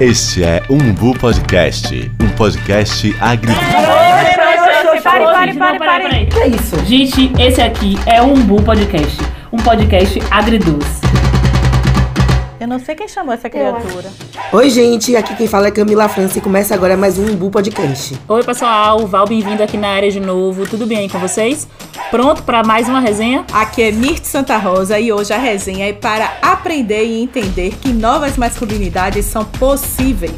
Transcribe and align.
Este 0.00 0.42
é 0.42 0.60
Umbu 0.68 1.16
Podcast, 1.16 2.10
um 2.20 2.28
podcast 2.30 3.16
agri... 3.20 3.52
Pare, 5.04 5.54
pare, 5.54 5.54
pare, 5.54 5.78
pare. 5.78 6.26
Que 6.26 6.38
é 6.40 6.48
isso? 6.48 6.84
Gente, 6.84 7.32
esse 7.40 7.62
aqui 7.62 7.96
é 8.04 8.20
o 8.20 8.32
Umbu 8.32 8.60
Podcast, 8.60 9.16
um 9.52 9.56
podcast 9.58 10.20
agridoce. 10.32 11.03
Eu 12.60 12.68
não 12.68 12.78
sei 12.78 12.94
quem 12.94 13.08
chamou 13.08 13.34
essa 13.34 13.50
criatura. 13.50 14.10
Oi, 14.52 14.70
gente, 14.70 15.16
aqui 15.16 15.34
quem 15.34 15.46
fala 15.46 15.68
é 15.68 15.70
Camila 15.70 16.08
França 16.08 16.38
e 16.38 16.40
começa 16.40 16.72
agora 16.72 16.96
mais 16.96 17.18
um 17.18 17.32
Umbu 17.32 17.50
Podcast. 17.50 18.16
Oi, 18.28 18.44
pessoal, 18.44 19.06
Val, 19.06 19.26
bem-vindo 19.26 19.62
aqui 19.62 19.76
na 19.76 19.88
área 19.88 20.10
de 20.10 20.20
novo. 20.20 20.64
Tudo 20.66 20.86
bem 20.86 20.98
aí 20.98 21.08
com 21.08 21.18
vocês? 21.18 21.66
Pronto 22.10 22.44
para 22.44 22.62
mais 22.62 22.88
uma 22.88 23.00
resenha? 23.00 23.44
Aqui 23.52 23.82
é 23.82 23.90
Mirth 23.90 24.24
Santa 24.24 24.56
Rosa 24.56 24.98
e 25.00 25.12
hoje 25.12 25.32
a 25.32 25.38
resenha 25.38 25.88
é 25.88 25.92
para 25.92 26.32
aprender 26.40 27.04
e 27.04 27.20
entender 27.20 27.74
que 27.80 27.92
novas 27.92 28.36
masculinidades 28.36 29.26
são 29.26 29.44
possíveis. 29.44 30.32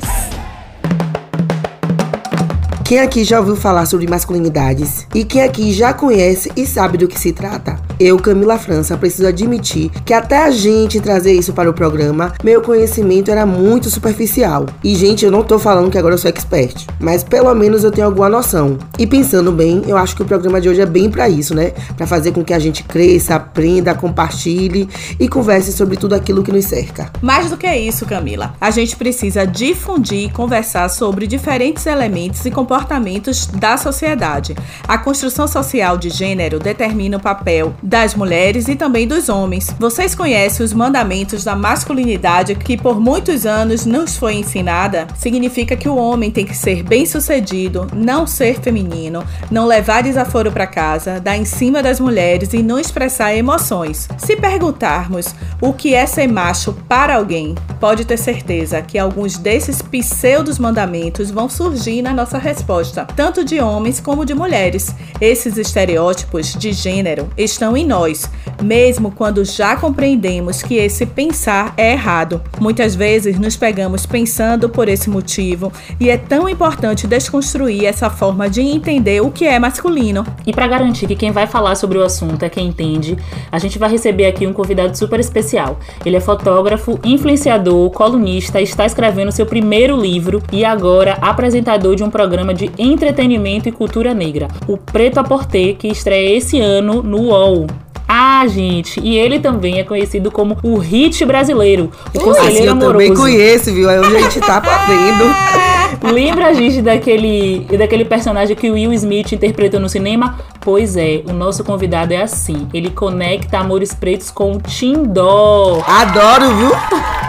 Quem 2.82 3.00
aqui 3.00 3.24
já 3.24 3.40
ouviu 3.40 3.56
falar 3.56 3.84
sobre 3.84 4.06
masculinidades? 4.06 5.06
E 5.14 5.24
quem 5.24 5.42
aqui 5.42 5.72
já 5.72 5.92
conhece 5.92 6.50
e 6.56 6.64
sabe 6.66 6.96
do 6.96 7.08
que 7.08 7.18
se 7.18 7.32
trata? 7.32 7.85
Eu, 7.98 8.18
Camila 8.18 8.58
França, 8.58 8.96
preciso 8.96 9.26
admitir 9.26 9.90
que 10.04 10.12
até 10.12 10.44
a 10.44 10.50
gente 10.50 11.00
trazer 11.00 11.32
isso 11.32 11.52
para 11.52 11.68
o 11.70 11.74
programa, 11.74 12.32
meu 12.42 12.60
conhecimento 12.60 13.30
era 13.30 13.44
muito 13.44 13.90
superficial. 13.90 14.66
E, 14.82 14.94
gente, 14.94 15.24
eu 15.24 15.30
não 15.30 15.42
tô 15.42 15.58
falando 15.58 15.90
que 15.90 15.98
agora 15.98 16.14
eu 16.14 16.18
sou 16.18 16.28
expert, 16.28 16.86
mas 17.00 17.24
pelo 17.24 17.54
menos 17.54 17.84
eu 17.84 17.90
tenho 17.90 18.06
alguma 18.06 18.28
noção. 18.28 18.78
E 18.98 19.06
pensando 19.06 19.50
bem, 19.52 19.82
eu 19.86 19.96
acho 19.96 20.14
que 20.14 20.22
o 20.22 20.26
programa 20.26 20.60
de 20.60 20.68
hoje 20.68 20.80
é 20.80 20.86
bem 20.86 21.10
para 21.10 21.28
isso, 21.28 21.54
né? 21.54 21.72
Para 21.96 22.06
fazer 22.06 22.32
com 22.32 22.44
que 22.44 22.52
a 22.52 22.58
gente 22.58 22.82
cresça, 22.84 23.34
aprenda, 23.34 23.94
compartilhe 23.94 24.88
e 25.18 25.28
converse 25.28 25.72
sobre 25.72 25.96
tudo 25.96 26.14
aquilo 26.14 26.42
que 26.42 26.52
nos 26.52 26.64
cerca. 26.64 27.10
Mais 27.20 27.50
do 27.50 27.56
que 27.56 27.72
isso, 27.74 28.06
Camila, 28.06 28.54
a 28.60 28.70
gente 28.70 28.96
precisa 28.96 29.46
difundir 29.46 30.24
e 30.24 30.30
conversar 30.30 30.88
sobre 30.88 31.26
diferentes 31.26 31.86
elementos 31.86 32.44
e 32.44 32.50
comportamentos 32.50 32.86
comportamentos 32.96 33.46
da 33.46 33.76
sociedade. 33.76 34.54
A 34.86 34.98
construção 34.98 35.46
social 35.46 35.96
de 35.96 36.10
gênero 36.10 36.58
determina 36.58 37.16
o 37.16 37.20
papel 37.20 37.74
das 37.86 38.16
mulheres 38.16 38.66
e 38.66 38.74
também 38.74 39.06
dos 39.06 39.28
homens. 39.28 39.72
Vocês 39.78 40.12
conhecem 40.12 40.66
os 40.66 40.72
mandamentos 40.72 41.44
da 41.44 41.54
masculinidade 41.54 42.56
que 42.56 42.76
por 42.76 43.00
muitos 43.00 43.46
anos 43.46 43.86
nos 43.86 44.16
foi 44.16 44.34
ensinada? 44.34 45.06
Significa 45.16 45.76
que 45.76 45.88
o 45.88 45.96
homem 45.96 46.32
tem 46.32 46.44
que 46.44 46.56
ser 46.56 46.82
bem-sucedido, 46.82 47.86
não 47.94 48.26
ser 48.26 48.60
feminino, 48.60 49.24
não 49.52 49.66
levar 49.66 50.02
desaforo 50.02 50.50
para 50.50 50.66
casa, 50.66 51.20
dar 51.20 51.36
em 51.36 51.44
cima 51.44 51.80
das 51.80 52.00
mulheres 52.00 52.52
e 52.52 52.62
não 52.62 52.78
expressar 52.78 53.36
emoções. 53.36 54.08
Se 54.18 54.34
perguntarmos 54.34 55.32
o 55.60 55.72
que 55.72 55.94
é 55.94 56.06
ser 56.06 56.26
macho 56.26 56.72
para 56.88 57.14
alguém, 57.14 57.54
pode 57.78 58.04
ter 58.04 58.16
certeza 58.16 58.82
que 58.82 58.98
alguns 58.98 59.38
desses 59.38 59.80
pseudos 59.80 60.58
mandamentos 60.58 61.30
vão 61.30 61.48
surgir 61.48 62.02
na 62.02 62.12
nossa 62.12 62.36
resposta 62.36 63.06
tanto 63.14 63.44
de 63.44 63.60
homens 63.60 64.00
como 64.00 64.24
de 64.24 64.34
mulheres. 64.34 64.94
Esses 65.20 65.56
estereótipos 65.56 66.54
de 66.54 66.72
gênero 66.72 67.28
estão 67.36 67.75
em 67.76 67.86
nós, 67.86 68.30
mesmo 68.62 69.10
quando 69.10 69.44
já 69.44 69.76
compreendemos 69.76 70.62
que 70.62 70.76
esse 70.76 71.06
pensar 71.06 71.74
é 71.76 71.92
errado. 71.92 72.40
Muitas 72.60 72.94
vezes 72.94 73.38
nos 73.38 73.56
pegamos 73.56 74.06
pensando 74.06 74.68
por 74.68 74.88
esse 74.88 75.08
motivo 75.10 75.72
e 76.00 76.10
é 76.10 76.16
tão 76.16 76.48
importante 76.48 77.06
desconstruir 77.06 77.84
essa 77.84 78.10
forma 78.10 78.48
de 78.48 78.60
entender 78.60 79.20
o 79.20 79.30
que 79.30 79.46
é 79.46 79.58
masculino. 79.58 80.24
E 80.46 80.52
para 80.52 80.66
garantir 80.66 81.06
que 81.06 81.16
quem 81.16 81.30
vai 81.30 81.46
falar 81.46 81.74
sobre 81.74 81.98
o 81.98 82.02
assunto 82.02 82.42
é 82.42 82.48
quem 82.48 82.68
entende, 82.68 83.16
a 83.50 83.58
gente 83.58 83.78
vai 83.78 83.90
receber 83.90 84.26
aqui 84.26 84.46
um 84.46 84.52
convidado 84.52 84.96
super 84.96 85.20
especial. 85.20 85.78
Ele 86.04 86.16
é 86.16 86.20
fotógrafo, 86.20 86.98
influenciador, 87.04 87.90
colunista, 87.90 88.60
está 88.60 88.84
escrevendo 88.84 89.32
seu 89.32 89.46
primeiro 89.46 89.96
livro 89.96 90.42
e 90.52 90.64
agora 90.64 91.18
apresentador 91.20 91.96
de 91.96 92.02
um 92.02 92.10
programa 92.10 92.54
de 92.54 92.70
entretenimento 92.78 93.68
e 93.68 93.72
cultura 93.72 94.14
negra, 94.14 94.48
o 94.66 94.76
Preto 94.76 95.18
a 95.18 95.24
Porter, 95.24 95.76
que 95.76 95.88
estreia 95.88 96.36
esse 96.36 96.60
ano 96.60 97.02
no 97.02 97.18
UOL. 97.28 97.65
Ah, 98.08 98.46
gente, 98.46 99.00
e 99.00 99.16
ele 99.16 99.40
também 99.40 99.80
é 99.80 99.84
conhecido 99.84 100.30
como 100.30 100.56
o 100.62 100.78
hit 100.78 101.24
brasileiro, 101.24 101.90
o 102.14 102.20
conselheiro 102.20 102.54
assim, 102.54 102.66
eu 102.66 102.72
amoroso. 102.72 102.92
também 102.92 103.14
conheço, 103.14 103.72
viu? 103.72 103.88
Aí 103.88 103.98
a 103.98 104.20
gente 104.20 104.40
tá 104.40 104.58
aprendendo. 104.58 105.24
Lembra, 106.02 106.54
gente, 106.54 106.82
daquele, 106.82 107.66
daquele 107.76 108.04
personagem 108.04 108.56
que 108.56 108.70
o 108.70 108.74
Will 108.74 108.92
Smith 108.92 109.32
interpretou 109.32 109.80
no 109.80 109.88
cinema? 109.88 110.38
Pois 110.60 110.96
é, 110.96 111.22
o 111.28 111.32
nosso 111.32 111.62
convidado 111.62 112.12
é 112.12 112.22
assim. 112.22 112.68
Ele 112.74 112.90
conecta 112.90 113.58
amores 113.58 113.94
pretos 113.94 114.30
com 114.30 114.52
o 114.52 114.60
Tindó. 114.60 115.82
Adoro, 115.86 116.54
viu? 116.56 116.70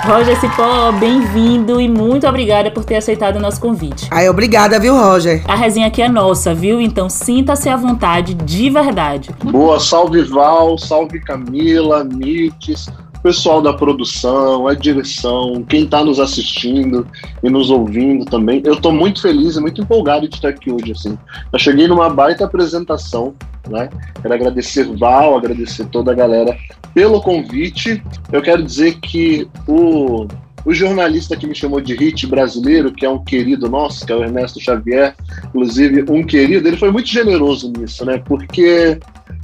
Roger 0.06 0.40
Cipó, 0.40 0.91
bem-vindo 0.94 1.81
e 1.81 1.88
muito 1.88 2.28
obrigada 2.28 2.72
por 2.72 2.85
ter 2.85 2.96
aceitado 2.96 3.35
o 3.35 3.40
nosso 3.40 3.59
convite. 3.59 4.07
Aí, 4.09 4.28
obrigada, 4.29 4.79
viu, 4.79 4.96
Roger? 4.96 5.44
A 5.47 5.56
resenha 5.56 5.88
aqui 5.88 6.01
é 6.01 6.09
nossa, 6.09 6.53
viu? 6.53 6.79
Então 6.79 7.09
sinta-se 7.09 7.67
à 7.69 7.75
vontade 7.75 8.34
de 8.34 8.69
verdade. 8.69 9.29
Boa, 9.44 9.79
salve 9.79 10.23
Val, 10.23 10.78
salve 10.78 11.19
Camila, 11.19 12.03
Mites, 12.03 12.90
pessoal 13.22 13.61
da 13.61 13.73
produção, 13.73 14.67
a 14.67 14.73
direção, 14.73 15.63
quem 15.67 15.83
está 15.83 16.03
nos 16.03 16.19
assistindo 16.19 17.07
e 17.44 17.50
nos 17.50 17.69
ouvindo 17.69 18.25
também. 18.25 18.61
Eu 18.63 18.73
estou 18.73 18.91
muito 18.91 19.22
feliz 19.22 19.55
e 19.55 19.61
muito 19.61 19.81
empolgado 19.81 20.28
de 20.28 20.35
estar 20.35 20.50
aqui 20.50 20.72
hoje. 20.72 20.91
Assim. 20.91 21.17
Eu 21.51 21.59
cheguei 21.59 21.88
numa 21.88 22.09
baita 22.09 22.45
apresentação, 22.45 23.35
né? 23.67 23.89
Quero 24.22 24.33
agradecer 24.33 24.85
Val, 24.97 25.38
agradecer 25.38 25.85
toda 25.85 26.11
a 26.11 26.16
galera 26.16 26.57
pelo 26.94 27.22
convite. 27.22 28.01
Eu 28.31 28.41
quero 28.41 28.63
dizer 28.63 29.00
que 29.00 29.47
o, 29.67 30.28
o 30.66 30.73
jornalista 30.73 31.35
que 31.35 31.47
me 31.47 31.55
chamou 31.55 31.79
de 31.79 31.95
hit 31.95 32.25
brasileiro, 32.28 32.91
que 32.91 33.05
é 33.05 33.09
um 33.09 33.23
querido 33.23 33.69
nosso, 33.69 34.05
que 34.05 34.11
é 34.11 34.16
o 34.16 34.23
Ernesto 34.23 34.59
Xavier, 34.59 35.16
inclusive 35.45 36.05
um 36.09 36.23
querido, 36.23 36.67
ele 36.67 36.78
foi 36.78 36.91
muito 36.91 37.07
generoso 37.07 37.72
nisso, 37.72 38.05
né? 38.05 38.17
Porque 38.25 38.99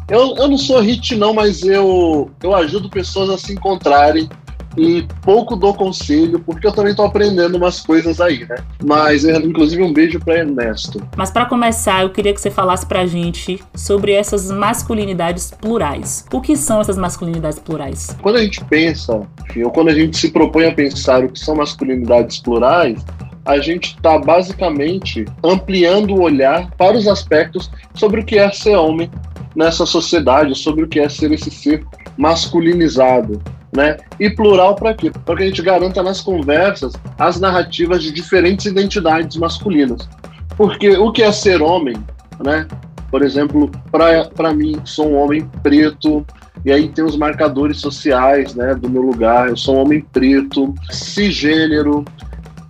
eu, 0.09 0.36
eu 0.36 0.47
não 0.47 0.58
sou 0.58 0.80
hit, 0.80 1.16
não, 1.16 1.34
mas 1.34 1.64
eu, 1.64 2.30
eu 2.41 2.56
ajudo 2.56 2.90
pessoas 2.90 3.30
a 3.30 3.38
se 3.38 3.53
encontrarem 3.53 4.30
e 4.78 5.06
pouco 5.22 5.56
dou 5.56 5.74
conselho, 5.74 6.40
porque 6.40 6.66
eu 6.66 6.72
também 6.72 6.91
estou 6.91 7.06
aprendendo 7.06 7.56
umas 7.56 7.80
coisas 7.80 8.19
aí, 8.19 8.46
né? 8.46 8.56
Mas, 8.84 9.24
inclusive, 9.24 9.84
um 9.84 9.94
beijo 9.94 10.19
para 10.19 10.40
Ernesto. 10.40 11.02
Mas 11.16 11.30
para 11.30 11.46
começar, 11.46 12.02
eu 12.02 12.09
queria 12.09 12.34
que 12.34 12.41
você 12.41 12.50
falasse 12.50 12.86
pra 12.86 13.06
gente 13.06 13.64
sobre 13.75 14.14
essas 14.14 14.50
masculinidades 14.50 15.52
plurais. 15.52 16.25
O 16.34 16.41
que 16.41 16.56
são 16.56 16.81
essas 16.81 16.97
masculinidades 16.97 17.59
plurais? 17.59 18.18
Quando 18.22 18.38
a 18.38 18.41
gente 18.41 18.64
pensa, 18.66 19.22
enfim, 19.50 19.64
ou 19.64 19.72
quando 19.72 19.90
a 19.90 19.94
gente 19.94 20.18
se 20.18 20.31
propõe 20.31 20.66
a 20.66 20.74
pensar 20.74 21.24
o 21.24 21.30
que 21.30 21.40
são 21.40 21.56
masculinidades 21.56 22.40
plurais, 22.40 23.03
a 23.46 23.59
gente 23.59 23.96
está 23.96 24.18
basicamente 24.18 25.25
ampliando 25.44 26.16
o 26.16 26.22
olhar 26.22 26.72
para 26.78 26.97
os 26.97 27.08
aspectos 27.08 27.70
sobre 27.94 28.22
o 28.22 28.25
que 28.25 28.38
é 28.38 28.50
ser 28.52 28.75
homem 28.75 29.09
nessa 29.56 29.86
sociedade, 29.86 30.56
sobre 30.56 30.84
o 30.84 30.88
que 30.88 31.00
é 31.00 31.09
ser 31.09 31.31
esse 31.31 31.52
ser 31.52 31.86
masculinizado. 32.18 33.41
Né? 33.75 33.97
E 34.19 34.30
plural 34.30 34.75
para 34.75 34.94
quê? 34.94 35.12
Para 35.25 35.38
que 35.38 35.44
a 35.44 35.47
gente 35.47 35.62
garanta 35.62 36.03
nas 36.03 36.22
conversas 36.22 36.94
as 37.18 37.40
narrativas 37.40 38.03
de 38.03 38.12
diferentes 38.12 38.68
identidades 38.68 39.36
masculinas. 39.36 40.08
Porque 40.56 40.96
o 40.97 41.12
que 41.12 41.24
é 41.24 41.31
ser 41.31 41.62
homem, 41.62 41.96
né? 42.44 42.68
Por 43.09 43.24
exemplo, 43.24 43.69
para 43.91 44.53
mim, 44.53 44.80
sou 44.86 45.09
um 45.09 45.16
homem 45.16 45.47
preto, 45.62 46.25
e 46.66 46.72
aí 46.72 46.88
tem 46.88 47.03
os 47.03 47.16
marcadores 47.16 47.78
sociais 47.78 48.56
né, 48.56 48.74
do 48.74 48.90
meu 48.90 49.02
lugar. 49.02 49.50
Eu 49.50 49.58
sou 49.58 49.75
um 49.75 49.81
homem 49.81 50.02
preto, 50.02 50.74
cisgênero, 50.90 52.06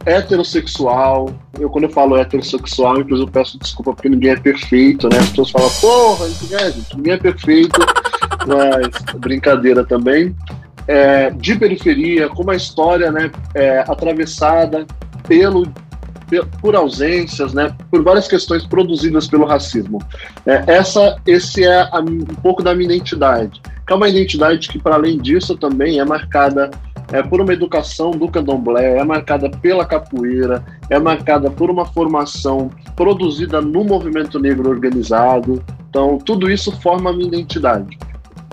heterossexual. 0.06 1.30
Eu, 1.60 1.70
quando 1.70 1.86
eu 1.86 1.90
falo 1.90 2.18
heterossexual, 2.18 3.00
inclusive 3.00 3.28
eu 3.28 3.32
peço 3.32 3.60
desculpa 3.60 3.94
porque 3.94 4.10
ninguém 4.10 4.32
é 4.32 4.36
perfeito, 4.36 5.08
né? 5.10 5.18
As 5.20 5.30
pessoas 5.30 5.52
falam, 5.52 5.70
porra, 5.82 6.26
é, 6.26 6.72
gente, 6.72 6.96
ninguém 6.96 7.14
é 7.14 7.18
perfeito, 7.18 7.80
mas 8.48 9.20
brincadeira 9.20 9.84
também. 9.84 10.36
É, 10.88 11.30
de 11.30 11.56
periferia, 11.56 12.28
com 12.28 12.44
uma 12.44 12.56
história 12.56 13.10
né, 13.10 13.32
é, 13.56 13.80
atravessada 13.80 14.86
pelo, 15.26 15.66
por 16.60 16.76
ausências, 16.76 17.54
né, 17.54 17.74
por 17.90 18.04
várias 18.04 18.28
questões 18.28 18.66
produzidas 18.66 19.28
pelo 19.28 19.46
racismo. 19.46 20.00
É, 20.46 20.64
essa, 20.68 21.18
esse 21.26 21.64
é 21.64 21.82
a, 21.82 22.00
um 22.00 22.36
pouco 22.42 22.62
da 22.62 22.76
minha 22.76 22.94
identidade, 22.94 23.62
que 23.86 23.94
é 23.94 23.96
uma 23.96 24.10
identidade 24.10 24.68
que, 24.68 24.78
para 24.78 24.96
além 24.96 25.18
disso, 25.20 25.56
também 25.56 26.00
é 26.00 26.06
marcada 26.06 26.70
é 27.14 27.22
por 27.22 27.40
uma 27.40 27.54
educação 27.54 28.10
do 28.10 28.28
candomblé, 28.28 28.98
é 28.98 29.04
marcada 29.04 29.48
pela 29.48 29.86
capoeira, 29.86 30.66
é 30.90 30.98
marcada 30.98 31.50
por 31.50 31.70
uma 31.70 31.86
formação 31.86 32.72
produzida 32.96 33.62
no 33.62 33.84
movimento 33.84 34.40
negro 34.40 34.68
organizado. 34.68 35.64
Então, 35.90 36.18
tudo 36.18 36.50
isso 36.50 36.72
forma 36.82 37.12
a 37.12 37.14
minha 37.14 37.28
identidade. 37.28 38.00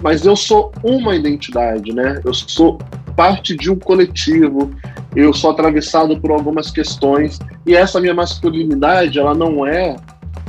Mas 0.02 0.26
eu 0.26 0.36
sou 0.36 0.72
uma 0.84 1.16
identidade, 1.16 1.90
né? 1.94 2.20
Eu 2.22 2.34
sou 2.34 2.78
parte 3.16 3.56
de 3.56 3.70
um 3.70 3.76
coletivo, 3.76 4.70
eu 5.16 5.32
sou 5.32 5.50
atravessado 5.50 6.20
por 6.20 6.30
algumas 6.30 6.70
questões 6.70 7.38
e 7.66 7.74
essa 7.74 7.98
minha 7.98 8.14
masculinidade, 8.14 9.18
ela 9.18 9.34
não 9.34 9.66
é 9.66 9.96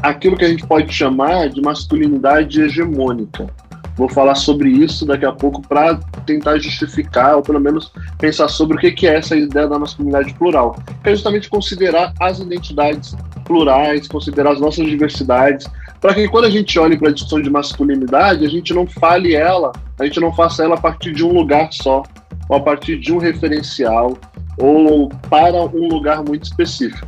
aquilo 0.04 0.36
que 0.36 0.44
a 0.44 0.50
gente 0.50 0.68
pode 0.68 0.92
chamar 0.92 1.50
de 1.50 1.62
masculinidade 1.62 2.62
hegemônica. 2.62 3.48
Vou 3.96 4.08
falar 4.10 4.36
sobre 4.36 4.70
isso 4.70 5.06
daqui 5.06 5.26
a 5.26 5.32
pouco 5.32 5.62
para 5.62 5.96
tentar 6.26 6.58
justificar, 6.58 7.36
ou 7.36 7.42
pelo 7.42 7.60
menos 7.60 7.92
pensar 8.18 8.48
sobre 8.48 8.78
o 8.78 8.80
que 8.80 9.08
é 9.08 9.16
essa 9.16 9.36
ideia 9.36 9.68
da 9.68 9.78
masculinidade 9.78 10.34
plural, 10.34 10.78
que 11.04 11.10
é 11.10 11.12
justamente 11.12 11.50
considerar 11.50 12.14
as 12.20 12.40
identidades 12.40 13.16
plurais, 13.46 14.08
considerar 14.08 14.54
as 14.54 14.62
nossas 14.62 14.86
diversidades, 14.88 15.68
para 16.00 16.16
que 16.16 16.28
quando 16.28 16.46
a 16.46 16.50
gente 16.50 16.80
olhe 16.80 16.98
para 16.98 17.10
a 17.10 17.14
discussão 17.14 17.42
de 17.42 17.50
masculinidade, 17.50 18.46
a 18.46 18.50
gente 18.50 18.74
não 18.74 18.88
fale 18.88 19.36
ela, 19.36 19.72
a 20.00 20.06
gente 20.06 20.20
não 20.20 20.34
faça 20.34 20.64
ela 20.64 20.76
a 20.76 20.80
partir 20.80 21.14
de 21.14 21.24
um 21.24 21.32
lugar 21.32 21.72
só, 21.72 22.02
ou 22.50 22.56
a 22.56 22.60
partir 22.60 22.98
de 22.98 23.14
um 23.14 23.18
referencial, 23.18 24.18
ou 24.58 25.10
para 25.30 25.62
um 25.64 25.88
lugar 25.88 26.24
muito 26.24 26.44
específico. 26.44 27.08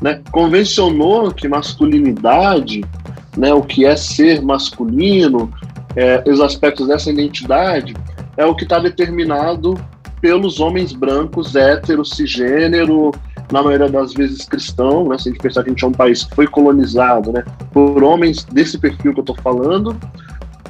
Né? 0.00 0.20
Convencionou 0.30 1.30
que 1.30 1.46
masculinidade, 1.46 2.82
né, 3.36 3.52
o 3.52 3.62
que 3.62 3.84
é 3.84 3.96
ser 3.96 4.42
masculino, 4.42 5.52
é, 5.96 6.22
os 6.26 6.40
aspectos 6.40 6.88
dessa 6.88 7.10
identidade, 7.10 7.94
é 8.36 8.44
o 8.44 8.54
que 8.54 8.64
está 8.64 8.78
determinado 8.78 9.74
pelos 10.20 10.60
homens 10.60 10.92
brancos, 10.92 11.56
héteros, 11.56 12.10
cisgênero, 12.10 13.12
na 13.50 13.62
maioria 13.62 13.88
das 13.88 14.14
vezes 14.14 14.44
cristão, 14.44 15.08
né? 15.08 15.18
Se 15.18 15.28
a 15.28 15.32
gente 15.32 15.42
pensar 15.42 15.62
que 15.62 15.68
a 15.68 15.72
gente 15.72 15.84
é 15.84 15.88
um 15.88 15.92
país 15.92 16.24
que 16.24 16.34
foi 16.34 16.46
colonizado, 16.46 17.32
né? 17.32 17.44
Por 17.72 18.02
homens 18.02 18.44
desse 18.44 18.78
perfil 18.78 19.12
que 19.12 19.20
eu 19.20 19.22
estou 19.22 19.36
falando, 19.36 19.96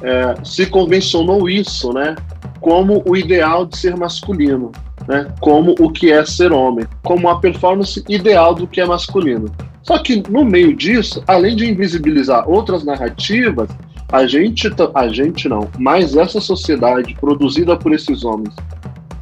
é, 0.01 0.35
se 0.43 0.65
convencionou 0.65 1.47
isso, 1.47 1.93
né? 1.93 2.15
Como 2.59 3.03
o 3.05 3.15
ideal 3.15 3.65
de 3.65 3.77
ser 3.77 3.95
masculino 3.95 4.71
né, 5.07 5.27
como 5.39 5.75
o 5.79 5.91
que 5.91 6.11
é 6.11 6.25
ser 6.25 6.51
homem, 6.51 6.85
como 7.01 7.29
a 7.29 7.39
performance 7.39 8.03
ideal 8.07 8.53
do 8.53 8.67
que 8.67 8.81
é 8.81 8.85
masculino. 8.85 9.53
Só 9.81 9.97
que 9.97 10.23
no 10.29 10.45
meio 10.45 10.75
disso, 10.75 11.23
além 11.27 11.55
de 11.55 11.69
invisibilizar 11.69 12.49
outras 12.49 12.83
narrativas, 12.83 13.69
a 14.13 14.27
gente, 14.27 14.71
a 14.93 15.07
gente 15.07 15.49
não, 15.49 15.67
mas 15.79 16.15
essa 16.15 16.39
sociedade 16.39 17.15
produzida 17.15 17.75
por 17.75 17.91
esses 17.91 18.23
homens 18.23 18.53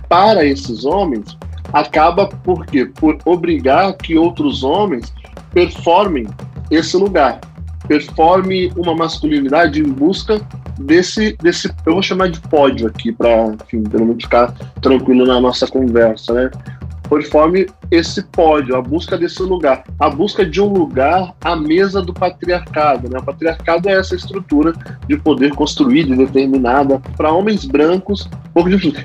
para 0.09 0.45
esses 0.45 0.83
homens 0.83 1.37
acaba 1.71 2.27
por 2.27 2.65
quê? 2.65 2.85
Por 2.99 3.17
obrigar 3.23 3.93
que 3.93 4.17
outros 4.17 4.61
homens 4.61 5.13
performem 5.53 6.27
esse 6.69 6.97
lugar, 6.97 7.39
performe 7.87 8.69
uma 8.75 8.93
masculinidade 8.93 9.79
em 9.79 9.87
busca 9.87 10.41
desse, 10.77 11.37
desse 11.41 11.69
eu 11.85 11.93
vou 11.93 12.03
chamar 12.03 12.29
de 12.29 12.41
pódio 12.41 12.87
aqui 12.87 13.13
para 13.13 13.55
pelo 13.69 14.05
menos 14.05 14.21
ficar 14.21 14.51
tranquilo 14.81 15.25
na 15.25 15.39
nossa 15.39 15.65
conversa, 15.65 16.33
né? 16.33 16.51
Conforme 17.11 17.67
esse 17.91 18.23
pódio, 18.23 18.73
a 18.73 18.81
busca 18.81 19.17
desse 19.17 19.43
lugar, 19.43 19.83
a 19.99 20.09
busca 20.09 20.45
de 20.45 20.61
um 20.61 20.71
lugar 20.71 21.35
à 21.41 21.57
mesa 21.57 22.01
do 22.01 22.13
patriarcado, 22.13 23.09
né? 23.09 23.19
O 23.19 23.23
patriarcado 23.23 23.89
é 23.89 23.99
essa 23.99 24.15
estrutura 24.15 24.71
de 25.09 25.17
poder 25.17 25.53
construída 25.53 26.13
e 26.13 26.17
determinada 26.17 27.01
para 27.17 27.33
homens 27.33 27.65
brancos. 27.65 28.29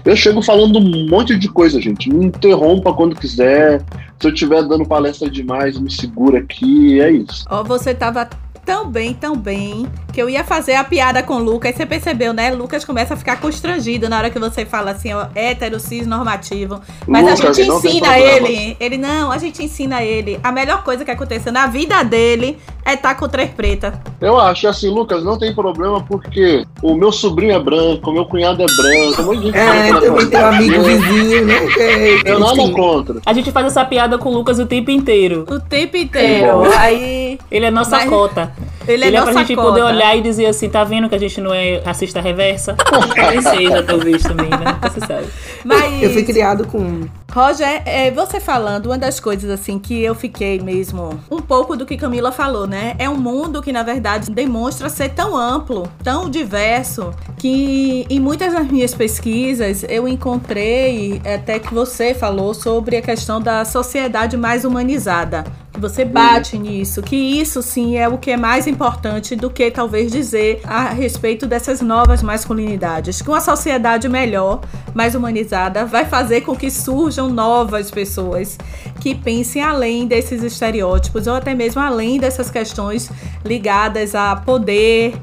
Eu 0.05 0.14
chego 0.14 0.41
falando 0.41 0.79
um 0.79 1.08
monte 1.08 1.37
de 1.37 1.49
coisa, 1.49 1.81
gente. 1.81 2.08
Me 2.08 2.26
interrompa 2.26 2.94
quando 2.94 3.17
quiser. 3.17 3.82
Se 4.20 4.29
eu 4.29 4.32
estiver 4.32 4.62
dando 4.62 4.87
palestra 4.87 5.29
demais, 5.29 5.76
me 5.76 5.91
segura 5.91 6.38
aqui. 6.38 7.00
É 7.00 7.11
isso. 7.11 7.44
Oh, 7.50 7.64
você 7.64 7.91
estava 7.91 8.29
tão 8.67 8.91
bem, 8.91 9.15
tão 9.15 9.37
bem, 9.37 9.87
que 10.13 10.21
eu 10.21 10.29
ia 10.29 10.43
fazer 10.43 10.75
a 10.75 10.83
piada 10.83 11.23
com 11.23 11.35
o 11.35 11.39
Lucas. 11.39 11.77
Você 11.77 11.87
percebeu, 11.87 12.33
né? 12.33 12.51
Lucas 12.51 12.85
começa 12.85 13.15
a 13.15 13.17
ficar 13.17 13.41
constrangido 13.41 14.09
na 14.09 14.19
hora 14.19 14.29
que 14.29 14.41
você 14.41 14.67
fala 14.67 14.91
assim, 14.91 15.15
ó, 15.15 15.29
hétero, 15.37 15.79
cis, 15.79 16.05
normativo. 16.05 16.81
Mas 17.07 17.23
Lucas, 17.23 17.41
a 17.41 17.53
gente 17.53 17.71
ensina 17.71 18.19
ele. 18.19 18.77
Ele, 18.81 18.99
não, 18.99 19.31
a 19.31 19.39
gente 19.39 19.63
ensina 19.63 20.03
ele. 20.03 20.41
A 20.43 20.51
melhor 20.51 20.83
coisa 20.83 21.05
que 21.05 21.11
aconteceu 21.13 21.53
na 21.53 21.69
vida 21.69 22.03
dele 22.03 22.59
é 22.87 22.97
tá 22.97 23.17
com 23.17 23.29
três 23.29 23.50
preta. 23.50 24.00
Eu 24.21 24.38
acho 24.38 24.69
assim, 24.69 24.88
Lucas, 24.88 25.25
não 25.25 25.37
tem 25.37 25.53
problema 25.53 26.00
porque 26.00 26.65
o 26.81 26.94
meu 26.94 27.11
sobrinho 27.11 27.53
é 27.53 27.59
branco, 27.59 28.11
o 28.11 28.12
meu 28.12 28.25
cunhado 28.25 28.62
é 28.62 28.67
branco, 28.67 29.23
um 29.23 29.25
monte 29.25 29.38
de 29.38 29.47
gente 29.47 29.59
é, 29.59 30.00
também 30.00 30.31
tem 30.31 30.41
um 30.41 30.47
amigo 30.47 30.83
vizinho, 30.85 31.47
né? 31.47 31.55
É, 31.79 32.31
eu 32.31 32.38
nada 32.38 32.71
contra. 32.71 33.21
A 33.27 33.33
gente 33.33 33.50
faz 33.50 33.67
essa 33.67 33.85
piada 33.85 34.17
com 34.19 34.29
o 34.29 34.33
Lucas 34.33 34.61
o 34.61 34.67
tempo 34.67 34.93
inteiro. 34.93 35.44
O 35.50 35.59
tempo 35.59 35.97
inteiro. 35.97 36.65
É 36.65 36.77
Aí. 36.77 37.38
Ele 37.50 37.67
é 37.67 37.71
nossa 37.73 37.97
Mas... 37.97 38.09
cota. 38.09 38.53
Ele 38.87 39.05
é, 39.05 39.09
Ele 39.09 39.17
é 39.17 39.23
pra 39.23 39.33
gente 39.33 39.55
cota. 39.55 39.69
poder 39.69 39.83
olhar 39.83 40.17
e 40.17 40.21
dizer 40.21 40.47
assim, 40.47 40.69
tá 40.69 40.85
vendo 40.85 41.09
que 41.09 41.15
a 41.15 41.19
gente 41.19 41.41
não 41.41 41.53
é 41.53 41.79
racista 41.85 42.21
reversa? 42.21 42.77
Nem 43.31 43.43
seja, 43.43 43.83
talvez, 43.83 44.23
também, 44.23 44.50
né? 44.50 44.79
Você 44.83 45.00
sabe. 45.00 45.27
Mas... 45.65 46.03
Eu 46.03 46.11
fui 46.11 46.23
criado 46.23 46.67
com... 46.67 47.06
Roger, 47.33 47.83
é, 47.85 48.11
você 48.11 48.41
falando, 48.41 48.87
uma 48.87 48.97
das 48.97 49.21
coisas 49.21 49.50
assim 49.50 49.79
que 49.79 50.03
eu 50.03 50.15
fiquei 50.15 50.59
mesmo 50.59 51.21
um 51.31 51.38
pouco 51.38 51.77
do 51.77 51.85
que 51.85 51.97
Camila 51.97 52.33
falou, 52.33 52.67
né? 52.67 52.94
É 52.99 53.11
um 53.11 53.17
mundo 53.17 53.61
que, 53.61 53.73
na 53.73 53.83
verdade, 53.83 54.31
demonstra 54.31 54.88
ser 54.88 55.11
tão 55.11 55.37
amplo, 55.37 55.87
tão 56.03 56.31
diverso, 56.31 57.12
que 57.37 58.06
em 58.09 58.19
muitas 58.19 58.55
das 58.55 58.67
minhas 58.67 58.94
pesquisas 58.94 59.85
eu 59.87 60.09
encontrei, 60.09 61.21
até 61.25 61.59
que 61.59 61.75
você 61.75 62.15
falou, 62.15 62.55
sobre 62.55 62.97
a 62.97 63.03
questão 63.03 63.38
da 63.38 63.67
sociedade 63.67 64.37
mais 64.37 64.65
humanizada 64.65 65.44
você 65.78 66.05
bate 66.05 66.58
nisso, 66.58 67.02
que 67.02 67.17
isso 67.17 67.62
sim 67.62 67.96
é 67.96 68.08
o 68.08 68.19
que 68.19 68.31
é 68.31 68.37
mais 68.37 68.67
importante 68.67 69.37
do 69.37 69.50
que 69.50 69.70
talvez 69.70 70.11
dizer 70.11 70.61
a 70.64 70.88
respeito 70.88 71.46
dessas 71.46 71.81
novas 71.81 72.23
masculinidades. 72.23 73.20
Que 73.20 73.28
uma 73.28 73.40
sociedade 73.40 74.08
melhor, 74.08 74.61
mais 74.94 75.14
humanizada, 75.14 75.84
vai 75.84 76.05
fazer 76.05 76.40
com 76.43 76.56
que 76.56 76.70
surjam 76.70 77.28
novas 77.28 77.90
pessoas 77.90 78.58
que 79.00 79.14
pensem 79.14 79.62
além 79.62 80.06
desses 80.06 80.43
estereótipos 80.43 81.26
ou 81.26 81.34
até 81.34 81.55
mesmo 81.55 81.81
além 81.81 82.19
dessas 82.19 82.50
questões 82.50 83.11
ligadas 83.44 84.14
a 84.14 84.37
poder 84.37 85.14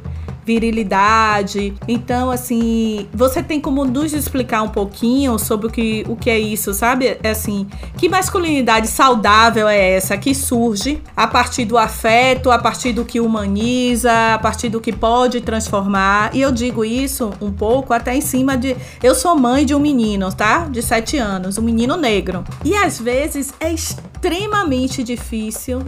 virilidade. 0.46 1.74
Então, 1.88 2.30
assim, 2.30 3.08
você 3.14 3.42
tem 3.42 3.60
como 3.60 3.86
nos 3.86 4.14
explicar 4.14 4.62
um 4.64 4.70
pouquinho 4.70 5.38
sobre 5.40 5.68
o 5.68 5.70
que, 5.70 6.06
o 6.08 6.16
que 6.16 6.30
é 6.30 6.40
isso, 6.40 6.74
sabe? 6.74 7.18
É 7.24 7.30
assim, 7.30 7.68
que 7.98 8.10
masculinidade 8.10 8.88
saudável 8.88 9.68
é 9.68 9.94
essa 9.96 10.18
que 10.18 10.34
surge 10.36 11.02
a 11.16 11.28
partir 11.28 11.66
do 11.66 11.78
afeto, 11.78 12.52
a 12.52 12.60
partir 12.60 12.94
do 12.94 13.06
que 13.06 13.20
humaniza, 13.20 14.12
a 14.34 14.38
partir 14.38 14.70
do 14.70 14.82
que 14.82 14.92
pode 14.92 15.42
transformar. 15.42 16.36
E 16.36 16.42
eu 16.42 16.52
digo 16.52 16.84
isso 16.84 17.32
um 17.42 17.52
pouco 17.52 17.94
até 17.94 18.16
em 18.16 18.22
cima 18.22 18.58
de. 18.58 18.76
Eu 19.02 19.16
sou 19.16 19.36
mãe 19.36 19.66
de 19.66 19.74
um 19.74 19.80
menino, 19.80 20.32
tá? 20.34 20.66
De 20.66 20.82
sete 20.82 21.18
anos, 21.18 21.58
um 21.58 21.62
menino 21.62 21.98
negro. 21.98 22.44
E 22.64 22.76
às 22.76 23.00
vezes 23.00 23.54
é 23.60 23.72
extremamente 23.72 25.04
difícil 25.04 25.84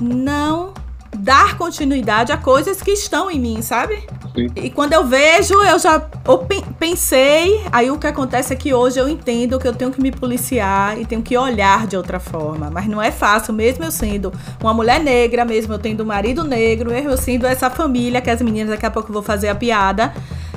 não 0.00 0.72
dar 1.16 1.56
continuidade 1.56 2.32
a 2.32 2.36
coisas 2.36 2.82
que 2.82 2.90
estão 2.90 3.30
em 3.30 3.40
mim, 3.40 3.62
sabe? 3.62 4.06
Sim. 4.34 4.46
E 4.54 4.70
quando 4.70 4.92
eu 4.92 5.04
vejo, 5.06 5.54
eu 5.62 5.78
já 5.78 6.02
eu 6.26 6.46
pensei, 6.78 7.64
aí 7.72 7.90
o 7.90 7.98
que 7.98 8.06
acontece 8.06 8.52
é 8.52 8.56
que 8.56 8.72
hoje 8.72 9.00
eu 9.00 9.08
entendo 9.08 9.58
que 9.58 9.66
eu 9.66 9.74
tenho 9.74 9.90
que 9.90 10.00
me 10.00 10.12
policiar 10.12 10.98
e 10.98 11.04
tenho 11.04 11.22
que 11.22 11.36
olhar 11.36 11.86
de 11.86 11.96
outra 11.96 12.20
forma. 12.20 12.70
Mas 12.70 12.86
não 12.86 13.02
é 13.02 13.10
fácil, 13.10 13.52
mesmo 13.52 13.84
eu 13.84 13.90
sendo 13.90 14.32
uma 14.60 14.74
mulher 14.74 15.00
negra, 15.00 15.44
mesmo 15.44 15.74
eu 15.74 15.78
tendo 15.78 16.02
um 16.02 16.06
marido 16.06 16.44
negro, 16.44 16.90
mesmo 16.90 17.10
eu 17.10 17.16
sendo 17.16 17.46
essa 17.46 17.70
família, 17.70 18.20
que 18.20 18.30
as 18.30 18.40
meninas 18.42 18.70
daqui 18.70 18.86
a 18.86 18.90
pouco 18.90 19.08
eu 19.08 19.14
vou 19.14 19.22
fazer 19.22 19.48
a 19.48 19.54
piada, 19.54 20.12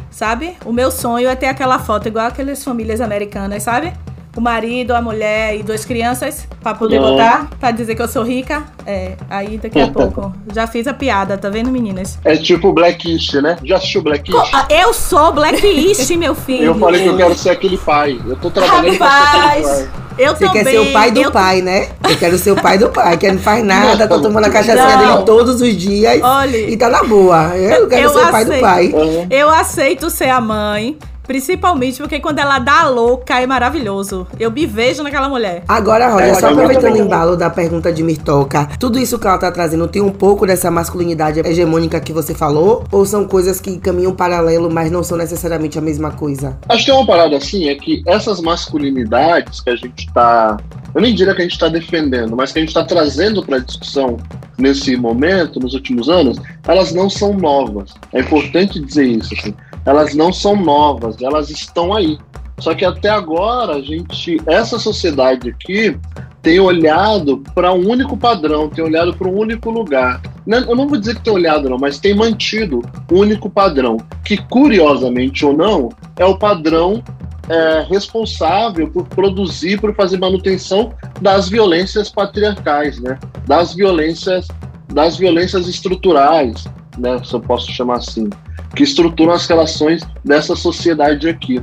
sabe? 0.09 0.55
O 0.65 0.73
meu 0.73 0.91
sonho 0.91 1.29
é 1.29 1.35
ter 1.35 1.47
aquela 1.47 1.79
foto 1.79 2.07
igual 2.07 2.27
aquelas 2.27 2.63
famílias 2.63 3.01
americanas, 3.01 3.63
sabe? 3.63 3.93
O 4.35 4.41
marido, 4.41 4.95
a 4.95 5.01
mulher 5.01 5.57
e 5.57 5.63
duas 5.63 5.83
crianças 5.83 6.47
para 6.61 6.73
poder 6.73 6.99
Não. 6.99 7.11
botar, 7.11 7.49
para 7.59 7.71
dizer 7.71 7.95
que 7.95 8.01
eu 8.01 8.07
sou 8.07 8.23
rica. 8.23 8.63
É, 8.85 9.13
aí 9.29 9.57
daqui 9.57 9.79
a 9.79 9.87
pouco. 9.87 10.33
Já 10.53 10.67
fiz 10.67 10.87
a 10.87 10.93
piada, 10.93 11.37
tá 11.37 11.49
vendo, 11.49 11.69
meninas? 11.69 12.17
É 12.23 12.35
tipo 12.35 12.71
Blacklist, 12.71 13.33
né? 13.35 13.57
Já 13.63 13.77
assistiu 13.77 14.01
Blacklist? 14.01 14.51
Eu 14.69 14.93
sou 14.93 15.33
Blacklist, 15.33 16.09
meu 16.15 16.33
filho. 16.33 16.65
Eu 16.65 16.75
falei 16.75 17.03
que 17.03 17.09
eu 17.09 17.17
quero 17.17 17.35
ser 17.35 17.49
aquele 17.49 17.77
pai. 17.77 18.19
Eu 18.25 18.35
tô 18.37 18.49
trabalhando 18.49 18.97
Rapaz, 18.97 19.21
pra 19.21 19.31
ser 19.31 19.47
aquele 19.47 19.87
pai. 19.87 20.01
Eu 20.17 20.35
Você 20.35 20.45
também, 20.45 20.63
quer 20.63 20.69
ser 20.71 20.79
o 20.79 20.91
pai 20.91 21.11
do 21.11 21.21
eu... 21.21 21.31
pai, 21.31 21.61
né? 21.61 21.89
Eu 22.07 22.17
quero 22.17 22.37
ser 22.37 22.51
o 22.51 22.55
pai 22.55 22.77
do 22.77 22.89
pai, 22.89 23.17
que 23.17 23.31
não 23.31 23.39
faz 23.39 23.63
nada, 23.63 24.07
tá 24.07 24.19
tomando 24.19 24.45
a 24.45 24.49
cachaçinha 24.49 24.97
dele 24.97 25.25
todos 25.25 25.61
os 25.61 25.75
dias 25.75 26.21
Olha, 26.21 26.57
e 26.57 26.77
tá 26.77 26.89
na 26.89 27.03
boa. 27.03 27.57
Eu 27.57 27.87
quero 27.87 28.03
eu 28.03 28.09
ser 28.09 28.19
o 28.19 28.31
pai 28.31 28.45
do 28.45 28.59
pai. 28.59 28.93
Eu 29.29 29.49
aceito 29.49 30.09
ser 30.09 30.29
a 30.29 30.41
mãe, 30.41 30.97
Principalmente 31.31 31.97
porque 31.97 32.19
quando 32.19 32.39
ela 32.39 32.59
dá 32.59 32.89
louca 32.89 33.39
é 33.39 33.47
maravilhoso. 33.47 34.27
Eu 34.37 34.51
me 34.51 34.65
vejo 34.65 35.01
naquela 35.01 35.29
mulher. 35.29 35.63
Agora, 35.65 36.13
olha, 36.13 36.35
só 36.35 36.49
aproveitando 36.49 36.95
o 36.95 36.97
embalo 36.97 37.37
da 37.37 37.49
pergunta 37.49 37.89
de 37.89 38.03
Mirtoca, 38.03 38.67
tudo 38.77 38.99
isso 38.99 39.17
que 39.17 39.25
ela 39.25 39.37
tá 39.37 39.49
trazendo 39.49 39.87
tem 39.87 40.01
um 40.01 40.11
pouco 40.11 40.45
dessa 40.45 40.69
masculinidade 40.69 41.39
hegemônica 41.39 42.01
que 42.01 42.11
você 42.11 42.35
falou? 42.35 42.83
Ou 42.91 43.05
são 43.05 43.25
coisas 43.25 43.61
que 43.61 43.77
caminham 43.77 44.13
paralelo, 44.13 44.69
mas 44.69 44.91
não 44.91 45.03
são 45.03 45.17
necessariamente 45.17 45.79
a 45.79 45.81
mesma 45.81 46.11
coisa? 46.11 46.57
Acho 46.67 46.83
que 46.83 46.91
é 46.91 46.93
uma 46.93 47.07
parada 47.07 47.37
assim, 47.37 47.69
é 47.69 47.75
que 47.75 48.03
essas 48.05 48.41
masculinidades 48.41 49.61
que 49.61 49.69
a 49.69 49.75
gente 49.77 50.11
tá. 50.11 50.57
Eu 50.93 50.99
nem 50.99 51.15
diria 51.15 51.33
que 51.33 51.39
a 51.39 51.43
gente 51.45 51.53
está 51.53 51.69
defendendo, 51.69 52.35
mas 52.35 52.51
que 52.51 52.59
a 52.59 52.61
gente 52.61 52.71
está 52.71 52.83
trazendo 52.83 53.41
para 53.41 53.59
discussão 53.59 54.17
nesse 54.57 54.97
momento, 54.97 55.61
nos 55.61 55.73
últimos 55.73 56.09
anos, 56.09 56.37
elas 56.67 56.91
não 56.91 57.09
são 57.09 57.31
novas. 57.31 57.93
É 58.11 58.19
importante 58.19 58.81
dizer 58.81 59.05
isso. 59.05 59.33
Assim 59.33 59.55
elas 59.85 60.13
não 60.13 60.31
são 60.31 60.55
novas, 60.55 61.21
elas 61.21 61.49
estão 61.49 61.93
aí. 61.93 62.17
Só 62.59 62.75
que 62.75 62.85
até 62.85 63.09
agora 63.09 63.75
a 63.75 63.81
gente, 63.81 64.37
essa 64.45 64.77
sociedade 64.77 65.49
aqui 65.49 65.97
tem 66.41 66.59
olhado 66.59 67.43
para 67.53 67.73
um 67.73 67.87
único 67.87 68.17
padrão, 68.17 68.69
tem 68.69 68.83
olhado 68.83 69.15
para 69.15 69.27
um 69.27 69.37
único 69.37 69.69
lugar. 69.69 70.21
eu 70.47 70.75
não 70.75 70.87
vou 70.87 70.97
dizer 70.97 71.15
que 71.15 71.21
tem 71.21 71.33
olhado, 71.33 71.69
não, 71.69 71.77
mas 71.77 71.99
tem 71.99 72.15
mantido 72.15 72.81
o 73.11 73.15
único 73.15 73.49
padrão, 73.49 73.97
que 74.23 74.37
curiosamente 74.37 75.45
ou 75.45 75.55
não, 75.55 75.89
é 76.17 76.25
o 76.25 76.37
padrão 76.37 77.03
é, 77.49 77.85
responsável 77.89 78.89
por 78.89 79.07
produzir, 79.07 79.79
por 79.79 79.93
fazer 79.95 80.17
manutenção 80.17 80.93
das 81.19 81.49
violências 81.49 82.09
patriarcais, 82.09 82.99
né? 82.99 83.19
das 83.45 83.73
violências, 83.73 84.47
das 84.87 85.17
violências 85.17 85.67
estruturais, 85.67 86.65
né? 86.97 87.21
se 87.23 87.33
eu 87.33 87.39
posso 87.39 87.71
chamar 87.71 87.97
assim, 87.97 88.29
que 88.75 88.83
estruturam 88.83 89.33
as 89.33 89.45
relações 89.47 90.01
dessa 90.23 90.55
sociedade 90.55 91.27
aqui. 91.27 91.61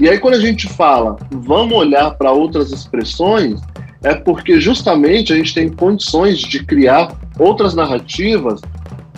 E 0.00 0.08
aí, 0.08 0.18
quando 0.18 0.34
a 0.34 0.40
gente 0.40 0.68
fala, 0.68 1.16
vamos 1.30 1.76
olhar 1.76 2.12
para 2.12 2.32
outras 2.32 2.70
expressões, 2.72 3.60
é 4.02 4.14
porque 4.14 4.60
justamente 4.60 5.32
a 5.32 5.36
gente 5.36 5.54
tem 5.54 5.68
condições 5.68 6.38
de 6.38 6.64
criar 6.64 7.14
outras 7.38 7.74
narrativas, 7.74 8.60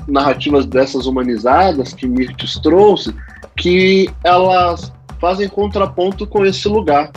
narrativas 0.06 0.66
dessas 0.66 1.06
humanizadas 1.06 1.92
que 1.92 2.06
Mirtes 2.06 2.58
trouxe, 2.60 3.14
que 3.56 4.08
elas 4.24 4.92
fazem 5.20 5.48
contraponto 5.48 6.26
com 6.26 6.44
esse 6.44 6.68
lugar, 6.68 7.10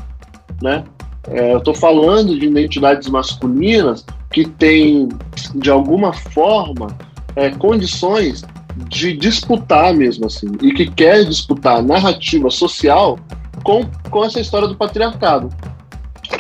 né? 0.62 0.84
É, 1.30 1.54
eu 1.54 1.60
estou 1.60 1.76
falando 1.76 2.38
de 2.38 2.48
identidades 2.48 3.08
masculinas 3.08 4.04
que 4.32 4.48
têm, 4.48 5.08
de 5.54 5.70
alguma 5.70 6.14
forma, 6.14 6.88
é, 7.36 7.52
condições 7.52 8.44
de 8.76 9.14
disputar 9.14 9.94
mesmo 9.94 10.26
assim, 10.26 10.48
e 10.62 10.74
que 10.74 10.90
quer 10.90 11.26
disputar 11.26 11.78
a 11.78 11.82
narrativa 11.82 12.50
social 12.50 13.20
com, 13.64 13.86
com 14.10 14.24
essa 14.24 14.40
história 14.40 14.68
do 14.68 14.76
patriarcado. 14.76 15.50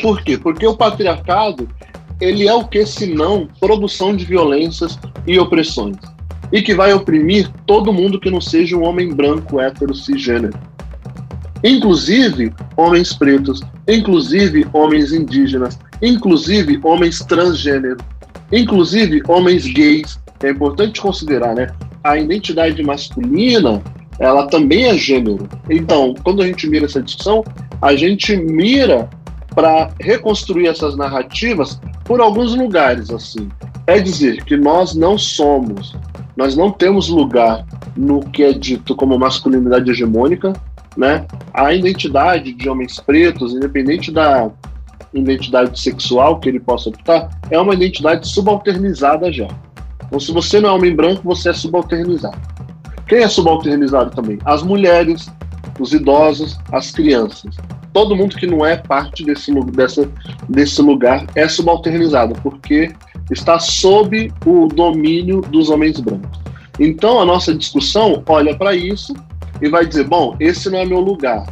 Por 0.01 0.23
quê? 0.23 0.37
Porque 0.37 0.65
o 0.65 0.75
patriarcado 0.75 1.67
ele 2.19 2.47
é 2.47 2.53
o 2.53 2.63
que 2.63 2.85
senão 2.85 3.47
produção 3.59 4.15
de 4.15 4.23
violências 4.25 4.97
e 5.25 5.39
opressões 5.39 5.97
e 6.51 6.61
que 6.61 6.75
vai 6.75 6.93
oprimir 6.93 7.49
todo 7.65 7.93
mundo 7.93 8.19
que 8.19 8.29
não 8.29 8.41
seja 8.41 8.75
um 8.75 8.83
homem 8.83 9.13
branco, 9.13 9.59
hétero, 9.59 9.95
cisgênero. 9.95 10.57
Inclusive 11.63 12.53
homens 12.75 13.13
pretos, 13.13 13.61
inclusive 13.87 14.67
homens 14.73 15.13
indígenas, 15.13 15.79
inclusive 16.01 16.79
homens 16.83 17.19
transgênero, 17.19 17.97
inclusive 18.51 19.21
homens 19.27 19.65
gays. 19.65 20.19
É 20.43 20.49
importante 20.49 21.01
considerar, 21.01 21.55
né? 21.55 21.67
A 22.03 22.17
identidade 22.17 22.81
masculina, 22.83 23.81
ela 24.19 24.47
também 24.47 24.85
é 24.85 24.95
gênero. 24.95 25.47
Então, 25.69 26.15
quando 26.23 26.41
a 26.41 26.47
gente 26.47 26.67
mira 26.67 26.85
essa 26.85 27.01
discussão, 27.01 27.43
a 27.81 27.95
gente 27.95 28.35
mira 28.35 29.09
para 29.55 29.91
reconstruir 29.99 30.67
essas 30.67 30.95
narrativas 30.95 31.79
por 32.05 32.21
alguns 32.21 32.55
lugares, 32.55 33.09
assim. 33.09 33.49
É 33.85 33.99
dizer 33.99 34.43
que 34.45 34.55
nós 34.55 34.95
não 34.95 35.17
somos, 35.17 35.95
nós 36.35 36.55
não 36.55 36.71
temos 36.71 37.09
lugar 37.09 37.65
no 37.95 38.21
que 38.21 38.43
é 38.43 38.53
dito 38.53 38.95
como 38.95 39.17
masculinidade 39.17 39.91
hegemônica, 39.91 40.53
né? 40.95 41.25
A 41.53 41.73
identidade 41.73 42.53
de 42.53 42.69
homens 42.69 42.99
pretos, 42.99 43.53
independente 43.53 44.11
da 44.11 44.49
identidade 45.13 45.79
sexual 45.79 46.39
que 46.39 46.47
ele 46.47 46.59
possa 46.59 46.89
optar, 46.89 47.29
é 47.49 47.59
uma 47.59 47.73
identidade 47.73 48.27
subalternizada 48.27 49.31
já. 49.31 49.47
Então, 50.11 50.19
se 50.19 50.33
você 50.33 50.59
não 50.59 50.69
é 50.69 50.71
homem 50.73 50.93
branco, 50.93 51.21
você 51.23 51.51
é 51.51 51.53
subalternizado. 51.53 52.37
Quem 53.07 53.19
é 53.19 53.29
subalternizado 53.29 54.11
também? 54.11 54.37
As 54.43 54.61
mulheres, 54.61 55.31
os 55.79 55.93
idosos, 55.93 56.59
as 56.71 56.91
crianças 56.91 57.55
todo 57.93 58.15
mundo 58.15 58.35
que 58.35 58.47
não 58.47 58.65
é 58.65 58.77
parte 58.77 59.23
desse, 59.23 59.53
dessa, 59.71 60.09
desse 60.47 60.81
lugar 60.81 61.25
é 61.35 61.47
subalternizado, 61.47 62.35
porque 62.41 62.91
está 63.29 63.59
sob 63.59 64.31
o 64.45 64.67
domínio 64.67 65.41
dos 65.41 65.69
homens 65.69 65.99
brancos. 65.99 66.39
Então 66.79 67.19
a 67.19 67.25
nossa 67.25 67.53
discussão 67.53 68.23
olha 68.27 68.55
para 68.55 68.75
isso 68.75 69.13
e 69.61 69.69
vai 69.69 69.85
dizer: 69.85 70.07
bom, 70.07 70.35
esse 70.39 70.69
não 70.69 70.79
é 70.79 70.85
meu 70.85 70.99
lugar. 70.99 71.45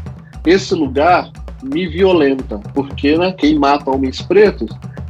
Esse 0.45 0.73
lugar 0.73 1.29
me 1.61 1.87
violenta, 1.87 2.57
porque 2.73 3.17
né, 3.17 3.33
quem 3.33 3.59
mata 3.59 3.91
homens 3.91 4.21
pretos 4.21 4.69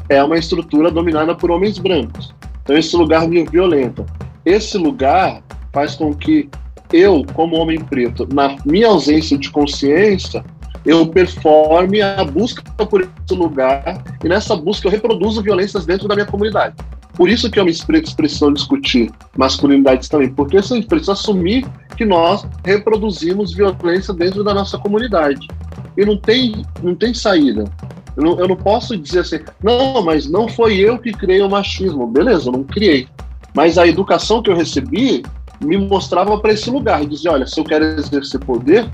é 0.09 0.23
uma 0.23 0.37
estrutura 0.37 0.89
dominada 0.89 1.35
por 1.35 1.51
homens 1.51 1.77
brancos. 1.77 2.33
Então 2.69 2.77
esse 2.77 2.95
lugar 2.95 3.27
me 3.27 3.43
violenta. 3.45 4.05
Esse 4.45 4.77
lugar 4.77 5.41
faz 5.73 5.95
com 5.95 6.13
que 6.13 6.47
eu, 6.93 7.25
como 7.33 7.55
homem 7.55 7.79
preto, 7.79 8.27
na 8.31 8.57
minha 8.63 8.89
ausência 8.89 9.35
de 9.39 9.49
consciência, 9.49 10.45
eu 10.85 11.07
performe 11.07 11.99
a 11.99 12.23
busca 12.23 12.61
por 12.85 13.01
esse 13.01 13.33
lugar 13.33 14.03
e 14.23 14.29
nessa 14.29 14.55
busca 14.55 14.87
eu 14.87 14.91
reproduzo 14.91 15.41
violências 15.41 15.83
dentro 15.83 16.07
da 16.07 16.13
minha 16.13 16.27
comunidade. 16.27 16.75
Por 17.15 17.27
isso 17.27 17.49
que 17.49 17.59
homens 17.59 17.83
pretos 17.83 18.13
precisam 18.13 18.53
discutir 18.53 19.09
masculinidades 19.35 20.07
também, 20.07 20.29
porque 20.29 20.57
a 20.57 20.61
gente 20.61 20.85
precisa 20.85 21.13
assumir 21.13 21.65
que 21.97 22.05
nós 22.05 22.45
reproduzimos 22.63 23.51
violência 23.51 24.13
dentro 24.13 24.43
da 24.43 24.53
nossa 24.53 24.77
comunidade. 24.77 25.47
E 25.97 26.05
não 26.05 26.17
tem, 26.17 26.63
não 26.83 26.93
tem 26.93 27.15
saída. 27.15 27.65
Eu 28.19 28.25
não, 28.25 28.39
eu 28.39 28.47
não 28.49 28.55
posso 28.57 28.97
dizer 28.97 29.19
assim, 29.19 29.39
não, 29.63 30.03
mas 30.03 30.29
não 30.29 30.49
foi 30.49 30.75
eu 30.77 30.99
que 30.99 31.13
criei 31.13 31.41
o 31.41 31.49
machismo. 31.49 32.05
Beleza, 32.05 32.49
eu 32.49 32.51
não 32.51 32.65
criei. 32.65 33.07
Mas 33.55 33.77
a 33.77 33.87
educação 33.87 34.43
que 34.43 34.49
eu 34.49 34.55
recebi 34.55 35.23
me 35.61 35.77
mostrava 35.77 36.37
para 36.37 36.51
esse 36.51 36.69
lugar, 36.69 37.01
e 37.01 37.07
dizia, 37.07 37.31
olha, 37.31 37.47
se 37.47 37.57
eu 37.57 37.63
quero 37.63 37.85
exercer 37.85 38.41
poder, 38.41 38.89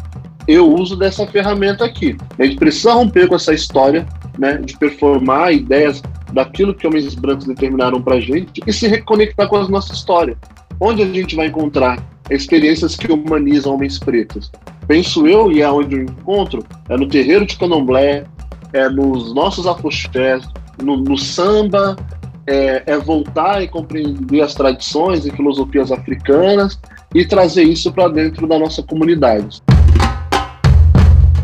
eu 0.48 0.72
uso 0.72 0.96
dessa 0.96 1.26
ferramenta 1.26 1.84
aqui. 1.84 2.16
A 2.38 2.46
gente 2.46 2.58
precisa 2.58 2.94
romper 2.94 3.28
com 3.28 3.36
essa 3.36 3.52
história 3.52 4.08
né, 4.38 4.58
de 4.58 4.78
performar 4.78 5.52
ideias 5.52 6.04
daquilo 6.32 6.76
que 6.76 6.86
homens 6.86 7.16
brancos 7.16 7.46
determinaram 7.46 8.00
para 8.00 8.20
gente 8.20 8.62
e 8.66 8.72
se 8.72 8.88
reconectar 8.88 9.48
com 9.48 9.56
a 9.56 9.68
nossa 9.68 9.92
história. 9.92 10.38
Onde 10.80 11.02
a 11.02 11.06
gente 11.08 11.36
vai 11.36 11.48
encontrar 11.48 12.04
experiências 12.30 12.96
que 12.96 13.12
humanizam 13.12 13.74
homens 13.74 13.98
pretos? 13.98 14.52
Penso 14.88 15.26
eu, 15.26 15.52
e 15.52 15.62
é 15.62 15.72
onde 15.72 15.96
eu 15.96 16.04
encontro, 16.04 16.64
é 16.90 16.96
no 16.96 17.08
terreiro 17.08 17.44
de 17.44 17.58
candomblé, 17.58 18.26
é 18.76 18.90
nos 18.90 19.34
nossos 19.34 19.66
afoxés, 19.66 20.44
no, 20.84 20.98
no 20.98 21.18
samba, 21.18 21.96
é, 22.46 22.84
é, 22.86 22.98
voltar 22.98 23.64
e 23.64 23.68
compreender 23.70 24.42
as 24.42 24.54
tradições 24.54 25.26
e 25.26 25.32
filosofias 25.32 25.92
africanas 25.92 26.78
e 27.14 27.26
trazer 27.26 27.64
isso 27.64 27.92
para 27.94 28.10
dentro 28.10 28.46
da 28.46 28.60
nossa 28.60 28.84
comunidade. 28.84 29.62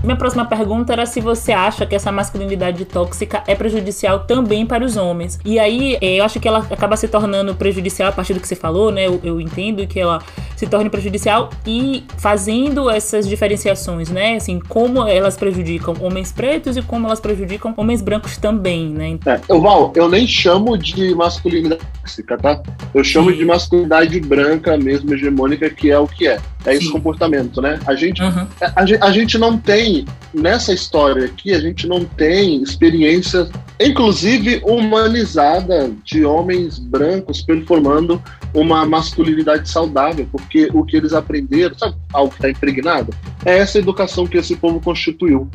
Minha 0.03 0.15
próxima 0.15 0.45
pergunta 0.45 0.93
era 0.93 1.05
se 1.05 1.21
você 1.21 1.51
acha 1.51 1.85
que 1.85 1.93
essa 1.93 2.11
masculinidade 2.11 2.85
tóxica 2.85 3.43
é 3.45 3.53
prejudicial 3.53 4.21
também 4.21 4.65
para 4.65 4.83
os 4.83 4.97
homens. 4.97 5.39
E 5.45 5.59
aí, 5.59 5.95
é, 6.01 6.15
eu 6.15 6.23
acho 6.23 6.39
que 6.39 6.47
ela 6.47 6.65
acaba 6.71 6.97
se 6.97 7.07
tornando 7.07 7.53
prejudicial 7.53 8.09
a 8.09 8.11
partir 8.11 8.33
do 8.33 8.39
que 8.39 8.47
você 8.47 8.55
falou, 8.55 8.91
né? 8.91 9.05
Eu, 9.05 9.19
eu 9.23 9.39
entendo 9.39 9.85
que 9.85 9.99
ela 9.99 10.19
se 10.55 10.65
torne 10.65 10.89
prejudicial 10.89 11.51
e 11.67 12.03
fazendo 12.17 12.89
essas 12.89 13.27
diferenciações, 13.27 14.09
né? 14.09 14.35
Assim, 14.35 14.59
como 14.59 15.07
elas 15.07 15.37
prejudicam 15.37 15.95
homens 16.01 16.31
pretos 16.31 16.77
e 16.77 16.81
como 16.81 17.05
elas 17.05 17.19
prejudicam 17.19 17.71
homens 17.77 18.01
brancos 18.01 18.37
também, 18.37 18.89
né? 18.89 19.19
É, 19.25 19.39
eu, 19.47 19.61
Val, 19.61 19.93
eu 19.95 20.09
nem 20.09 20.25
chamo 20.25 20.75
de 20.79 21.13
masculinidade 21.13 21.81
tóxica, 22.01 22.37
tá? 22.39 22.61
Eu 22.93 23.03
chamo 23.03 23.29
Sim. 23.29 23.37
de 23.37 23.45
masculinidade 23.45 24.19
branca 24.19 24.75
mesmo, 24.77 25.13
hegemônica, 25.13 25.69
que 25.69 25.91
é 25.91 25.99
o 25.99 26.07
que 26.07 26.27
é. 26.27 26.39
É 26.65 26.73
esse 26.73 26.85
Sim. 26.85 26.91
comportamento, 26.91 27.61
né? 27.61 27.79
A 27.85 27.95
gente, 27.95 28.21
uhum. 28.21 28.47
a, 28.61 28.81
a, 28.81 29.07
a 29.07 29.11
gente 29.11 29.37
não 29.37 29.57
tem 29.57 30.05
nessa 30.33 30.73
história 30.73 31.25
aqui, 31.25 31.53
a 31.53 31.59
gente 31.59 31.87
não 31.87 32.05
tem 32.05 32.61
experiência, 32.61 33.49
inclusive 33.79 34.61
humanizada, 34.63 35.91
de 36.03 36.23
homens 36.23 36.77
brancos 36.77 37.41
performando 37.41 38.21
uma 38.53 38.85
masculinidade 38.85 39.69
saudável, 39.69 40.27
porque 40.31 40.69
o 40.73 40.83
que 40.83 40.97
eles 40.97 41.13
aprenderam, 41.13 41.77
sabe, 41.77 41.95
algo 42.13 42.29
que 42.29 42.37
está 42.37 42.49
impregnado, 42.49 43.13
é 43.45 43.57
essa 43.57 43.79
educação 43.79 44.27
que 44.27 44.37
esse 44.37 44.55
povo 44.55 44.79
constituiu. 44.79 45.49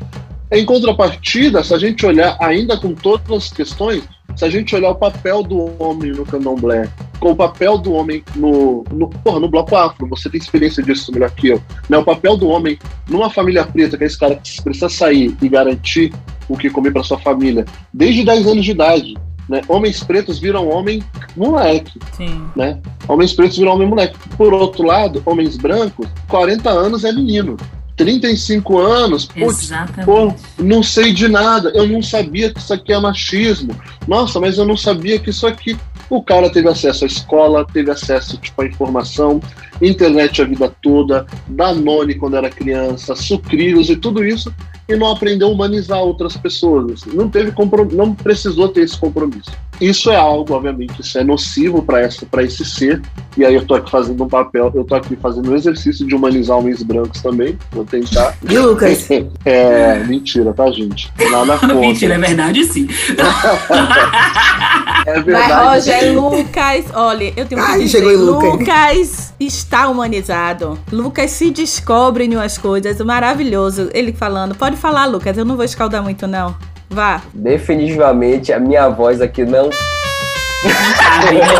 Em 0.50 0.64
contrapartida, 0.64 1.62
se 1.64 1.74
a 1.74 1.78
gente 1.78 2.06
olhar 2.06 2.36
ainda 2.40 2.76
com 2.76 2.94
todas 2.94 3.30
as 3.30 3.52
questões, 3.52 4.04
se 4.36 4.44
a 4.44 4.50
gente 4.50 4.74
olhar 4.76 4.90
o 4.90 4.94
papel 4.94 5.42
do 5.42 5.82
homem 5.82 6.12
no 6.12 6.24
candomblé, 6.24 6.88
com 7.18 7.32
o 7.32 7.36
papel 7.36 7.78
do 7.78 7.92
homem 7.92 8.22
no, 8.36 8.84
no, 8.92 9.08
porra, 9.08 9.40
no 9.40 9.48
bloco 9.48 9.74
afro, 9.74 10.06
você 10.06 10.30
tem 10.30 10.38
experiência 10.38 10.82
disso 10.82 11.10
melhor 11.10 11.30
que 11.30 11.48
eu, 11.48 11.62
né? 11.88 11.98
o 11.98 12.04
papel 12.04 12.36
do 12.36 12.48
homem 12.48 12.78
numa 13.08 13.30
família 13.30 13.64
preta, 13.64 13.96
que 13.96 14.04
é 14.04 14.06
esse 14.06 14.18
cara 14.18 14.36
que 14.36 14.62
precisa 14.62 14.88
sair 14.88 15.34
e 15.40 15.48
garantir 15.48 16.12
o 16.48 16.56
que 16.56 16.70
comer 16.70 16.92
para 16.92 17.02
sua 17.02 17.18
família, 17.18 17.64
desde 17.92 18.24
10 18.24 18.46
anos 18.46 18.64
de 18.64 18.70
idade. 18.70 19.14
Né? 19.48 19.62
Homens 19.68 20.02
pretos 20.02 20.38
viram 20.38 20.68
homem 20.68 21.02
moleque. 21.36 21.98
Sim. 22.16 22.44
Né? 22.54 22.80
Homens 23.08 23.32
pretos 23.32 23.56
viram 23.56 23.74
homem 23.74 23.88
moleque. 23.88 24.16
Por 24.36 24.52
outro 24.52 24.84
lado, 24.84 25.22
homens 25.24 25.56
brancos, 25.56 26.08
40 26.28 26.68
anos 26.68 27.04
é 27.04 27.12
menino. 27.12 27.56
35 27.96 28.78
anos, 28.78 29.24
putz, 29.24 29.70
pô, 30.04 30.32
não 30.58 30.82
sei 30.82 31.12
de 31.12 31.28
nada, 31.28 31.70
eu 31.74 31.86
não 31.86 32.02
sabia 32.02 32.52
que 32.52 32.60
isso 32.60 32.72
aqui 32.72 32.92
é 32.92 33.00
machismo. 33.00 33.74
Nossa, 34.06 34.38
mas 34.38 34.58
eu 34.58 34.66
não 34.66 34.76
sabia 34.76 35.18
que 35.18 35.30
isso 35.30 35.46
aqui. 35.46 35.76
O 36.08 36.22
cara 36.22 36.48
teve 36.50 36.68
acesso 36.68 37.04
à 37.04 37.06
escola, 37.06 37.66
teve 37.66 37.90
acesso 37.90 38.36
tipo, 38.36 38.62
à 38.62 38.66
informação, 38.66 39.40
internet 39.82 40.40
a 40.40 40.44
vida 40.44 40.72
toda, 40.80 41.26
Danone 41.48 42.14
quando 42.14 42.36
era 42.36 42.50
criança, 42.50 43.16
sucrilhos 43.16 43.90
e 43.90 43.96
tudo 43.96 44.24
isso, 44.24 44.54
e 44.88 44.94
não 44.94 45.10
aprendeu 45.10 45.48
a 45.48 45.50
humanizar 45.50 45.98
outras 45.98 46.36
pessoas. 46.36 47.04
Não 47.06 47.28
teve 47.28 47.52
não 47.92 48.14
precisou 48.14 48.68
ter 48.68 48.82
esse 48.82 48.96
compromisso. 48.96 49.50
Isso 49.80 50.10
é 50.10 50.16
algo, 50.16 50.54
obviamente, 50.54 51.00
isso 51.00 51.18
é 51.18 51.24
nocivo 51.24 51.82
para 51.82 52.02
esse 52.42 52.64
ser. 52.64 53.02
E 53.36 53.44
aí 53.44 53.54
eu 53.54 53.66
tô 53.66 53.74
aqui 53.74 53.90
fazendo 53.90 54.24
um 54.24 54.28
papel, 54.28 54.72
eu 54.74 54.84
tô 54.84 54.94
aqui 54.94 55.14
fazendo 55.16 55.50
um 55.50 55.54
exercício 55.54 56.06
de 56.06 56.14
humanizar 56.14 56.56
homens 56.56 56.82
brancos 56.82 57.20
também. 57.20 57.58
Vou 57.70 57.84
tentar. 57.84 58.36
E 58.48 58.58
Lucas? 58.58 59.08
É, 59.44 60.02
mentira, 60.04 60.52
tá, 60.52 60.70
gente? 60.70 61.12
Nada 61.30 61.58
contra. 61.58 61.74
mentira, 61.74 62.14
é 62.14 62.18
verdade 62.18 62.64
sim. 62.64 62.88
é 65.06 65.20
verdade. 65.20 65.52
Mas, 65.52 65.86
Roger, 65.86 66.20
Lucas, 66.20 66.84
olha, 66.94 67.32
eu 67.36 67.46
tenho 67.46 67.60
que 67.60 67.70
Ai, 67.70 67.78
dizer, 67.80 67.98
chegou 67.98 68.12
em 68.12 68.16
Lucas. 68.16 68.50
Lucas 68.50 69.34
está 69.38 69.88
humanizado. 69.88 70.78
Lucas 70.90 71.30
se 71.30 71.50
descobre 71.50 72.24
em 72.24 72.34
umas 72.34 72.58
coisas 72.58 73.00
maravilhoso. 73.00 73.88
Ele 73.92 74.12
falando, 74.12 74.54
pode 74.54 74.76
falar, 74.76 75.06
Lucas, 75.06 75.38
eu 75.38 75.44
não 75.44 75.54
vou 75.56 75.64
escaldar 75.64 76.02
muito, 76.02 76.26
não. 76.26 76.56
Vá. 76.90 77.22
Definitivamente 77.34 78.52
a 78.52 78.60
minha 78.60 78.88
voz 78.88 79.20
aqui 79.20 79.44
não 79.44 79.70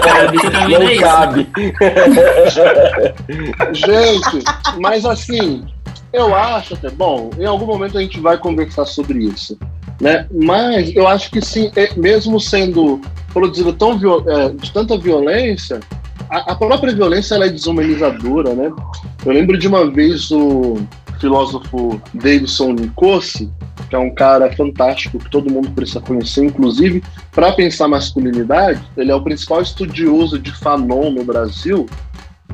Cabe, 0.02 0.37
não 0.68 0.99
cabe, 0.99 1.47
isso? 1.47 2.61
cabe. 2.61 3.75
Gente, 3.75 4.45
mas 4.80 5.04
assim, 5.04 5.64
eu 6.12 6.35
acho 6.35 6.75
até 6.75 6.90
bom, 6.90 7.30
em 7.38 7.45
algum 7.45 7.66
momento 7.66 7.99
a 7.99 8.00
gente 8.00 8.18
vai 8.21 8.38
conversar 8.38 8.85
sobre 8.87 9.18
isso, 9.25 9.59
né? 10.00 10.26
Mas 10.33 10.95
eu 10.95 11.06
acho 11.06 11.30
que 11.30 11.40
sim, 11.40 11.71
é- 11.76 11.95
mesmo 11.97 12.40
sendo 12.40 13.00
produzido 13.33 13.73
tão 13.73 13.92
é, 14.26 14.49
de 14.50 14.73
tanta 14.73 14.97
violência, 14.99 15.80
a, 16.30 16.52
a 16.52 16.56
própria 16.56 16.95
violência 16.95 17.35
ela 17.35 17.47
é 17.47 17.50
desumanizadora, 17.50 18.54
né? 18.54 18.73
Eu 19.25 19.33
lembro 19.33 19.59
de 19.59 19.68
uma 19.68 19.88
vez 19.90 20.30
o 20.30 20.78
filósofo 21.20 22.00
Davidson 22.14 22.73
Nicosse, 22.73 23.50
que 23.88 23.94
é 23.94 23.99
um 23.99 24.14
cara 24.14 24.50
fantástico 24.54 25.18
que 25.18 25.30
todo 25.30 25.52
mundo 25.52 25.70
precisa 25.70 26.00
conhecer, 26.00 26.44
inclusive 26.44 27.02
para 27.32 27.52
pensar 27.52 27.88
masculinidade, 27.88 28.82
ele 28.96 29.11
é 29.11 29.14
o 29.14 29.23
principal 29.23 29.62
estudioso 29.62 30.38
de 30.38 30.52
Fanon 30.52 31.11
no 31.11 31.25
Brasil. 31.25 31.87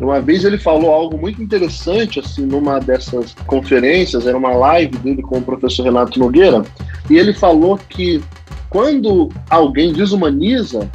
Uma 0.00 0.20
vez 0.20 0.44
ele 0.44 0.58
falou 0.58 0.90
algo 0.92 1.16
muito 1.16 1.42
interessante, 1.42 2.18
assim, 2.18 2.44
numa 2.44 2.80
dessas 2.80 3.34
conferências, 3.46 4.26
era 4.26 4.36
uma 4.36 4.52
live 4.52 4.96
dele 4.98 5.22
com 5.22 5.38
o 5.38 5.42
professor 5.42 5.84
Renato 5.84 6.18
Nogueira, 6.18 6.62
e 7.08 7.16
ele 7.16 7.32
falou 7.32 7.78
que 7.78 8.22
quando 8.68 9.28
alguém 9.50 9.92
desumaniza 9.92 10.90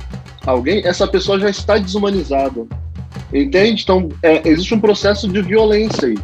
alguém, 0.46 0.86
essa 0.86 1.08
pessoa 1.08 1.40
já 1.40 1.50
está 1.50 1.78
desumanizada. 1.78 2.66
Entende? 3.34 3.84
Então, 3.84 4.10
é, 4.24 4.48
existe 4.48 4.74
um 4.74 4.80
processo 4.80 5.28
de 5.28 5.42
violência 5.42 6.08
aí, 6.08 6.18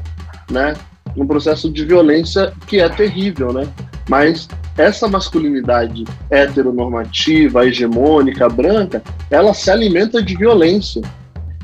né? 0.49 0.73
Um 1.15 1.25
processo 1.27 1.71
de 1.71 1.85
violência 1.85 2.53
que 2.67 2.79
é 2.79 2.89
terrível, 2.89 3.53
né? 3.53 3.67
Mas 4.09 4.47
essa 4.77 5.07
masculinidade 5.07 6.03
heteronormativa, 6.29 7.65
hegemônica, 7.65 8.49
branca, 8.49 9.01
ela 9.29 9.53
se 9.53 9.69
alimenta 9.69 10.21
de 10.21 10.35
violência. 10.35 11.01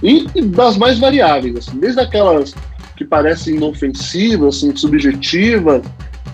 E, 0.02 0.28
e 0.36 0.42
das 0.42 0.78
mais 0.78 1.00
variáveis, 1.00 1.58
assim, 1.58 1.80
desde 1.80 2.00
aquelas 2.00 2.56
que 2.96 3.04
parecem 3.04 3.56
inofensivas, 3.56 4.58
assim, 4.58 4.76
subjetivas, 4.76 5.84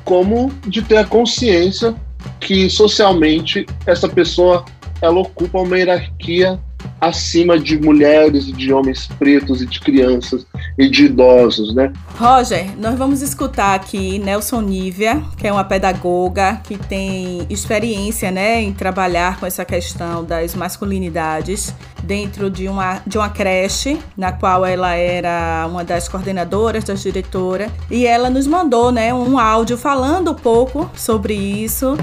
como 0.04 0.52
de 0.68 0.82
ter 0.82 0.98
a 0.98 1.06
consciência 1.06 1.96
que 2.40 2.70
socialmente 2.70 3.66
essa 3.86 4.08
pessoa 4.08 4.66
ela 5.02 5.20
ocupa 5.20 5.60
uma 5.60 5.78
hierarquia 5.78 6.60
acima 7.08 7.58
de 7.60 7.80
mulheres 7.80 8.48
e 8.48 8.52
de 8.52 8.74
homens 8.74 9.08
pretos 9.20 9.62
e 9.62 9.66
de 9.66 9.80
crianças 9.80 10.46
e 10.78 10.90
de 10.90 11.06
idosos, 11.06 11.74
né? 11.74 11.92
Roger, 12.18 12.78
nós 12.78 12.98
vamos 12.98 13.22
escutar 13.22 13.76
aqui 13.76 14.20
Nelson 14.20 14.62
Nívia, 14.62 15.22
que 15.38 15.48
é 15.48 15.52
uma 15.52 15.64
pedagoga 15.64 16.62
que 16.64 16.78
tem 16.78 17.46
experiência 17.50 18.32
né, 18.32 18.62
em 18.62 18.74
trabalhar 18.74 19.40
com 19.40 19.46
essa 19.46 19.66
questão 19.66 20.24
das 20.24 20.56
masculinidades 20.56 21.74
dentro 22.04 22.50
de 22.50 22.68
uma, 22.68 23.02
de 23.06 23.18
uma 23.18 23.30
creche, 23.30 24.00
na 24.16 24.32
qual 24.32 24.66
ela 24.66 24.94
era 24.94 25.66
uma 25.70 25.84
das 25.84 26.08
coordenadoras, 26.08 26.84
das 26.84 27.02
diretoras, 27.02 27.70
e 27.90 28.06
ela 28.06 28.30
nos 28.30 28.48
mandou 28.48 28.92
né, 28.92 29.14
um 29.14 29.40
áudio 29.40 29.78
falando 29.78 30.32
um 30.32 30.36
pouco 30.36 30.90
sobre 30.96 31.34
isso. 31.34 31.98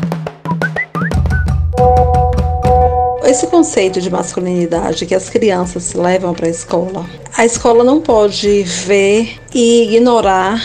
Esse 3.33 3.47
conceito 3.47 3.99
de 3.99 4.11
masculinidade 4.11 5.07
que 5.07 5.15
as 5.15 5.31
crianças 5.31 5.95
levam 5.95 6.35
para 6.35 6.49
a 6.49 6.51
escola, 6.51 7.07
a 7.35 7.47
escola 7.47 7.83
não 7.83 7.99
pode 7.99 8.63
ver 8.63 9.41
e 9.55 9.85
ignorar 9.85 10.61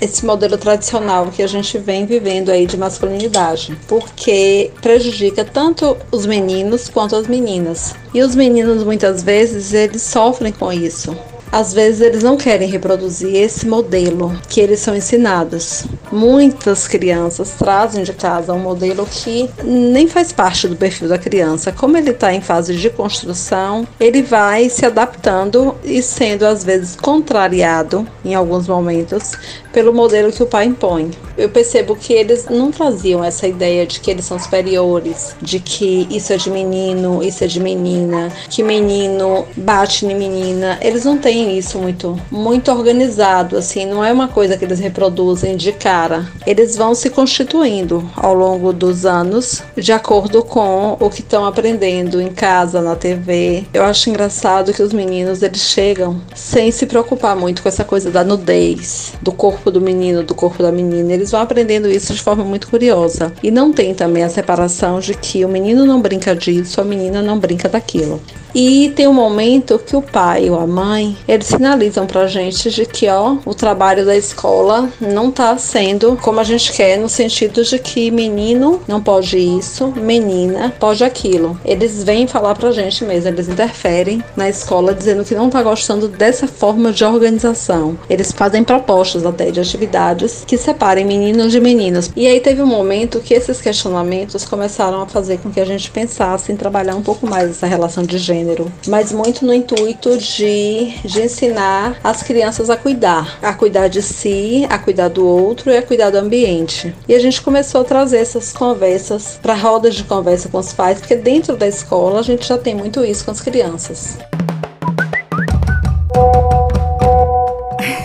esse 0.00 0.24
modelo 0.24 0.56
tradicional 0.56 1.32
que 1.32 1.42
a 1.42 1.48
gente 1.48 1.76
vem 1.78 2.06
vivendo 2.06 2.50
aí 2.50 2.64
de 2.64 2.76
masculinidade, 2.76 3.76
porque 3.88 4.70
prejudica 4.80 5.44
tanto 5.44 5.96
os 6.12 6.24
meninos 6.24 6.88
quanto 6.88 7.16
as 7.16 7.26
meninas. 7.26 7.92
E 8.14 8.22
os 8.22 8.36
meninos 8.36 8.84
muitas 8.84 9.24
vezes 9.24 9.72
eles 9.72 10.02
sofrem 10.02 10.52
com 10.52 10.72
isso. 10.72 11.16
Às 11.52 11.74
vezes 11.74 12.00
eles 12.00 12.22
não 12.22 12.38
querem 12.38 12.66
reproduzir 12.66 13.36
esse 13.36 13.68
modelo 13.68 14.34
que 14.48 14.58
eles 14.58 14.80
são 14.80 14.96
ensinados. 14.96 15.84
Muitas 16.10 16.88
crianças 16.88 17.50
trazem 17.58 18.04
de 18.04 18.14
casa 18.14 18.54
um 18.54 18.58
modelo 18.58 19.06
que 19.06 19.50
nem 19.62 20.08
faz 20.08 20.32
parte 20.32 20.66
do 20.66 20.76
perfil 20.76 21.08
da 21.08 21.18
criança. 21.18 21.70
Como 21.70 21.98
ele 21.98 22.08
está 22.08 22.32
em 22.32 22.40
fase 22.40 22.74
de 22.74 22.88
construção, 22.88 23.86
ele 24.00 24.22
vai 24.22 24.70
se 24.70 24.86
adaptando 24.86 25.74
e 25.84 26.02
sendo 26.02 26.46
às 26.46 26.64
vezes 26.64 26.96
contrariado 26.96 28.08
em 28.24 28.34
alguns 28.34 28.66
momentos 28.66 29.32
pelo 29.72 29.92
modelo 29.92 30.32
que 30.32 30.42
o 30.42 30.46
pai 30.46 30.66
impõe. 30.66 31.10
Eu 31.36 31.48
percebo 31.48 31.96
que 31.96 32.12
eles 32.12 32.46
não 32.48 32.70
traziam 32.70 33.24
essa 33.24 33.46
ideia 33.46 33.86
de 33.86 34.00
que 34.00 34.10
eles 34.10 34.24
são 34.24 34.38
superiores, 34.38 35.34
de 35.40 35.58
que 35.58 36.06
isso 36.10 36.32
é 36.32 36.36
de 36.36 36.50
menino, 36.50 37.22
isso 37.22 37.42
é 37.42 37.46
de 37.46 37.58
menina, 37.58 38.30
que 38.50 38.62
menino 38.62 39.46
bate 39.56 40.04
em 40.04 40.14
menina. 40.14 40.78
Eles 40.80 41.04
não 41.04 41.16
têm 41.16 41.56
isso 41.56 41.78
muito, 41.78 42.20
muito 42.30 42.70
organizado, 42.70 43.56
assim, 43.56 43.86
não 43.86 44.04
é 44.04 44.12
uma 44.12 44.28
coisa 44.28 44.56
que 44.56 44.64
eles 44.64 44.78
reproduzem 44.78 45.56
de 45.56 45.72
cara. 45.72 46.26
Eles 46.46 46.76
vão 46.76 46.94
se 46.94 47.08
constituindo 47.08 48.08
ao 48.16 48.34
longo 48.34 48.72
dos 48.72 49.06
anos, 49.06 49.62
de 49.76 49.92
acordo 49.92 50.42
com 50.44 50.96
o 51.00 51.08
que 51.08 51.20
estão 51.20 51.46
aprendendo 51.46 52.20
em 52.20 52.28
casa, 52.28 52.80
na 52.80 52.94
TV. 52.94 53.64
Eu 53.72 53.84
acho 53.84 54.10
engraçado 54.10 54.72
que 54.72 54.82
os 54.82 54.92
meninos 54.92 55.42
eles 55.42 55.62
chegam 55.62 56.20
sem 56.34 56.70
se 56.70 56.86
preocupar 56.86 57.34
muito 57.36 57.62
com 57.62 57.68
essa 57.68 57.84
coisa 57.84 58.10
da 58.10 58.22
nudez, 58.22 59.12
do 59.22 59.32
corpo 59.32 59.61
do 59.70 59.80
menino, 59.80 60.22
do 60.22 60.34
corpo 60.34 60.62
da 60.62 60.72
menina. 60.72 61.12
Eles 61.12 61.30
vão 61.30 61.40
aprendendo 61.40 61.88
isso 61.88 62.12
de 62.14 62.22
forma 62.22 62.44
muito 62.44 62.68
curiosa. 62.68 63.32
E 63.42 63.50
não 63.50 63.72
tem 63.72 63.94
também 63.94 64.22
a 64.24 64.28
separação 64.28 65.00
de 65.00 65.14
que 65.14 65.44
o 65.44 65.48
menino 65.48 65.84
não 65.84 66.00
brinca 66.00 66.34
disso, 66.34 66.80
a 66.80 66.84
menina 66.84 67.22
não 67.22 67.38
brinca 67.38 67.68
daquilo. 67.68 68.20
E 68.54 68.92
tem 68.94 69.08
um 69.08 69.14
momento 69.14 69.78
que 69.78 69.96
o 69.96 70.02
pai 70.02 70.50
ou 70.50 70.58
a 70.58 70.66
mãe, 70.66 71.16
eles 71.26 71.46
sinalizam 71.46 72.06
pra 72.06 72.26
gente 72.26 72.70
de 72.70 72.84
que, 72.84 73.08
ó, 73.08 73.36
o 73.46 73.54
trabalho 73.54 74.04
da 74.04 74.14
escola 74.14 74.90
não 75.00 75.30
tá 75.30 75.56
sendo 75.56 76.18
como 76.20 76.38
a 76.38 76.44
gente 76.44 76.70
quer, 76.72 76.98
no 76.98 77.08
sentido 77.08 77.64
de 77.64 77.78
que 77.78 78.10
menino 78.10 78.80
não 78.86 79.02
pode 79.02 79.38
isso, 79.38 79.88
menina 79.96 80.72
pode 80.78 81.02
aquilo. 81.02 81.58
Eles 81.64 82.04
vêm 82.04 82.26
falar 82.26 82.54
pra 82.54 82.72
gente 82.72 83.04
mesmo, 83.04 83.30
eles 83.30 83.48
interferem 83.48 84.22
na 84.36 84.48
escola 84.50 84.94
dizendo 84.94 85.24
que 85.24 85.34
não 85.34 85.48
tá 85.48 85.62
gostando 85.62 86.06
dessa 86.06 86.46
forma 86.46 86.92
de 86.92 87.04
organização. 87.04 87.98
Eles 88.08 88.32
fazem 88.32 88.62
propostas 88.62 89.24
até 89.24 89.50
de 89.50 89.60
atividades 89.60 90.44
que 90.46 90.58
separem 90.58 91.06
meninos 91.06 91.52
de 91.52 91.60
meninas. 91.60 92.10
E 92.14 92.26
aí 92.26 92.38
teve 92.38 92.60
um 92.60 92.66
momento 92.66 93.20
que 93.20 93.32
esses 93.32 93.62
questionamentos 93.62 94.44
começaram 94.44 95.00
a 95.00 95.06
fazer 95.06 95.38
com 95.38 95.50
que 95.50 95.60
a 95.60 95.64
gente 95.64 95.90
pensasse 95.90 96.52
em 96.52 96.56
trabalhar 96.56 96.94
um 96.94 97.02
pouco 97.02 97.26
mais 97.26 97.50
essa 97.50 97.66
relação 97.66 98.02
de 98.04 98.18
gênero 98.18 98.41
mas 98.86 99.12
muito 99.12 99.44
no 99.44 99.52
intuito 99.52 100.16
de, 100.18 100.92
de 101.04 101.22
ensinar 101.22 101.98
as 102.02 102.22
crianças 102.22 102.70
a 102.70 102.76
cuidar, 102.76 103.38
a 103.42 103.52
cuidar 103.52 103.88
de 103.88 104.02
si, 104.02 104.66
a 104.68 104.78
cuidar 104.78 105.08
do 105.08 105.26
outro 105.26 105.70
e 105.70 105.76
a 105.76 105.82
cuidar 105.82 106.10
do 106.10 106.18
ambiente. 106.18 106.94
E 107.08 107.14
a 107.14 107.18
gente 107.18 107.40
começou 107.40 107.80
a 107.80 107.84
trazer 107.84 108.18
essas 108.18 108.52
conversas 108.52 109.38
para 109.40 109.54
rodas 109.54 109.94
de 109.94 110.04
conversa 110.04 110.48
com 110.48 110.58
os 110.58 110.72
pais, 110.72 110.98
porque 110.98 111.16
dentro 111.16 111.56
da 111.56 111.66
escola 111.66 112.20
a 112.20 112.22
gente 112.22 112.46
já 112.46 112.58
tem 112.58 112.74
muito 112.74 113.04
isso 113.04 113.24
com 113.24 113.30
as 113.30 113.40
crianças. 113.40 114.18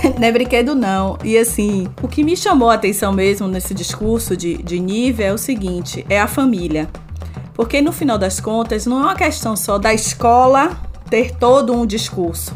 não 0.18 0.28
é 0.28 0.32
brinquedo 0.32 0.76
não. 0.76 1.18
E 1.24 1.38
assim, 1.38 1.88
o 2.02 2.08
que 2.08 2.24
me 2.24 2.36
chamou 2.36 2.70
a 2.70 2.76
atenção 2.76 3.12
mesmo 3.12 3.48
nesse 3.48 3.74
discurso 3.74 4.36
de, 4.36 4.58
de 4.58 4.80
nível 4.80 5.26
é 5.28 5.34
o 5.34 5.38
seguinte, 5.38 6.06
é 6.10 6.20
a 6.20 6.28
família. 6.28 6.90
Porque 7.58 7.82
no 7.82 7.92
final 7.92 8.20
das 8.20 8.40
contas, 8.40 8.86
não 8.86 9.00
é 9.00 9.02
uma 9.02 9.16
questão 9.16 9.56
só 9.56 9.80
da 9.80 9.92
escola 9.92 10.80
ter 11.10 11.36
todo 11.36 11.74
um 11.74 11.88
discurso. 11.88 12.56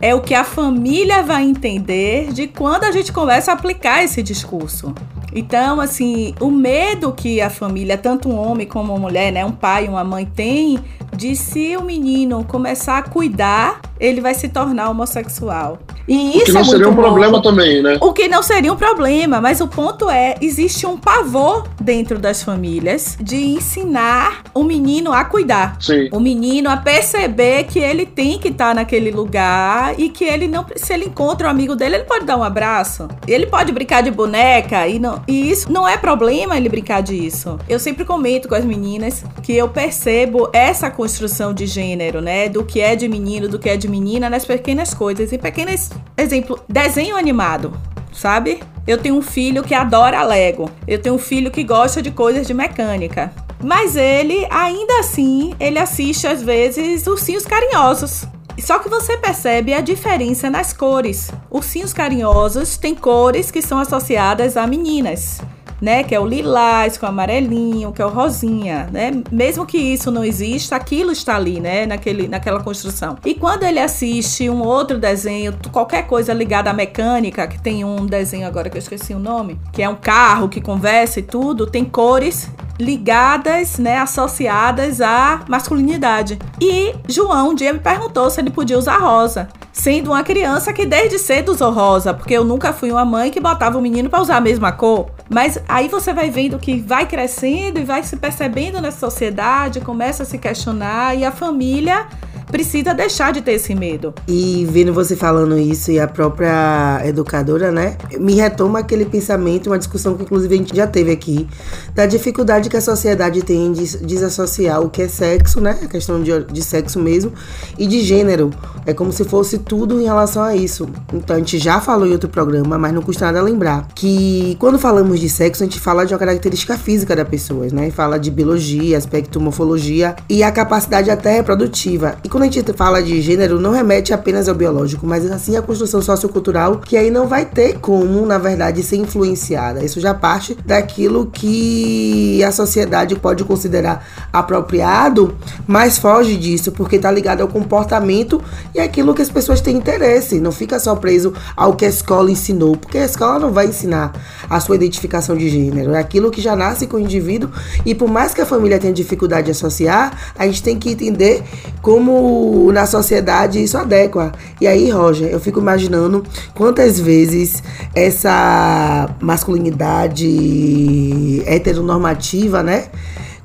É 0.00 0.14
o 0.14 0.20
que 0.20 0.34
a 0.34 0.44
família 0.44 1.22
vai 1.22 1.42
entender 1.42 2.32
de 2.32 2.46
quando 2.46 2.84
a 2.84 2.92
gente 2.92 3.12
começa 3.12 3.50
a 3.50 3.54
aplicar 3.54 4.02
esse 4.04 4.22
discurso. 4.22 4.94
Então, 5.34 5.80
assim, 5.80 6.32
o 6.40 6.50
medo 6.50 7.12
que 7.12 7.40
a 7.40 7.50
família, 7.50 7.98
tanto 7.98 8.28
um 8.28 8.38
homem 8.38 8.66
como 8.66 8.92
uma 8.92 8.98
mulher, 8.98 9.32
né, 9.32 9.44
um 9.44 9.52
pai 9.52 9.88
uma 9.88 10.04
mãe 10.04 10.24
tem, 10.24 10.78
de 11.14 11.34
se 11.34 11.76
o 11.76 11.82
menino 11.82 12.44
começar 12.44 12.98
a 12.98 13.02
cuidar, 13.02 13.80
ele 13.98 14.20
vai 14.20 14.32
se 14.32 14.48
tornar 14.48 14.88
homossexual. 14.90 15.78
E 16.10 16.16
O 16.16 16.36
isso 16.38 16.44
que 16.46 16.52
não 16.52 16.60
é 16.62 16.64
seria 16.64 16.88
um 16.88 16.92
muito 16.92 17.02
problema 17.06 17.40
também, 17.40 17.80
né? 17.80 17.96
O 18.00 18.12
que 18.12 18.26
não 18.26 18.42
seria 18.42 18.72
um 18.72 18.76
problema, 18.76 19.40
mas 19.40 19.60
o 19.60 19.68
ponto 19.68 20.10
é, 20.10 20.34
existe 20.40 20.84
um 20.84 20.96
pavor 20.96 21.68
dentro 21.80 22.18
das 22.18 22.42
famílias 22.42 23.16
de 23.20 23.36
ensinar 23.36 24.42
o 24.52 24.64
menino 24.64 25.12
a 25.12 25.24
cuidar. 25.24 25.76
Sim. 25.78 26.08
O 26.10 26.18
menino 26.18 26.68
a 26.68 26.76
perceber 26.76 27.64
que 27.64 27.78
ele 27.78 28.04
tem 28.04 28.40
que 28.40 28.48
estar 28.48 28.74
naquele 28.74 29.12
lugar 29.12 29.94
e 29.98 30.08
que 30.08 30.24
ele 30.24 30.48
não, 30.48 30.66
se 30.74 30.92
ele 30.92 31.04
encontra 31.04 31.46
um 31.46 31.50
amigo 31.50 31.76
dele, 31.76 31.94
ele 31.94 32.04
pode 32.04 32.24
dar 32.24 32.36
um 32.36 32.42
abraço. 32.42 33.06
Ele 33.28 33.46
pode 33.46 33.70
brincar 33.70 34.02
de 34.02 34.10
boneca 34.10 34.88
e 34.88 34.98
não, 34.98 35.22
e 35.28 35.48
isso 35.48 35.70
não 35.70 35.86
é 35.86 35.96
problema 35.96 36.56
ele 36.56 36.68
brincar 36.68 37.02
disso. 37.02 37.56
Eu 37.68 37.78
sempre 37.78 38.04
comento 38.04 38.48
com 38.48 38.56
as 38.56 38.64
meninas 38.64 39.24
que 39.44 39.52
eu 39.52 39.68
percebo 39.68 40.50
essa 40.52 40.90
construção 40.90 41.54
de 41.54 41.66
gênero, 41.66 42.20
né, 42.20 42.48
do 42.48 42.64
que 42.64 42.80
é 42.80 42.96
de 42.96 43.06
menino, 43.06 43.48
do 43.48 43.60
que 43.60 43.68
é 43.68 43.76
de 43.76 43.86
menina 43.86 44.28
nas 44.28 44.44
pequenas 44.44 44.92
coisas. 44.92 45.32
E 45.32 45.38
pequenas, 45.38 45.90
exemplo, 46.16 46.60
desenho 46.68 47.16
animado, 47.16 47.72
sabe? 48.12 48.60
Eu 48.86 48.98
tenho 48.98 49.16
um 49.16 49.22
filho 49.22 49.62
que 49.62 49.74
adora 49.74 50.22
Lego. 50.22 50.70
Eu 50.86 51.00
tenho 51.00 51.14
um 51.14 51.18
filho 51.18 51.50
que 51.50 51.62
gosta 51.62 52.02
de 52.02 52.10
coisas 52.10 52.46
de 52.46 52.54
mecânica. 52.54 53.32
Mas 53.62 53.94
ele, 53.94 54.46
ainda 54.50 55.00
assim, 55.00 55.54
ele 55.60 55.78
assiste 55.78 56.26
às 56.26 56.42
vezes 56.42 57.06
ursinhos 57.06 57.44
carinhosos. 57.44 58.26
Só 58.58 58.78
que 58.78 58.88
você 58.88 59.16
percebe 59.16 59.72
a 59.72 59.80
diferença 59.80 60.50
nas 60.50 60.72
cores. 60.72 61.30
Ursinhos 61.50 61.92
carinhosos 61.92 62.76
têm 62.76 62.94
cores 62.94 63.50
que 63.50 63.62
são 63.62 63.78
associadas 63.78 64.56
a 64.56 64.66
meninas. 64.66 65.40
Né, 65.80 66.04
que 66.04 66.14
é 66.14 66.20
o 66.20 66.26
lilás 66.26 66.98
com 66.98 67.06
o 67.06 67.08
amarelinho, 67.08 67.90
que 67.90 68.02
é 68.02 68.04
o 68.04 68.10
rosinha, 68.10 68.88
né? 68.92 69.22
Mesmo 69.32 69.64
que 69.64 69.78
isso 69.78 70.10
não 70.10 70.22
exista, 70.22 70.76
aquilo 70.76 71.10
está 71.10 71.36
ali, 71.36 71.58
né, 71.58 71.86
naquele, 71.86 72.28
naquela 72.28 72.62
construção. 72.62 73.16
E 73.24 73.34
quando 73.34 73.62
ele 73.62 73.78
assiste 73.78 74.50
um 74.50 74.62
outro 74.62 74.98
desenho, 74.98 75.54
qualquer 75.72 76.06
coisa 76.06 76.34
ligada 76.34 76.68
à 76.68 76.74
mecânica, 76.74 77.46
que 77.46 77.58
tem 77.58 77.82
um 77.82 78.04
desenho 78.04 78.46
agora 78.46 78.68
que 78.68 78.76
eu 78.76 78.80
esqueci 78.80 79.14
o 79.14 79.18
nome, 79.18 79.58
que 79.72 79.82
é 79.82 79.88
um 79.88 79.96
carro 79.96 80.50
que 80.50 80.60
conversa 80.60 81.20
e 81.20 81.22
tudo, 81.22 81.66
tem 81.66 81.84
cores 81.84 82.50
ligadas, 82.80 83.78
né, 83.78 83.98
associadas 83.98 85.00
à 85.00 85.40
masculinidade. 85.48 86.38
E 86.60 86.94
João 87.06 87.50
um 87.50 87.54
dia 87.54 87.72
me 87.72 87.78
perguntou 87.78 88.30
se 88.30 88.40
ele 88.40 88.50
podia 88.50 88.78
usar 88.78 88.98
rosa, 88.98 89.48
sendo 89.72 90.10
uma 90.10 90.22
criança 90.22 90.72
que 90.72 90.86
desde 90.86 91.18
cedo 91.18 91.52
usou 91.52 91.70
rosa, 91.70 92.14
porque 92.14 92.34
eu 92.34 92.44
nunca 92.44 92.72
fui 92.72 92.90
uma 92.90 93.04
mãe 93.04 93.30
que 93.30 93.40
botava 93.40 93.78
o 93.78 93.82
menino 93.82 94.08
para 94.08 94.20
usar 94.20 94.36
a 94.36 94.40
mesma 94.40 94.72
cor. 94.72 95.10
Mas 95.30 95.62
aí 95.68 95.86
você 95.86 96.12
vai 96.12 96.28
vendo 96.28 96.58
que 96.58 96.80
vai 96.80 97.06
crescendo 97.06 97.78
e 97.78 97.84
vai 97.84 98.02
se 98.02 98.16
percebendo 98.16 98.80
na 98.80 98.90
sociedade, 98.90 99.80
começa 99.80 100.24
a 100.24 100.26
se 100.26 100.36
questionar 100.38 101.16
e 101.16 101.24
a 101.24 101.30
família 101.30 102.08
precisa 102.50 102.92
deixar 102.92 103.32
de 103.32 103.40
ter 103.40 103.52
esse 103.52 103.74
medo. 103.74 104.12
E 104.26 104.66
vendo 104.70 104.92
você 104.92 105.16
falando 105.16 105.58
isso 105.58 105.90
e 105.90 106.00
a 106.00 106.08
própria 106.08 107.00
educadora, 107.04 107.70
né, 107.70 107.96
me 108.18 108.34
retoma 108.34 108.80
aquele 108.80 109.04
pensamento, 109.04 109.68
uma 109.68 109.78
discussão 109.78 110.16
que 110.16 110.22
inclusive 110.22 110.54
a 110.54 110.58
gente 110.58 110.76
já 110.76 110.86
teve 110.86 111.10
aqui, 111.10 111.48
da 111.94 112.06
dificuldade 112.06 112.68
que 112.68 112.76
a 112.76 112.80
sociedade 112.80 113.42
tem 113.42 113.72
de 113.72 113.98
desassociar 113.98 114.80
o 114.80 114.90
que 114.90 115.02
é 115.02 115.08
sexo, 115.08 115.60
né, 115.60 115.78
a 115.82 115.86
questão 115.86 116.22
de, 116.22 116.44
de 116.44 116.62
sexo 116.62 116.98
mesmo, 116.98 117.32
e 117.78 117.86
de 117.86 118.00
gênero. 118.00 118.50
É 118.86 118.92
como 118.92 119.12
se 119.12 119.24
fosse 119.24 119.58
tudo 119.58 120.00
em 120.00 120.04
relação 120.04 120.42
a 120.42 120.56
isso. 120.56 120.88
Então 121.12 121.36
a 121.36 121.38
gente 121.38 121.58
já 121.58 121.80
falou 121.80 122.06
em 122.06 122.12
outro 122.12 122.28
programa, 122.28 122.78
mas 122.78 122.92
não 122.92 123.02
custa 123.02 123.26
nada 123.26 123.42
lembrar 123.42 123.86
que 123.94 124.56
quando 124.58 124.78
falamos 124.78 125.20
de 125.20 125.28
sexo, 125.28 125.62
a 125.62 125.66
gente 125.66 125.78
fala 125.78 126.04
de 126.04 126.12
uma 126.12 126.18
característica 126.18 126.76
física 126.76 127.14
da 127.14 127.24
pessoa, 127.24 127.66
né, 127.72 127.90
fala 127.90 128.18
de 128.18 128.30
biologia, 128.30 128.96
aspecto 128.96 129.40
morfologia 129.40 130.16
e 130.28 130.42
a 130.42 130.50
capacidade 130.50 131.10
até 131.10 131.34
reprodutiva. 131.34 132.16
E 132.24 132.28
quando 132.40 132.48
a 132.48 132.52
gente 132.52 132.72
fala 132.72 133.02
de 133.02 133.20
gênero, 133.20 133.60
não 133.60 133.70
remete 133.70 134.14
apenas 134.14 134.48
ao 134.48 134.54
biológico, 134.54 135.06
mas 135.06 135.30
assim 135.30 135.58
a 135.58 135.62
construção 135.62 136.00
sociocultural, 136.00 136.78
que 136.78 136.96
aí 136.96 137.10
não 137.10 137.28
vai 137.28 137.44
ter 137.44 137.78
como, 137.80 138.24
na 138.24 138.38
verdade, 138.38 138.82
ser 138.82 138.96
influenciada. 138.96 139.84
Isso 139.84 140.00
já 140.00 140.14
parte 140.14 140.56
daquilo 140.64 141.26
que 141.26 142.42
a 142.42 142.50
sociedade 142.50 143.14
pode 143.14 143.44
considerar 143.44 144.06
apropriado, 144.32 145.36
mas 145.66 145.98
foge 145.98 146.34
disso, 146.38 146.72
porque 146.72 146.98
tá 146.98 147.10
ligado 147.10 147.42
ao 147.42 147.48
comportamento 147.48 148.42
e 148.74 148.80
aquilo 148.80 149.12
que 149.12 149.20
as 149.20 149.28
pessoas 149.28 149.60
têm 149.60 149.76
interesse. 149.76 150.40
Não 150.40 150.50
fica 150.50 150.78
só 150.78 150.96
preso 150.96 151.34
ao 151.54 151.74
que 151.76 151.84
a 151.84 151.88
escola 151.90 152.30
ensinou, 152.30 152.74
porque 152.74 152.96
a 152.96 153.04
escola 153.04 153.38
não 153.38 153.52
vai 153.52 153.66
ensinar 153.66 154.14
a 154.48 154.58
sua 154.60 154.76
identificação 154.76 155.36
de 155.36 155.50
gênero. 155.50 155.92
É 155.92 155.98
aquilo 155.98 156.30
que 156.30 156.40
já 156.40 156.56
nasce 156.56 156.86
com 156.86 156.96
o 156.96 157.00
indivíduo 157.00 157.50
e 157.84 157.94
por 157.94 158.08
mais 158.08 158.32
que 158.32 158.40
a 158.40 158.46
família 158.46 158.78
tenha 158.78 158.94
dificuldade 158.94 159.44
de 159.44 159.50
associar, 159.50 160.32
a 160.38 160.46
gente 160.46 160.62
tem 160.62 160.78
que 160.78 160.90
entender 160.90 161.42
como 161.82 162.29
na 162.72 162.86
sociedade 162.86 163.62
isso 163.62 163.78
adequa. 163.78 164.32
E 164.60 164.66
aí, 164.66 164.90
Roger, 164.90 165.30
eu 165.30 165.40
fico 165.40 165.60
imaginando 165.60 166.24
quantas 166.54 166.98
vezes 166.98 167.62
essa 167.94 169.08
masculinidade 169.20 171.42
heteronormativa, 171.46 172.62
né? 172.62 172.86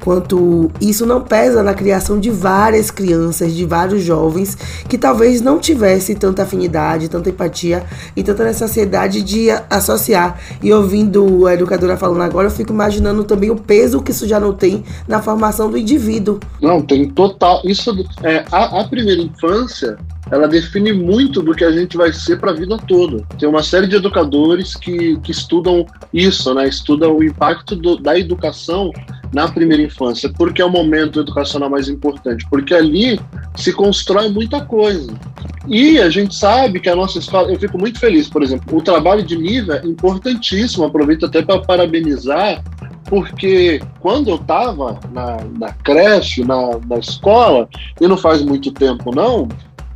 Quanto 0.06 0.70
isso 0.80 1.04
não 1.04 1.20
pesa 1.20 1.64
na 1.64 1.74
criação 1.74 2.20
de 2.20 2.30
várias 2.30 2.92
crianças, 2.92 3.56
de 3.56 3.66
vários 3.66 4.04
jovens 4.04 4.56
que 4.88 5.00
talvez 5.00 5.42
não 5.42 5.58
tivessem 5.58 6.16
tanta 6.16 6.44
afinidade, 6.44 7.10
tanta 7.10 7.32
empatia 7.32 7.84
e 8.16 8.22
tanta 8.22 8.44
necessidade 8.44 9.24
de 9.24 9.50
associar. 9.68 10.40
E 10.62 10.72
ouvindo 10.72 11.48
a 11.48 11.56
educadora 11.56 11.98
falando 11.98 12.22
agora, 12.22 12.46
eu 12.46 12.52
fico 12.52 12.72
imaginando 12.72 13.24
também 13.24 13.50
o 13.50 13.56
peso 13.56 14.00
que 14.00 14.12
isso 14.12 14.28
já 14.28 14.40
não 14.40 14.54
tem 14.54 14.84
na 15.08 15.24
formação 15.24 15.72
do 15.72 15.78
indivíduo. 15.78 16.40
Não, 16.62 16.84
tem 16.84 17.10
total. 17.10 17.62
Isso 17.66 17.92
é 18.22 18.46
a, 18.52 18.82
a 18.82 18.88
primeira 18.88 19.24
infância 19.24 19.98
ela 20.32 20.48
define 20.48 20.92
muito 20.92 21.42
do 21.42 21.54
que 21.54 21.64
a 21.64 21.72
gente 21.72 21.96
vai 21.96 22.12
ser 22.12 22.40
para 22.40 22.52
a 22.52 22.54
vida 22.54 22.78
toda. 22.78 23.24
Tem 23.38 23.48
uma 23.48 23.62
série 23.62 23.88
de 23.88 23.96
educadores 23.96 24.76
que, 24.76 25.20
que 25.20 25.32
estudam 25.32 25.86
isso, 26.14 26.54
né? 26.54 26.68
Estudam 26.68 27.18
o 27.18 27.24
impacto 27.24 27.76
do, 27.76 27.98
da 27.98 28.18
educação 28.18 28.92
na 29.34 29.48
primeira 29.48 29.84
infância, 29.84 30.32
porque 30.38 30.62
é 30.62 30.66
o 30.66 30.70
momento 30.70 31.20
educacional 31.20 31.70
mais 31.70 31.90
importante, 31.90 32.46
porque 32.50 32.74
ali 32.74 33.20
se 33.56 33.74
constrói 33.74 34.30
muita 34.30 34.64
coisa. 34.64 35.14
E 35.68 36.00
a 36.00 36.10
gente 36.10 36.34
sabe 36.34 36.80
que 36.80 36.90
a 36.90 36.96
nossa 36.96 37.20
escola, 37.20 37.52
eu 37.52 37.60
fico 37.60 37.78
muito 37.78 38.00
feliz, 38.00 38.30
por 38.30 38.42
exemplo, 38.42 38.78
o 38.78 38.82
trabalho 38.82 39.24
de 39.24 39.36
Niva 39.36 39.82
é 39.84 39.86
importantíssimo, 39.86 40.86
aproveito 40.86 41.26
até 41.26 41.42
para 41.42 41.60
parabenizar 41.60 42.64
porque 43.06 43.80
quando 44.00 44.30
eu 44.30 44.36
estava 44.36 45.00
na, 45.12 45.38
na, 45.58 45.72
creche, 45.84 46.44
na, 46.44 46.80
na 46.88 46.98
escola, 46.98 47.70
e 48.02 48.08
não 48.08 48.18
faz 48.18 48.42
muito 48.42 48.72
tempo 48.72 49.14
não, 49.14 49.48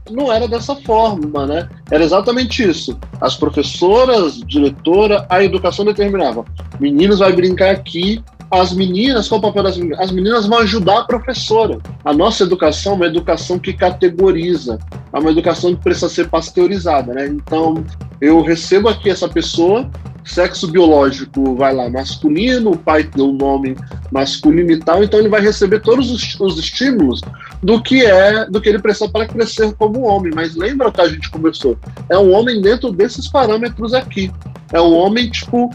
não 0.09 0.31
era 0.31 0.47
dessa 0.47 0.75
forma, 0.75 1.45
né? 1.45 1.69
Era 1.91 2.03
exatamente 2.03 2.63
isso. 2.63 2.97
As 3.21 3.35
professoras, 3.35 4.39
diretora, 4.39 5.25
a 5.29 5.43
educação 5.43 5.85
determinava. 5.85 6.45
Meninos 6.79 7.19
vai 7.19 7.31
brincar 7.33 7.71
aqui, 7.71 8.23
as 8.51 8.73
meninas, 8.73 9.27
qual 9.27 9.39
o 9.39 9.41
papel 9.41 9.63
das 9.63 9.77
meninas? 9.77 9.99
As 9.99 10.11
meninas 10.11 10.47
vão 10.47 10.59
ajudar 10.59 10.99
a 10.99 11.03
professora. 11.03 11.77
A 12.03 12.11
nossa 12.11 12.43
educação 12.43 12.93
é 12.93 12.95
uma 12.95 13.05
educação 13.05 13.59
que 13.59 13.73
categoriza, 13.73 14.79
é 15.13 15.19
uma 15.19 15.29
educação 15.29 15.75
que 15.75 15.83
precisa 15.83 16.09
ser 16.09 16.29
pasteurizada, 16.29 17.13
né? 17.13 17.27
Então, 17.27 17.83
eu 18.19 18.41
recebo 18.41 18.89
aqui 18.89 19.09
essa 19.09 19.27
pessoa, 19.27 19.89
sexo 20.29 20.67
biológico 20.67 21.55
vai 21.55 21.73
lá 21.73 21.89
masculino, 21.89 22.71
o 22.71 22.77
pai 22.77 23.03
deu 23.03 23.29
um 23.29 23.33
nome 23.33 23.75
masculino 24.11 24.71
e 24.71 24.79
tal, 24.79 25.03
então 25.03 25.19
ele 25.19 25.29
vai 25.29 25.41
receber 25.41 25.81
todos 25.81 26.11
os, 26.11 26.39
os 26.39 26.57
estímulos 26.59 27.21
do 27.61 27.81
que 27.81 28.05
é, 28.05 28.45
do 28.45 28.61
que 28.61 28.69
ele 28.69 28.79
precisa 28.79 29.09
para 29.09 29.27
crescer 29.27 29.73
como 29.73 30.01
homem. 30.01 30.31
Mas 30.35 30.55
lembra 30.55 30.87
o 30.87 30.91
que 30.91 31.01
a 31.01 31.07
gente 31.07 31.29
conversou? 31.29 31.77
É 32.09 32.17
um 32.17 32.31
homem 32.31 32.61
dentro 32.61 32.91
desses 32.91 33.27
parâmetros 33.27 33.93
aqui. 33.93 34.31
É 34.71 34.79
um 34.79 34.93
homem, 34.93 35.29
tipo. 35.29 35.69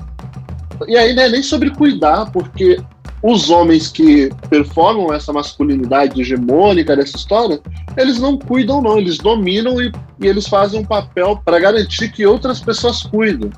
E 0.89 0.97
aí 0.97 1.15
não 1.15 1.23
é 1.23 1.29
nem 1.29 1.43
sobre 1.43 1.71
cuidar, 1.71 2.31
porque 2.33 2.79
os 3.23 3.49
homens 3.49 3.89
que 3.89 4.31
performam 4.51 5.13
essa 5.13 5.33
masculinidade 5.33 6.21
hegemônica 6.21 6.95
dessa 6.95 7.17
história, 7.17 7.59
eles 7.97 8.19
não 8.19 8.37
cuidam, 8.37 8.83
não, 8.83 8.99
eles 8.99 9.17
dominam 9.17 9.81
e, 9.81 9.91
e 10.21 10.27
eles 10.27 10.47
fazem 10.47 10.81
um 10.81 10.85
papel 10.85 11.41
para 11.43 11.59
garantir 11.59 12.13
que 12.13 12.27
outras 12.27 12.61
pessoas 12.61 13.03
cuidem. 13.03 13.51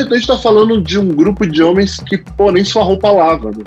Então 0.00 0.12
a 0.12 0.18
gente 0.18 0.30
está 0.30 0.36
falando 0.36 0.80
de 0.80 0.98
um 0.98 1.08
grupo 1.08 1.46
de 1.46 1.62
homens 1.62 2.00
que, 2.00 2.22
nem 2.52 2.64
sua 2.64 2.82
roupa 2.82 3.10
lava, 3.12 3.50
né? 3.50 3.64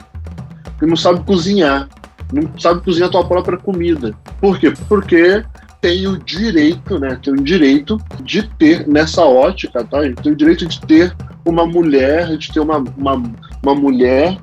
que 0.77 0.85
não 0.85 0.95
sabe 0.95 1.23
cozinhar, 1.23 1.87
não 2.31 2.49
sabe 2.59 2.81
cozinhar 2.81 3.07
a 3.07 3.11
tua 3.11 3.25
própria 3.25 3.57
comida. 3.57 4.13
Por 4.39 4.59
quê? 4.59 4.73
Porque 4.89 5.43
tem 5.81 6.05
o 6.05 6.17
direito, 6.17 6.99
né? 6.99 7.17
Tem 7.23 7.33
o 7.33 7.41
direito 7.41 7.97
de 8.21 8.43
ter 8.43 8.87
nessa 8.87 9.23
ótica, 9.23 9.83
tá? 9.83 10.01
Tem 10.21 10.33
o 10.33 10.35
direito 10.35 10.65
de 10.65 10.81
ter 10.81 11.15
uma 11.45 11.65
mulher, 11.65 12.35
de 12.37 12.51
ter 12.51 12.59
uma, 12.59 12.77
uma, 12.77 13.23
uma 13.63 13.75
mulher, 13.75 14.37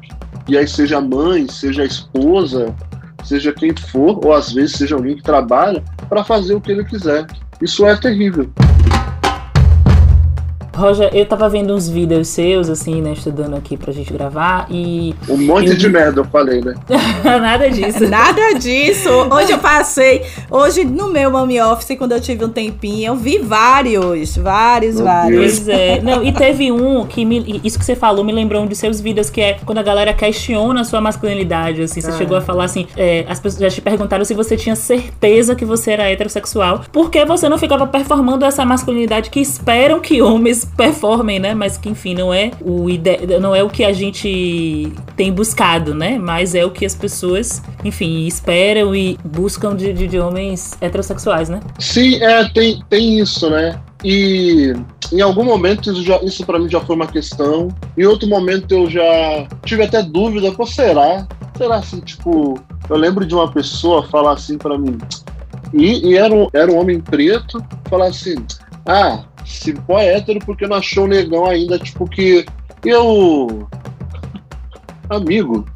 e 0.48 0.56
aí 0.56 0.66
seja 0.66 1.00
mãe, 1.00 1.46
seja 1.48 1.84
esposa, 1.84 2.74
seja 3.24 3.52
quem 3.52 3.74
for, 3.76 4.24
ou 4.24 4.32
às 4.32 4.52
vezes 4.52 4.72
seja 4.72 4.94
alguém 4.94 5.16
que 5.16 5.22
trabalha, 5.22 5.82
para 6.08 6.24
fazer 6.24 6.54
o 6.54 6.60
que 6.60 6.72
ele 6.72 6.84
quiser. 6.84 7.26
Isso 7.60 7.86
é 7.86 7.96
terrível. 7.96 8.50
Roger, 10.74 11.10
eu 11.12 11.24
tava 11.26 11.48
vendo 11.48 11.72
uns 11.74 11.88
vídeos 11.88 12.28
seus, 12.28 12.68
assim, 12.68 13.00
né, 13.00 13.12
estudando 13.12 13.54
aqui 13.54 13.76
pra 13.76 13.92
gente 13.92 14.12
gravar 14.12 14.66
e. 14.70 15.14
Um 15.28 15.36
monte 15.38 15.70
eu... 15.70 15.76
de 15.76 15.88
merda, 15.90 16.20
eu 16.20 16.24
falei, 16.24 16.60
né? 16.60 16.74
Nada 17.24 17.70
disso. 17.70 18.06
Nada 18.08 18.54
disso. 18.58 19.08
Hoje 19.30 19.52
eu 19.52 19.58
passei, 19.58 20.22
hoje 20.50 20.84
no 20.84 21.08
meu 21.08 21.30
Mami 21.30 21.60
Office, 21.60 21.96
quando 21.96 22.12
eu 22.12 22.20
tive 22.20 22.44
um 22.44 22.48
tempinho, 22.48 23.08
eu 23.12 23.16
vi 23.16 23.38
vários, 23.38 24.36
vários, 24.36 24.96
Meu 24.96 25.04
vários. 25.04 25.60
Pois 25.60 25.68
é. 25.68 26.00
Não, 26.00 26.22
e 26.24 26.32
teve 26.32 26.70
um 26.72 27.06
que 27.06 27.24
me, 27.24 27.60
isso 27.62 27.78
que 27.78 27.84
você 27.84 27.94
falou 27.94 28.24
me 28.24 28.32
lembrou 28.32 28.62
um 28.62 28.66
dos 28.66 28.78
seus 28.78 29.00
vídeos, 29.00 29.30
que 29.30 29.40
é 29.40 29.56
quando 29.64 29.78
a 29.78 29.82
galera 29.82 30.12
questiona 30.12 30.80
a 30.80 30.84
sua 30.84 31.00
masculinidade, 31.00 31.82
assim. 31.82 32.00
Você 32.00 32.10
Ah. 32.10 32.18
chegou 32.18 32.36
a 32.36 32.40
falar 32.40 32.64
assim, 32.64 32.86
é, 32.96 33.24
as 33.28 33.38
pessoas 33.40 33.60
já 33.62 33.70
te 33.70 33.80
perguntaram 33.80 34.24
se 34.24 34.34
você 34.34 34.56
tinha 34.56 34.74
certeza 34.76 35.54
que 35.54 35.64
você 35.64 35.92
era 35.92 36.10
heterossexual, 36.10 36.82
porque 36.92 37.24
você 37.24 37.48
não 37.48 37.58
ficava 37.58 37.86
performando 37.86 38.44
essa 38.44 38.64
masculinidade 38.64 39.30
que 39.30 39.40
esperam 39.40 40.00
que 40.00 40.20
homens 40.20 40.63
performem, 40.64 41.38
né? 41.38 41.54
Mas 41.54 41.76
que, 41.76 41.88
enfim, 41.88 42.14
não 42.14 42.32
é 42.32 42.50
o 42.60 42.88
ide... 42.88 43.18
não 43.40 43.54
é 43.54 43.62
o 43.62 43.68
que 43.68 43.84
a 43.84 43.92
gente 43.92 44.92
tem 45.16 45.32
buscado, 45.32 45.94
né? 45.94 46.18
Mas 46.18 46.54
é 46.54 46.64
o 46.64 46.70
que 46.70 46.84
as 46.84 46.94
pessoas, 46.94 47.62
enfim, 47.84 48.26
esperam 48.26 48.94
e 48.94 49.18
buscam 49.24 49.74
de, 49.74 49.92
de, 49.92 50.06
de 50.06 50.18
homens 50.18 50.76
heterossexuais, 50.80 51.48
né? 51.48 51.60
Sim, 51.78 52.22
é, 52.22 52.48
tem, 52.48 52.82
tem 52.88 53.18
isso, 53.18 53.48
né? 53.50 53.80
E 54.04 54.74
em 55.12 55.20
algum 55.20 55.44
momento 55.44 55.90
isso, 55.90 56.02
isso 56.22 56.44
para 56.44 56.58
mim 56.58 56.68
já 56.68 56.80
foi 56.80 56.94
uma 56.96 57.06
questão. 57.06 57.68
Em 57.96 58.04
outro 58.04 58.28
momento 58.28 58.72
eu 58.72 58.90
já 58.90 59.46
tive 59.64 59.84
até 59.84 60.02
dúvida, 60.02 60.52
pô, 60.52 60.66
será? 60.66 61.26
Será 61.56 61.76
assim, 61.76 62.00
tipo, 62.00 62.58
eu 62.90 62.96
lembro 62.96 63.24
de 63.24 63.34
uma 63.34 63.50
pessoa 63.50 64.02
falar 64.02 64.32
assim 64.32 64.58
para 64.58 64.76
mim, 64.76 64.98
e, 65.72 66.10
e 66.10 66.16
era, 66.16 66.32
um, 66.32 66.48
era 66.52 66.70
um 66.70 66.78
homem 66.78 67.00
preto, 67.00 67.64
falar 67.88 68.06
assim, 68.06 68.36
ah, 68.86 69.24
se 69.44 69.72
pô 69.72 69.98
é 69.98 70.16
hétero 70.16 70.40
porque 70.44 70.66
não 70.66 70.76
achou 70.76 71.06
negão 71.06 71.46
ainda, 71.46 71.78
tipo 71.78 72.08
que 72.08 72.44
eu. 72.84 73.68
Amigo, 75.10 75.66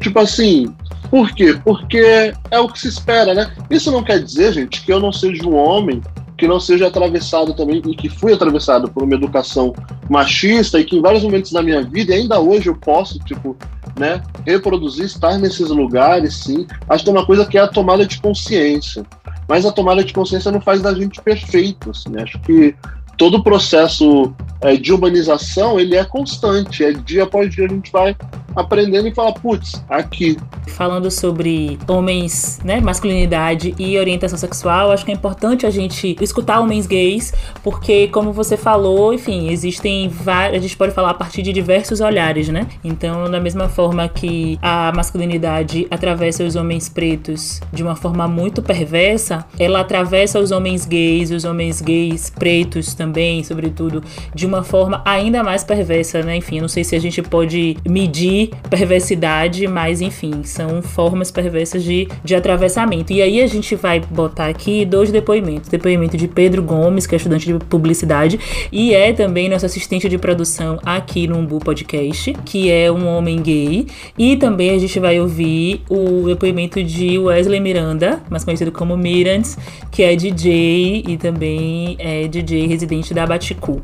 tipo 0.00 0.18
assim, 0.18 0.74
por 1.10 1.32
quê? 1.32 1.58
Porque 1.64 2.34
é 2.50 2.58
o 2.58 2.68
que 2.68 2.78
se 2.78 2.88
espera, 2.88 3.34
né? 3.34 3.52
Isso 3.70 3.90
não 3.90 4.02
quer 4.02 4.22
dizer, 4.22 4.52
gente, 4.52 4.84
que 4.84 4.92
eu 4.92 5.00
não 5.00 5.12
seja 5.12 5.46
um 5.46 5.56
homem 5.56 6.02
que 6.36 6.46
não 6.46 6.60
seja 6.60 6.86
atravessado 6.86 7.54
também 7.54 7.80
e 7.86 7.96
que 7.96 8.08
fui 8.08 8.32
atravessado 8.32 8.90
por 8.90 9.02
uma 9.02 9.14
educação 9.14 9.72
machista 10.08 10.78
e 10.78 10.84
que 10.84 10.96
em 10.96 11.00
vários 11.00 11.22
momentos 11.22 11.50
da 11.50 11.62
minha 11.62 11.82
vida 11.82 12.14
e 12.14 12.20
ainda 12.20 12.38
hoje 12.38 12.68
eu 12.68 12.76
posso, 12.76 13.18
tipo, 13.20 13.56
né, 13.98 14.22
reproduzir, 14.44 15.06
estar 15.06 15.38
nesses 15.38 15.70
lugares, 15.70 16.36
sim. 16.36 16.66
Acho 16.88 17.04
que 17.04 17.10
é 17.10 17.12
uma 17.12 17.24
coisa 17.24 17.46
que 17.46 17.56
é 17.56 17.62
a 17.62 17.68
tomada 17.68 18.04
de 18.04 18.20
consciência. 18.20 19.04
Mas 19.48 19.64
a 19.64 19.72
tomada 19.72 20.04
de 20.04 20.12
consciência 20.12 20.52
não 20.52 20.60
faz 20.60 20.82
da 20.82 20.92
gente 20.92 21.22
perfeitos, 21.22 22.04
né? 22.06 22.22
Acho 22.22 22.38
que 22.40 22.74
todo 23.16 23.38
o 23.38 23.42
processo 23.42 24.34
é, 24.60 24.76
de 24.76 24.92
urbanização, 24.92 25.78
ele 25.78 25.96
é 25.96 26.04
constante. 26.04 26.84
É 26.84 26.92
dia 26.92 27.24
após 27.24 27.54
dia 27.54 27.66
a 27.66 27.68
gente 27.68 27.90
vai 27.92 28.16
aprendendo 28.56 29.06
e 29.06 29.14
fala, 29.14 29.32
putz, 29.34 29.84
aqui. 29.88 30.38
falando 30.68 31.10
sobre 31.10 31.78
homens, 31.86 32.58
né, 32.64 32.80
masculinidade 32.80 33.74
e 33.78 33.98
orientação 33.98 34.38
sexual, 34.38 34.90
acho 34.90 35.04
que 35.04 35.10
é 35.10 35.14
importante 35.14 35.66
a 35.66 35.70
gente 35.70 36.16
escutar 36.20 36.60
homens 36.60 36.86
gays, 36.86 37.34
porque 37.62 38.08
como 38.08 38.32
você 38.32 38.56
falou, 38.56 39.12
enfim, 39.12 39.50
existem 39.50 40.08
vários, 40.08 40.58
a 40.58 40.62
gente 40.62 40.76
pode 40.76 40.92
falar 40.92 41.10
a 41.10 41.14
partir 41.14 41.42
de 41.42 41.52
diversos 41.52 42.00
olhares, 42.00 42.48
né? 42.48 42.66
Então, 42.82 43.30
da 43.30 43.38
mesma 43.38 43.68
forma 43.68 44.08
que 44.08 44.58
a 44.62 44.90
masculinidade 44.94 45.86
atravessa 45.90 46.42
os 46.42 46.56
homens 46.56 46.88
pretos 46.88 47.60
de 47.72 47.82
uma 47.82 47.94
forma 47.94 48.26
muito 48.26 48.62
perversa, 48.62 49.44
ela 49.58 49.80
atravessa 49.80 50.40
os 50.40 50.50
homens 50.50 50.86
gays, 50.86 51.30
os 51.30 51.44
homens 51.44 51.82
gays 51.82 52.30
pretos 52.30 52.94
também, 52.94 53.05
sobretudo, 53.44 54.02
de 54.34 54.46
uma 54.46 54.62
forma 54.62 55.02
ainda 55.04 55.42
mais 55.42 55.64
perversa, 55.64 56.22
né? 56.22 56.36
Enfim, 56.36 56.60
não 56.60 56.68
sei 56.68 56.84
se 56.84 56.94
a 56.94 57.00
gente 57.00 57.22
pode 57.22 57.76
medir 57.88 58.50
perversidade, 58.68 59.66
mas 59.66 60.00
enfim, 60.00 60.42
são 60.44 60.82
formas 60.82 61.30
perversas 61.30 61.82
de, 61.82 62.08
de 62.24 62.34
atravessamento. 62.34 63.12
E 63.12 63.22
aí 63.22 63.40
a 63.40 63.46
gente 63.46 63.74
vai 63.74 64.00
botar 64.00 64.46
aqui 64.46 64.84
dois 64.84 65.10
depoimentos. 65.10 65.68
Depoimento 65.68 66.16
de 66.16 66.28
Pedro 66.28 66.62
Gomes, 66.62 67.06
que 67.06 67.14
é 67.14 67.18
estudante 67.18 67.46
de 67.46 67.54
publicidade, 67.64 68.38
e 68.70 68.94
é 68.94 69.12
também 69.12 69.48
nosso 69.48 69.66
assistente 69.66 70.08
de 70.08 70.18
produção 70.18 70.78
aqui 70.84 71.26
no 71.26 71.38
Umbu 71.38 71.58
Podcast, 71.58 72.32
que 72.44 72.70
é 72.70 72.90
um 72.90 73.06
homem 73.06 73.40
gay. 73.42 73.86
E 74.18 74.36
também 74.36 74.70
a 74.70 74.78
gente 74.78 74.98
vai 74.98 75.20
ouvir 75.20 75.82
o 75.88 76.26
depoimento 76.26 76.82
de 76.82 77.18
Wesley 77.18 77.60
Miranda, 77.60 78.22
mais 78.30 78.44
conhecido 78.44 78.72
como 78.72 78.96
Mirans, 78.96 79.58
que 79.90 80.02
é 80.02 80.14
DJ 80.16 81.04
e 81.06 81.16
também 81.16 81.96
é 81.98 82.26
DJ 82.28 82.66
residente 82.66 82.95
da 83.14 83.26
Baticu. 83.26 83.80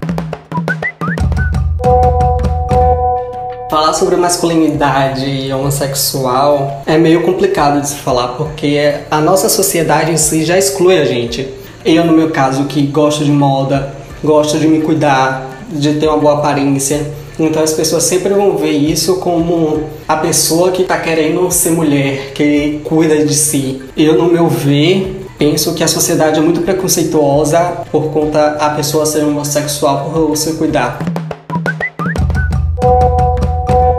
Falar 3.70 3.92
sobre 3.94 4.16
masculinidade 4.16 5.52
homossexual 5.52 6.82
é 6.86 6.98
meio 6.98 7.22
complicado 7.22 7.80
de 7.80 7.88
se 7.88 7.96
falar 7.96 8.28
porque 8.28 8.94
a 9.10 9.20
nossa 9.20 9.48
sociedade 9.48 10.12
em 10.12 10.16
si 10.16 10.44
já 10.44 10.58
exclui 10.58 10.98
a 10.98 11.04
gente. 11.04 11.48
Eu, 11.84 12.04
no 12.04 12.12
meu 12.12 12.30
caso, 12.30 12.64
que 12.64 12.82
gosto 12.82 13.24
de 13.24 13.30
moda, 13.30 13.94
gosto 14.22 14.58
de 14.58 14.66
me 14.66 14.80
cuidar, 14.80 15.48
de 15.70 15.94
ter 15.94 16.06
uma 16.08 16.18
boa 16.18 16.34
aparência, 16.34 17.12
então 17.38 17.62
as 17.62 17.72
pessoas 17.72 18.02
sempre 18.04 18.32
vão 18.34 18.56
ver 18.56 18.72
isso 18.72 19.16
como 19.16 19.84
a 20.06 20.16
pessoa 20.16 20.70
que 20.70 20.84
tá 20.84 20.98
querendo 20.98 21.50
ser 21.50 21.70
mulher, 21.70 22.32
que 22.34 22.80
cuida 22.84 23.24
de 23.24 23.34
si. 23.34 23.82
Eu, 23.96 24.16
no 24.18 24.30
meu 24.30 24.48
ver, 24.48 25.21
penso 25.42 25.74
que 25.74 25.82
a 25.82 25.88
sociedade 25.88 26.38
é 26.38 26.40
muito 26.40 26.60
preconceituosa 26.60 27.58
por 27.90 28.12
conta 28.12 28.52
a 28.60 28.70
pessoa 28.70 29.04
ser 29.04 29.24
homossexual 29.24 30.08
por 30.08 30.36
se 30.36 30.52
cuidar. 30.52 31.00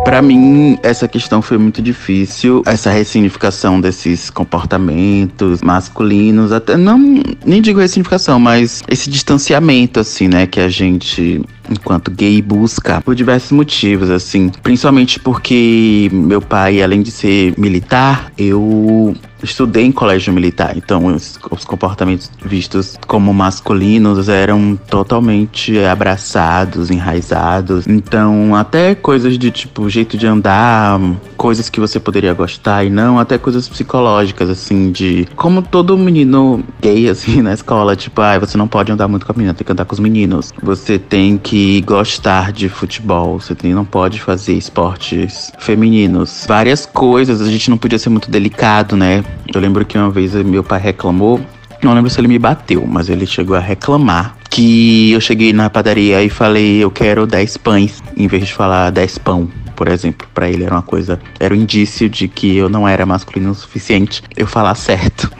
Pra 0.06 0.22
mim, 0.22 0.80
essa 0.82 1.06
questão 1.06 1.42
foi 1.42 1.58
muito 1.58 1.82
difícil, 1.82 2.64
essa 2.66 2.90
ressignificação 2.90 3.82
desses 3.82 4.30
comportamentos 4.30 5.62
masculinos, 5.62 6.54
até 6.54 6.78
não, 6.78 6.98
nem 7.46 7.62
digo 7.62 7.82
ressignificação, 7.82 8.40
mas 8.40 8.82
esse 8.88 9.10
distanciamento, 9.10 10.00
assim, 10.00 10.30
né, 10.30 10.48
que 10.48 10.62
a 10.62 10.70
gente, 10.70 11.42
enquanto 11.70 12.12
gay, 12.12 12.42
busca 12.42 13.02
por 13.02 13.16
diversos 13.16 13.52
motivos, 13.52 14.10
assim, 14.10 14.50
principalmente 14.62 15.20
porque 15.20 16.10
meu 16.12 16.42
pai, 16.42 16.82
além 16.82 17.02
de 17.02 17.12
ser 17.12 17.54
militar, 17.58 18.32
eu 18.38 19.16
estudei 19.44 19.86
em 19.86 19.92
colégio 19.92 20.34
militar, 20.34 20.76
então 20.78 21.06
os, 21.08 21.38
os 21.52 21.66
comportamentos 21.66 22.32
vistos 22.44 22.98
como 23.08 23.34
masculinos 23.34 24.30
eram 24.30 24.80
totalmente 24.90 25.78
abraçados, 25.80 26.90
enraizados. 26.90 27.86
Então, 27.88 28.56
até 28.56 28.96
coisas 28.96 29.38
de 29.38 29.52
tipo 29.52 29.90
jeito 29.90 30.18
de 30.18 30.26
andar, 30.26 31.00
coisas 31.44 31.70
que 31.70 31.78
você 31.78 32.00
poderia 32.00 32.34
gostar 32.34 32.86
e 32.86 32.90
não, 32.90 33.20
até 33.20 33.38
coisas 33.38 33.68
psicológicas, 33.68 34.50
assim, 34.50 34.94
de 34.94 35.28
como 35.36 35.62
todo 35.62 35.98
menino 35.98 36.64
gay, 36.82 37.10
assim, 37.12 37.42
na 37.42 37.54
escola, 37.54 37.98
tipo, 37.98 38.22
ah, 38.22 38.40
você 38.40 38.58
não 38.58 38.66
pode 38.66 38.94
andar 38.94 39.10
muito 39.10 39.26
com 39.26 39.34
a 39.34 39.36
menina, 39.36 39.54
tem 39.54 39.66
que 39.66 39.72
andar 39.74 39.84
com 39.84 39.92
os 39.92 40.00
meninos. 40.00 40.54
Você 40.64 40.98
tem 40.98 41.38
que 41.38 41.82
gostar 41.82 42.54
de 42.54 42.70
futebol, 42.70 43.42
você 43.42 43.54
tem, 43.54 43.74
não 43.74 43.84
pode 43.84 44.22
fazer 44.22 44.54
esportes 44.54 45.52
femininos. 45.60 46.46
Várias 46.48 46.86
coisas, 46.86 47.42
a 47.42 47.52
gente 47.52 47.70
não 47.70 47.78
podia 47.78 48.00
ser 48.00 48.08
muito 48.08 48.32
delicado, 48.32 48.96
né? 48.96 49.22
Eu 49.54 49.60
lembro 49.60 49.84
que 49.84 49.98
uma 49.98 50.10
vez 50.10 50.34
meu 50.36 50.64
pai 50.64 50.80
reclamou, 50.80 51.42
não 51.84 51.94
lembro 51.94 52.10
se 52.10 52.22
ele 52.22 52.30
me 52.30 52.40
bateu, 52.40 52.88
mas 52.88 53.10
ele 53.10 53.26
chegou 53.26 53.58
a 53.58 53.60
reclamar 53.60 54.38
que 54.50 55.12
eu 55.12 55.20
cheguei 55.20 55.52
na 55.52 55.70
padaria 55.70 56.24
e 56.24 56.30
falei 56.30 56.78
eu 56.78 56.90
quero 56.90 57.28
10 57.28 57.58
pães, 57.58 58.02
em 58.16 58.28
vez 58.28 58.46
de 58.46 58.54
falar 58.54 58.92
10 58.92 59.18
pão. 59.18 59.50
Por 59.76 59.88
exemplo, 59.88 60.28
pra 60.34 60.50
ele 60.50 60.64
era 60.64 60.74
uma 60.74 60.82
coisa, 60.82 61.20
era 61.40 61.54
um 61.54 61.58
indício 61.58 62.10
de 62.10 62.28
que 62.28 62.56
eu 62.56 62.70
não 62.70 62.88
era 62.88 63.06
masculino 63.06 63.52
o 63.52 63.56
suficiente 63.56 64.24
eu 64.36 64.48
falar 64.48 64.76
certo. 64.76 65.32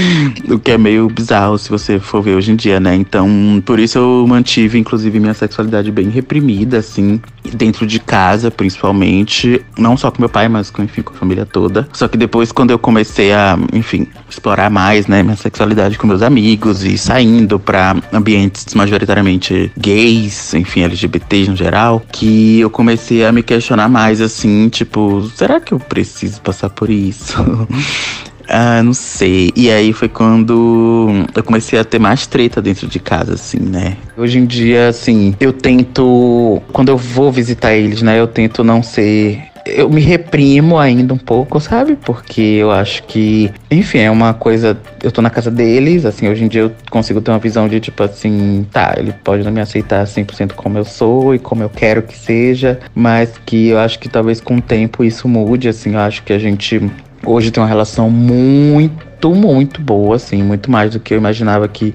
o 0.48 0.58
que 0.58 0.70
é 0.70 0.78
meio 0.78 1.08
bizarro 1.08 1.58
se 1.58 1.70
você 1.70 1.98
for 1.98 2.22
ver 2.22 2.34
hoje 2.34 2.52
em 2.52 2.56
dia, 2.56 2.80
né? 2.80 2.94
Então, 2.94 3.62
por 3.64 3.78
isso 3.78 3.98
eu 3.98 4.26
mantive, 4.26 4.78
inclusive, 4.78 5.18
minha 5.20 5.34
sexualidade 5.34 5.90
bem 5.90 6.08
reprimida, 6.08 6.78
assim, 6.78 7.20
dentro 7.54 7.86
de 7.86 7.98
casa, 7.98 8.50
principalmente. 8.50 9.60
Não 9.78 9.96
só 9.96 10.10
com 10.10 10.20
meu 10.20 10.28
pai, 10.28 10.48
mas 10.48 10.70
com, 10.70 10.82
enfim, 10.82 11.02
com 11.02 11.12
a 11.12 11.16
família 11.16 11.46
toda. 11.46 11.88
Só 11.92 12.08
que 12.08 12.16
depois, 12.16 12.52
quando 12.52 12.70
eu 12.70 12.78
comecei 12.78 13.32
a, 13.32 13.58
enfim, 13.72 14.06
explorar 14.28 14.70
mais, 14.70 15.06
né, 15.06 15.22
minha 15.22 15.36
sexualidade 15.36 15.98
com 15.98 16.06
meus 16.06 16.22
amigos 16.22 16.84
e 16.84 16.96
saindo 16.96 17.58
pra 17.58 17.96
ambientes 18.12 18.74
majoritariamente 18.74 19.70
gays, 19.76 20.54
enfim, 20.54 20.82
LGBTs 20.82 21.50
no 21.50 21.56
geral, 21.56 22.02
que 22.12 22.60
eu 22.60 22.70
comecei 22.70 23.24
a 23.24 23.32
me 23.32 23.42
questionar 23.42 23.81
mais, 23.88 24.20
assim, 24.20 24.68
tipo, 24.68 25.30
será 25.34 25.60
que 25.60 25.72
eu 25.72 25.78
preciso 25.78 26.40
passar 26.40 26.70
por 26.70 26.90
isso? 26.90 27.36
Ah, 28.48 28.82
não 28.82 28.92
sei. 28.92 29.50
E 29.56 29.70
aí 29.70 29.92
foi 29.92 30.08
quando 30.08 31.24
eu 31.34 31.42
comecei 31.42 31.78
a 31.78 31.84
ter 31.84 31.98
mais 31.98 32.26
treta 32.26 32.60
dentro 32.60 32.86
de 32.86 32.98
casa, 32.98 33.34
assim, 33.34 33.58
né? 33.58 33.96
Hoje 34.16 34.38
em 34.38 34.44
dia, 34.44 34.88
assim, 34.88 35.34
eu 35.40 35.52
tento. 35.52 36.60
Quando 36.72 36.90
eu 36.90 36.98
vou 36.98 37.32
visitar 37.32 37.72
eles, 37.72 38.02
né? 38.02 38.20
Eu 38.20 38.26
tento 38.26 38.62
não 38.62 38.82
ser 38.82 39.51
eu 39.66 39.88
me 39.88 40.00
reprimo 40.00 40.78
ainda 40.78 41.14
um 41.14 41.18
pouco, 41.18 41.60
sabe? 41.60 41.96
Porque 41.96 42.40
eu 42.40 42.70
acho 42.70 43.02
que, 43.04 43.50
enfim, 43.70 43.98
é 43.98 44.10
uma 44.10 44.34
coisa. 44.34 44.76
Eu 45.02 45.10
tô 45.10 45.22
na 45.22 45.30
casa 45.30 45.50
deles, 45.50 46.04
assim, 46.04 46.28
hoje 46.28 46.44
em 46.44 46.48
dia 46.48 46.62
eu 46.62 46.72
consigo 46.90 47.20
ter 47.20 47.30
uma 47.30 47.38
visão 47.38 47.68
de 47.68 47.80
tipo 47.80 48.02
assim, 48.02 48.66
tá, 48.72 48.94
ele 48.96 49.12
pode 49.24 49.44
não 49.44 49.52
me 49.52 49.60
aceitar 49.60 50.04
100% 50.04 50.52
como 50.52 50.78
eu 50.78 50.84
sou 50.84 51.34
e 51.34 51.38
como 51.38 51.62
eu 51.62 51.68
quero 51.68 52.02
que 52.02 52.16
seja, 52.16 52.78
mas 52.94 53.32
que 53.44 53.68
eu 53.68 53.78
acho 53.78 53.98
que 53.98 54.08
talvez 54.08 54.40
com 54.40 54.56
o 54.56 54.62
tempo 54.62 55.04
isso 55.04 55.28
mude, 55.28 55.68
assim, 55.68 55.94
eu 55.94 56.00
acho 56.00 56.22
que 56.22 56.32
a 56.32 56.38
gente 56.38 56.80
hoje 57.24 57.50
tem 57.50 57.62
uma 57.62 57.68
relação 57.68 58.10
muito, 58.10 59.34
muito 59.34 59.80
boa, 59.80 60.16
assim, 60.16 60.42
muito 60.42 60.70
mais 60.70 60.92
do 60.92 61.00
que 61.00 61.14
eu 61.14 61.18
imaginava 61.18 61.66
que 61.68 61.94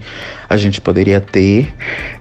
a 0.49 0.57
gente 0.57 0.79
poderia 0.79 1.19
ter. 1.19 1.73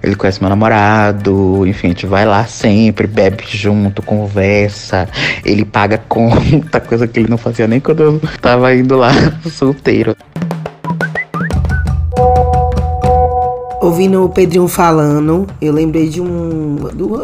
Ele 0.03 0.15
conhece 0.15 0.41
meu 0.41 0.49
namorado, 0.49 1.65
enfim, 1.65 1.87
a 1.87 1.89
gente 1.91 2.05
vai 2.05 2.25
lá 2.25 2.45
sempre, 2.45 3.07
bebe 3.07 3.43
junto, 3.47 4.01
conversa, 4.01 5.07
ele 5.45 5.65
paga 5.65 5.97
conta, 6.07 6.79
coisa 6.79 7.07
que 7.07 7.19
ele 7.19 7.29
não 7.29 7.37
fazia 7.37 7.67
nem 7.67 7.79
quando 7.79 8.01
eu 8.01 8.21
tava 8.41 8.73
indo 8.75 8.97
lá 8.97 9.11
solteiro. 9.49 10.15
Ouvindo 13.97 14.23
o 14.23 14.29
Pedrinho 14.29 14.67
falando, 14.67 15.47
eu 15.59 15.73
lembrei 15.73 16.07
de 16.07 16.21
um 16.21 16.75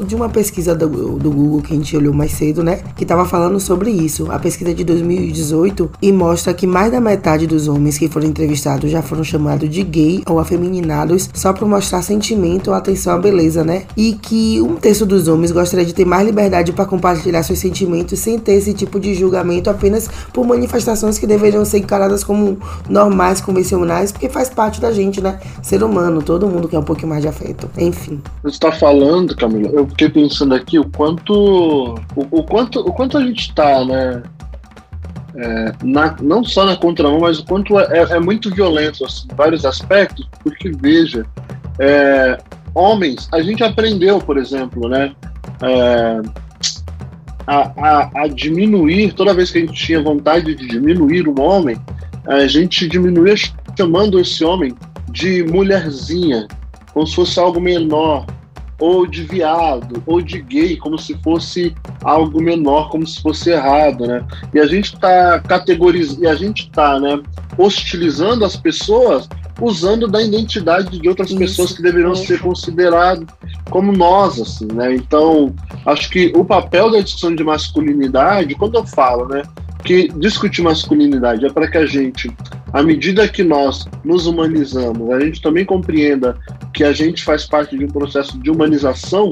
de 0.08 0.16
uma 0.16 0.28
pesquisa 0.28 0.74
do, 0.74 1.20
do 1.20 1.30
Google 1.30 1.62
que 1.62 1.72
a 1.72 1.76
gente 1.76 1.96
olhou 1.96 2.12
mais 2.12 2.32
cedo, 2.32 2.64
né? 2.64 2.80
Que 2.96 3.06
tava 3.06 3.26
falando 3.26 3.60
sobre 3.60 3.92
isso. 3.92 4.32
A 4.32 4.40
pesquisa 4.40 4.74
de 4.74 4.84
2018 4.84 5.92
e 6.02 6.12
mostra 6.12 6.52
que 6.52 6.66
mais 6.66 6.92
da 6.92 7.00
metade 7.00 7.46
dos 7.46 7.68
homens 7.68 8.00
que 8.00 8.10
foram 8.10 8.26
entrevistados 8.26 8.90
já 8.90 9.04
foram 9.04 9.24
chamados 9.24 9.70
de 9.70 9.84
gay 9.84 10.24
ou 10.28 10.40
afeminados 10.40 11.30
só 11.32 11.54
por 11.54 11.68
mostrar 11.68 12.02
sentimento 12.02 12.70
ou 12.70 12.74
atenção 12.74 13.14
à 13.14 13.20
beleza, 13.20 13.64
né? 13.64 13.84
E 13.96 14.14
que 14.14 14.60
um 14.60 14.74
terço 14.74 15.06
dos 15.06 15.28
homens 15.28 15.52
gostaria 15.52 15.86
de 15.86 15.94
ter 15.94 16.06
mais 16.06 16.26
liberdade 16.26 16.74
para 16.74 16.88
compartilhar 16.88 17.44
seus 17.44 17.60
sentimentos 17.60 18.18
sem 18.18 18.40
ter 18.40 18.54
esse 18.54 18.74
tipo 18.74 19.00
de 19.00 19.14
julgamento 19.14 19.70
apenas 19.70 20.10
por 20.34 20.44
manifestações 20.44 21.20
que 21.20 21.28
deveriam 21.28 21.64
ser 21.66 21.78
encaradas 21.78 22.24
como 22.24 22.58
normais, 22.90 23.40
convencionais, 23.40 24.12
porque 24.12 24.28
faz 24.28 24.50
parte 24.50 24.82
da 24.82 24.92
gente, 24.92 25.22
né? 25.22 25.40
Ser 25.62 25.84
humano, 25.84 26.24
todo 26.24 26.48
mundo 26.48 26.63
quer 26.68 26.80
um 26.80 26.84
pouquinho 26.84 27.10
mais 27.10 27.22
de 27.22 27.28
afeto. 27.28 27.70
Enfim. 27.78 28.22
Você 28.44 28.56
está 28.56 28.72
falando, 28.72 29.36
Camila, 29.36 29.70
eu 29.72 29.88
fiquei 29.88 30.10
pensando 30.10 30.54
aqui 30.56 30.78
o 30.80 30.90
quanto. 30.90 31.34
O, 32.16 32.22
o 32.40 32.44
quanto, 32.44 32.80
o 32.80 32.92
quanto 32.94 33.18
a 33.18 33.22
gente 33.26 33.50
está, 33.50 33.84
né? 33.86 34.24
é, 35.36 35.74
na- 35.84 36.16
não 36.22 36.44
só 36.44 36.66
na 36.66 36.76
contramão, 36.76 37.20
mas 37.22 37.40
o 37.40 37.46
quanto 37.46 37.80
é, 37.80 38.02
é 38.12 38.20
muito 38.20 38.54
violento 38.54 39.04
assim, 39.06 39.28
em 39.32 39.36
vários 39.36 39.66
aspectos, 39.66 40.28
porque 40.44 40.70
veja, 40.70 41.26
é, 41.80 42.38
homens, 42.76 43.28
a 43.32 43.42
gente 43.42 43.64
aprendeu, 43.64 44.20
por 44.20 44.38
exemplo, 44.38 44.88
né? 44.88 45.12
é, 45.62 46.22
a, 47.48 47.72
a- 47.78 48.10
a 48.24 48.28
diminuir, 48.28 49.14
toda 49.14 49.34
vez 49.34 49.50
que 49.52 49.58
a 49.58 49.62
gente 49.62 49.74
tinha 49.74 50.02
vontade 50.04 50.54
de 50.56 50.68
diminuir 50.68 51.28
um 51.28 51.42
homem, 51.42 51.78
a 52.28 52.46
gente 52.48 52.88
diminuía 52.88 53.34
chamando 53.78 54.20
esse 54.20 54.46
homem 54.46 54.74
de 55.14 55.44
mulherzinha, 55.44 56.48
como 56.92 57.06
se 57.06 57.16
fosse 57.16 57.40
algo 57.40 57.62
menor, 57.62 58.26
ou 58.80 59.06
de 59.06 59.24
viado, 59.24 60.02
ou 60.08 60.20
de 60.20 60.42
gay, 60.42 60.76
como 60.76 60.98
se 60.98 61.14
fosse 61.24 61.74
algo 62.04 62.42
menor, 62.42 62.90
como 62.90 63.06
se 63.06 63.22
fosse 63.22 63.52
errado, 63.52 64.08
né? 64.08 64.26
E 64.54 64.60
a 64.60 64.66
gente 64.66 64.96
está 64.96 65.40
categorizando, 65.40 66.24
e 66.24 66.28
a 66.28 66.36
gente 66.36 66.64
está, 66.64 67.00
né, 67.00 67.22
hostilizando 67.58 68.44
as 68.44 68.58
pessoas 68.58 69.30
usando 69.62 70.08
da 70.08 70.22
identidade 70.22 71.00
de 71.00 71.08
outras 71.08 71.30
Isso. 71.30 71.38
pessoas 71.38 71.74
que 71.74 71.84
deveriam 71.84 72.16
ser 72.16 72.42
consideradas 72.42 73.26
como 73.70 73.92
nós, 73.92 74.42
assim, 74.42 74.68
né? 74.74 74.96
Então, 74.96 75.54
acho 75.86 76.10
que 76.10 76.34
o 76.36 76.44
papel 76.44 76.92
da 76.92 77.00
discussão 77.00 77.36
de 77.36 77.44
masculinidade, 77.44 78.56
quando 78.56 78.80
eu 78.80 78.86
falo, 78.86 79.28
né, 79.28 79.44
que 79.84 80.08
discutir 80.18 80.64
masculinidade 80.64 81.46
é 81.46 81.50
para 81.50 81.70
que 81.70 81.78
a 81.78 81.86
gente, 81.86 82.32
à 82.74 82.82
medida 82.82 83.28
que 83.28 83.44
nós 83.44 83.88
nos 84.04 84.26
humanizamos, 84.26 85.12
a 85.12 85.20
gente 85.20 85.40
também 85.40 85.64
compreenda 85.64 86.38
que 86.74 86.84
a 86.84 86.92
gente 86.92 87.24
faz 87.24 87.46
parte 87.46 87.78
de 87.78 87.86
um 87.86 87.88
processo 87.88 88.38
de 88.40 88.50
humanização, 88.50 89.30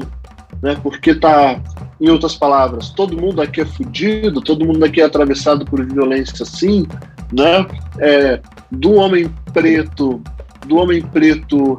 né? 0.62 0.78
Porque 0.80 1.12
tá, 1.12 1.60
em 2.00 2.08
outras 2.08 2.36
palavras, 2.36 2.90
todo 2.90 3.20
mundo 3.20 3.42
aqui 3.42 3.60
é 3.60 3.66
fudido, 3.66 4.40
todo 4.40 4.64
mundo 4.64 4.84
aqui 4.84 5.00
é 5.00 5.04
atravessado 5.04 5.64
por 5.64 5.84
violência, 5.84 6.44
sim, 6.44 6.86
né? 7.32 7.66
É, 7.98 8.40
do 8.70 8.92
homem 8.92 9.28
preto, 9.52 10.22
do 10.68 10.76
homem 10.76 11.02
preto 11.02 11.76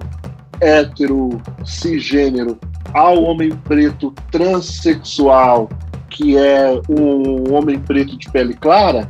hétero, 0.59 1.41
cisgênero, 1.63 2.59
ao 2.93 3.23
homem 3.23 3.51
preto 3.51 4.13
transexual, 4.29 5.69
que 6.09 6.37
é 6.37 6.79
um 6.89 7.53
homem 7.53 7.79
preto 7.79 8.17
de 8.17 8.29
pele 8.29 8.53
clara, 8.53 9.09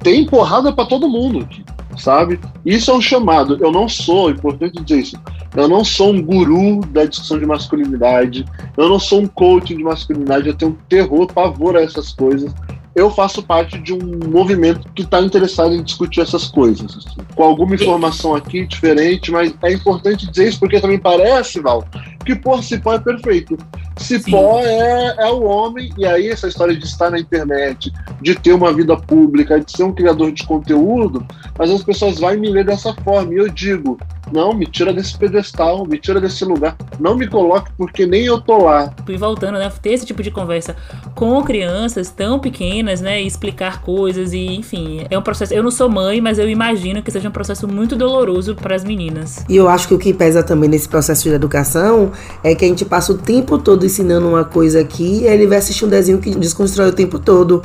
tem 0.00 0.24
porrada 0.24 0.72
para 0.72 0.86
todo 0.86 1.08
mundo 1.08 1.40
aqui, 1.40 1.64
sabe? 1.98 2.40
Isso 2.64 2.90
é 2.90 2.94
um 2.94 3.00
chamado. 3.00 3.58
Eu 3.60 3.70
não 3.70 3.88
sou, 3.88 4.30
é 4.30 4.32
importante 4.32 4.82
dizer 4.82 5.00
isso, 5.00 5.16
eu 5.56 5.68
não 5.68 5.84
sou 5.84 6.12
um 6.12 6.22
guru 6.22 6.80
da 6.90 7.04
discussão 7.04 7.38
de 7.38 7.46
masculinidade, 7.46 8.44
eu 8.76 8.88
não 8.88 8.98
sou 8.98 9.20
um 9.20 9.26
coaching 9.26 9.76
de 9.76 9.84
masculinidade, 9.84 10.48
eu 10.48 10.54
tenho 10.54 10.78
terror, 10.88 11.26
pavor 11.26 11.76
a 11.76 11.82
essas 11.82 12.12
coisas. 12.12 12.54
Eu 12.94 13.10
faço 13.10 13.42
parte 13.44 13.78
de 13.78 13.92
um 13.92 14.28
movimento 14.28 14.88
que 14.92 15.02
está 15.02 15.20
interessado 15.20 15.72
em 15.72 15.84
discutir 15.84 16.20
essas 16.20 16.48
coisas, 16.48 16.96
assim. 16.96 17.20
com 17.34 17.44
alguma 17.44 17.76
informação 17.76 18.34
aqui 18.34 18.66
diferente, 18.66 19.30
mas 19.30 19.54
é 19.62 19.72
importante 19.72 20.28
dizer 20.28 20.48
isso 20.48 20.58
porque 20.58 20.80
também 20.80 20.98
parece, 20.98 21.60
Val, 21.60 21.84
que 22.24 22.34
pô, 22.34 22.60
Cipó 22.60 22.94
é 22.94 22.98
perfeito. 22.98 23.56
Cipó 23.98 24.60
é, 24.60 25.14
é 25.18 25.26
o 25.32 25.42
homem, 25.42 25.92
e 25.96 26.06
aí 26.06 26.28
essa 26.28 26.48
história 26.48 26.76
de 26.76 26.84
estar 26.84 27.10
na 27.10 27.18
internet, 27.18 27.92
de 28.20 28.34
ter 28.34 28.52
uma 28.52 28.72
vida 28.72 28.96
pública, 28.96 29.60
de 29.60 29.70
ser 29.70 29.84
um 29.84 29.92
criador 29.92 30.32
de 30.32 30.46
conteúdo, 30.46 31.26
mas 31.58 31.70
as 31.70 31.82
pessoas 31.82 32.18
vão 32.18 32.36
me 32.38 32.48
ler 32.48 32.64
dessa 32.64 32.94
forma. 32.94 33.34
E 33.34 33.36
eu 33.36 33.48
digo, 33.48 33.98
não, 34.32 34.52
me 34.52 34.66
tira 34.66 34.92
desse 34.92 35.16
pedestal, 35.16 35.86
me 35.86 35.98
tira 35.98 36.20
desse 36.20 36.44
lugar, 36.44 36.76
não 36.98 37.16
me 37.16 37.26
coloque 37.26 37.70
porque 37.76 38.06
nem 38.06 38.24
eu 38.24 38.40
tô 38.40 38.64
lá. 38.64 38.92
E 39.08 39.16
voltando, 39.16 39.58
né? 39.58 39.70
Ter 39.82 39.92
esse 39.92 40.06
tipo 40.06 40.22
de 40.22 40.30
conversa 40.30 40.76
com 41.14 41.42
crianças 41.42 42.10
tão 42.10 42.38
pequenas, 42.38 43.00
né? 43.00 43.22
E 43.22 43.26
explicar 43.26 43.82
coisas 43.82 44.32
e, 44.32 44.46
enfim, 44.46 45.04
é 45.10 45.18
um 45.18 45.22
processo. 45.22 45.54
Eu 45.54 45.62
não 45.62 45.70
sou 45.70 45.88
mãe, 45.88 46.20
mas 46.20 46.38
eu 46.38 46.48
imagino 46.48 47.02
que 47.02 47.10
seja 47.10 47.28
um 47.28 47.32
processo 47.32 47.66
muito 47.66 47.96
doloroso 47.96 48.54
para 48.54 48.74
as 48.74 48.84
meninas. 48.84 49.44
E 49.48 49.56
eu 49.56 49.68
acho 49.68 49.88
que 49.88 49.94
o 49.94 49.98
que 49.98 50.12
pesa 50.12 50.42
também 50.42 50.68
nesse 50.68 50.88
processo 50.88 51.24
de 51.24 51.34
educação 51.34 52.12
é 52.42 52.54
que 52.54 52.64
a 52.64 52.68
gente 52.68 52.84
passa 52.84 53.12
o 53.12 53.18
tempo 53.18 53.58
todo 53.58 53.87
ensinando 53.88 54.28
uma 54.28 54.44
coisa 54.44 54.80
aqui 54.80 55.22
e 55.22 55.28
aí 55.28 55.34
ele 55.34 55.46
vai 55.46 55.58
assistir 55.58 55.84
um 55.84 55.88
desenho 55.88 56.18
que 56.18 56.30
desconstrói 56.34 56.90
o 56.90 56.92
tempo 56.92 57.18
todo. 57.18 57.62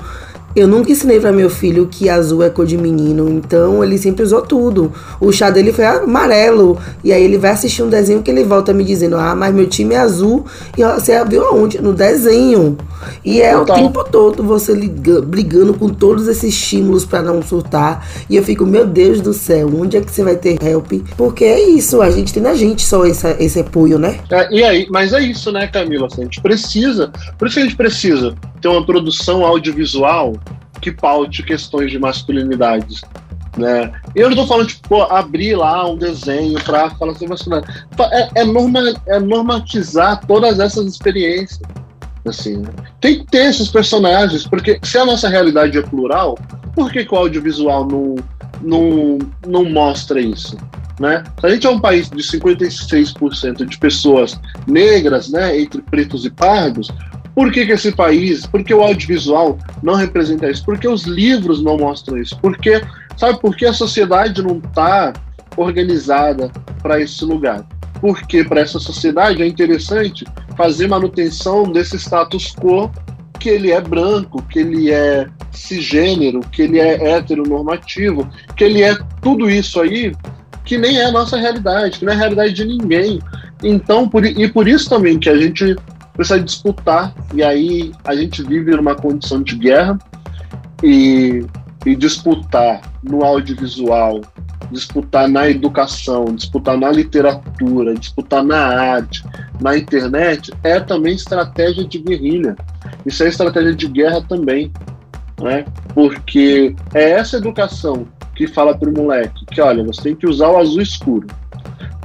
Eu 0.55 0.67
nunca 0.67 0.91
ensinei 0.91 1.19
para 1.19 1.31
meu 1.31 1.49
filho 1.49 1.87
que 1.89 2.07
azul 2.07 2.43
é 2.43 2.49
cor 2.49 2.65
de 2.65 2.77
menino, 2.77 3.27
então 3.27 3.83
ele 3.83 3.97
sempre 3.97 4.21
usou 4.23 4.41
tudo. 4.41 4.91
O 5.19 5.31
chá 5.31 5.49
dele 5.49 5.73
foi 5.73 5.83
amarelo, 5.85 6.77
e 7.03 7.11
aí 7.11 7.23
ele 7.23 7.39
vai 7.39 7.51
assistir 7.51 7.81
um 7.81 7.89
desenho 7.89 8.21
que 8.21 8.29
ele 8.29 8.43
volta 8.43 8.71
me 8.71 8.83
dizendo: 8.83 9.15
Ah, 9.17 9.35
mas 9.35 9.53
meu 9.53 9.65
time 9.67 9.95
é 9.95 9.99
azul, 9.99 10.45
e 10.77 10.83
você 10.83 11.23
viu 11.25 11.43
aonde? 11.45 11.81
No 11.81 11.91
desenho. 11.91 12.77
E 13.25 13.41
é 13.41 13.55
o 13.55 13.61
Total. 13.65 13.75
tempo 13.77 14.03
todo 14.11 14.43
você 14.43 14.73
liga- 14.73 15.21
brigando 15.21 15.73
com 15.73 15.89
todos 15.89 16.27
esses 16.27 16.53
estímulos 16.53 17.03
para 17.03 17.21
não 17.21 17.41
surtar. 17.41 18.07
E 18.29 18.35
eu 18.35 18.43
fico, 18.43 18.65
meu 18.65 18.85
Deus 18.85 19.21
do 19.21 19.33
céu, 19.33 19.69
onde 19.75 19.97
é 19.97 20.01
que 20.01 20.11
você 20.11 20.23
vai 20.23 20.35
ter 20.35 20.57
help? 20.63 20.91
Porque 21.17 21.43
é 21.45 21.67
isso, 21.67 22.01
a 22.01 22.09
gente 22.11 22.31
tem 22.31 22.43
na 22.43 22.53
gente 22.53 22.83
só 22.85 23.05
essa, 23.05 23.35
esse 23.39 23.59
apoio, 23.59 23.97
né? 23.97 24.19
É, 24.31 24.53
e 24.55 24.63
aí, 24.63 24.87
mas 24.89 25.11
é 25.13 25.19
isso, 25.19 25.51
né, 25.51 25.67
Camila? 25.67 26.05
Assim, 26.07 26.21
a 26.21 26.23
gente 26.25 26.41
precisa, 26.41 27.11
por 27.37 27.47
isso 27.47 27.55
que 27.55 27.61
a 27.61 27.63
gente 27.65 27.75
precisa 27.75 28.35
ter 28.61 28.67
uma 28.69 28.85
produção 28.85 29.45
audiovisual 29.45 30.33
que 30.83 30.91
paute 30.91 31.41
questões 31.43 31.89
de 31.89 31.97
masculinidades. 31.97 33.01
Né? 33.57 33.91
E 34.15 34.19
eu 34.19 34.29
não 34.29 34.35
tô 34.35 34.45
falando, 34.45 34.67
tipo, 34.67 34.89
pô, 34.89 35.03
abrir 35.03 35.55
lá 35.55 35.89
um 35.89 35.95
desenho 35.95 36.61
para 36.63 36.89
falar 36.91 37.13
sobre 37.13 37.29
masculinidade. 37.29 37.85
É, 38.11 38.41
é, 38.41 38.43
norma- 38.43 38.93
é 39.07 39.19
normatizar 39.19 40.25
todas 40.25 40.59
essas 40.59 40.85
experiências. 40.85 41.61
Assim, 42.25 42.57
né? 42.57 42.69
Tem 43.01 43.19
que 43.19 43.25
ter 43.25 43.49
esses 43.49 43.69
personagens, 43.69 44.47
porque 44.47 44.79
se 44.81 44.97
a 44.97 45.05
nossa 45.05 45.27
realidade 45.27 45.77
é 45.77 45.81
plural, 45.81 46.37
por 46.73 46.89
que, 46.91 47.03
que 47.03 47.13
o 47.13 47.17
audiovisual 47.17 47.85
não, 47.85 48.15
não, 48.61 49.19
não 49.45 49.65
mostra 49.65 50.21
isso? 50.21 50.55
Né? 50.99 51.21
Se 51.39 51.45
a 51.45 51.49
gente 51.49 51.67
é 51.67 51.69
um 51.69 51.79
país 51.79 52.09
de 52.09 52.23
56% 52.23 53.65
de 53.65 53.77
pessoas 53.77 54.39
negras, 54.65 55.29
né, 55.29 55.59
entre 55.59 55.81
pretos 55.81 56.23
e 56.25 56.29
pardos, 56.29 56.89
por 57.35 57.51
que, 57.51 57.65
que 57.65 57.71
esse 57.71 57.91
país, 57.91 58.45
por 58.45 58.63
que 58.63 58.73
o 58.73 58.81
audiovisual 58.81 59.57
não 59.81 59.95
representa 59.95 60.49
isso? 60.49 60.63
Por 60.63 60.77
que 60.77 60.87
os 60.87 61.03
livros 61.03 61.63
não 61.63 61.77
mostram 61.77 62.17
isso? 62.17 62.37
Porque, 62.39 62.81
sabe, 63.17 63.39
por 63.39 63.55
que 63.55 63.65
a 63.65 63.73
sociedade 63.73 64.41
não 64.43 64.57
está 64.57 65.13
organizada 65.57 66.51
para 66.81 67.01
esse 67.01 67.25
lugar? 67.25 67.65
Porque 67.99 68.43
para 68.43 68.61
essa 68.61 68.79
sociedade 68.79 69.41
é 69.41 69.47
interessante 69.47 70.25
fazer 70.55 70.87
manutenção 70.87 71.63
desse 71.63 71.97
status 71.97 72.53
quo 72.53 72.91
que 73.39 73.49
ele 73.49 73.71
é 73.71 73.81
branco, 73.81 74.41
que 74.43 74.59
ele 74.59 74.91
é 74.91 75.27
cisgênero, 75.51 76.39
que 76.51 76.61
ele 76.61 76.79
é 76.79 77.15
heteronormativo, 77.15 78.29
que 78.55 78.63
ele 78.63 78.81
é 78.83 78.95
tudo 79.21 79.49
isso 79.49 79.81
aí 79.81 80.13
que 80.65 80.77
nem 80.77 80.97
é 80.97 81.05
a 81.05 81.11
nossa 81.11 81.37
realidade, 81.37 81.99
que 81.99 82.05
não 82.05 82.13
é 82.13 82.15
a 82.15 82.19
realidade 82.19 82.53
de 82.53 82.65
ninguém. 82.65 83.19
Então, 83.61 84.07
por, 84.07 84.25
e 84.25 84.47
por 84.49 84.67
isso 84.67 84.89
também 84.89 85.19
que 85.19 85.29
a 85.29 85.37
gente 85.37 85.75
precisa 86.13 86.39
disputar, 86.39 87.13
e 87.33 87.43
aí 87.43 87.91
a 88.03 88.15
gente 88.15 88.43
vive 88.43 88.71
numa 88.71 88.95
condição 88.95 89.41
de 89.41 89.55
guerra, 89.55 89.97
e, 90.83 91.45
e 91.85 91.95
disputar 91.95 92.81
no 93.01 93.23
audiovisual, 93.23 94.21
disputar 94.69 95.27
na 95.29 95.49
educação, 95.49 96.25
disputar 96.35 96.77
na 96.77 96.91
literatura, 96.91 97.93
disputar 97.93 98.43
na 98.43 98.57
arte, 98.57 99.23
na 99.61 99.77
internet, 99.77 100.51
é 100.63 100.79
também 100.79 101.15
estratégia 101.15 101.85
de 101.85 101.99
guerrilha. 101.99 102.55
Isso 103.05 103.23
é 103.23 103.27
estratégia 103.29 103.73
de 103.73 103.87
guerra 103.87 104.21
também. 104.21 104.71
Né? 105.41 105.65
Porque 105.93 106.75
é 106.93 107.11
essa 107.11 107.37
educação 107.37 108.07
que 108.35 108.47
fala 108.47 108.77
para 108.77 108.89
o 108.89 108.93
moleque 108.93 109.45
que, 109.45 109.61
olha, 109.61 109.83
você 109.83 110.01
tem 110.01 110.15
que 110.15 110.27
usar 110.27 110.49
o 110.49 110.57
azul 110.57 110.81
escuro. 110.81 111.27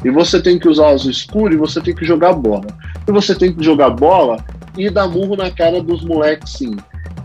E 0.05 0.11
você 0.11 0.40
tem 0.40 0.59
que 0.59 0.68
usar 0.68 0.84
o 0.84 0.94
azul 0.94 1.11
escuro 1.11 1.53
e 1.53 1.57
você 1.57 1.80
tem 1.80 1.94
que 1.94 2.05
jogar 2.05 2.32
bola. 2.32 2.66
E 3.07 3.11
você 3.11 3.34
tem 3.34 3.53
que 3.53 3.64
jogar 3.64 3.90
bola 3.90 4.36
e 4.76 4.88
dar 4.88 5.09
murro 5.09 5.36
na 5.36 5.51
cara 5.51 5.82
dos 5.82 6.05
moleques, 6.05 6.53
sim. 6.53 6.76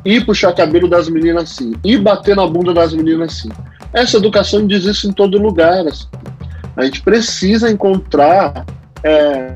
E 0.04 0.20
puxar 0.20 0.54
cabelo 0.54 0.90
das 0.90 1.08
meninas, 1.08 1.50
sim. 1.50 1.74
E 1.84 1.98
bater 1.98 2.36
na 2.36 2.48
bunda 2.48 2.74
das 2.74 2.94
meninas, 2.94 3.34
sim. 3.34 3.50
Essa 3.94 4.18
educação 4.18 4.66
diz 4.66 4.86
isso 4.86 5.08
em 5.08 5.14
todo 5.14 5.38
lugar. 5.38 5.88
Assim. 5.88 6.08
A 6.76 6.84
gente 6.84 7.02
precisa 7.02 7.70
encontrar 7.70 8.66
é, 9.04 9.56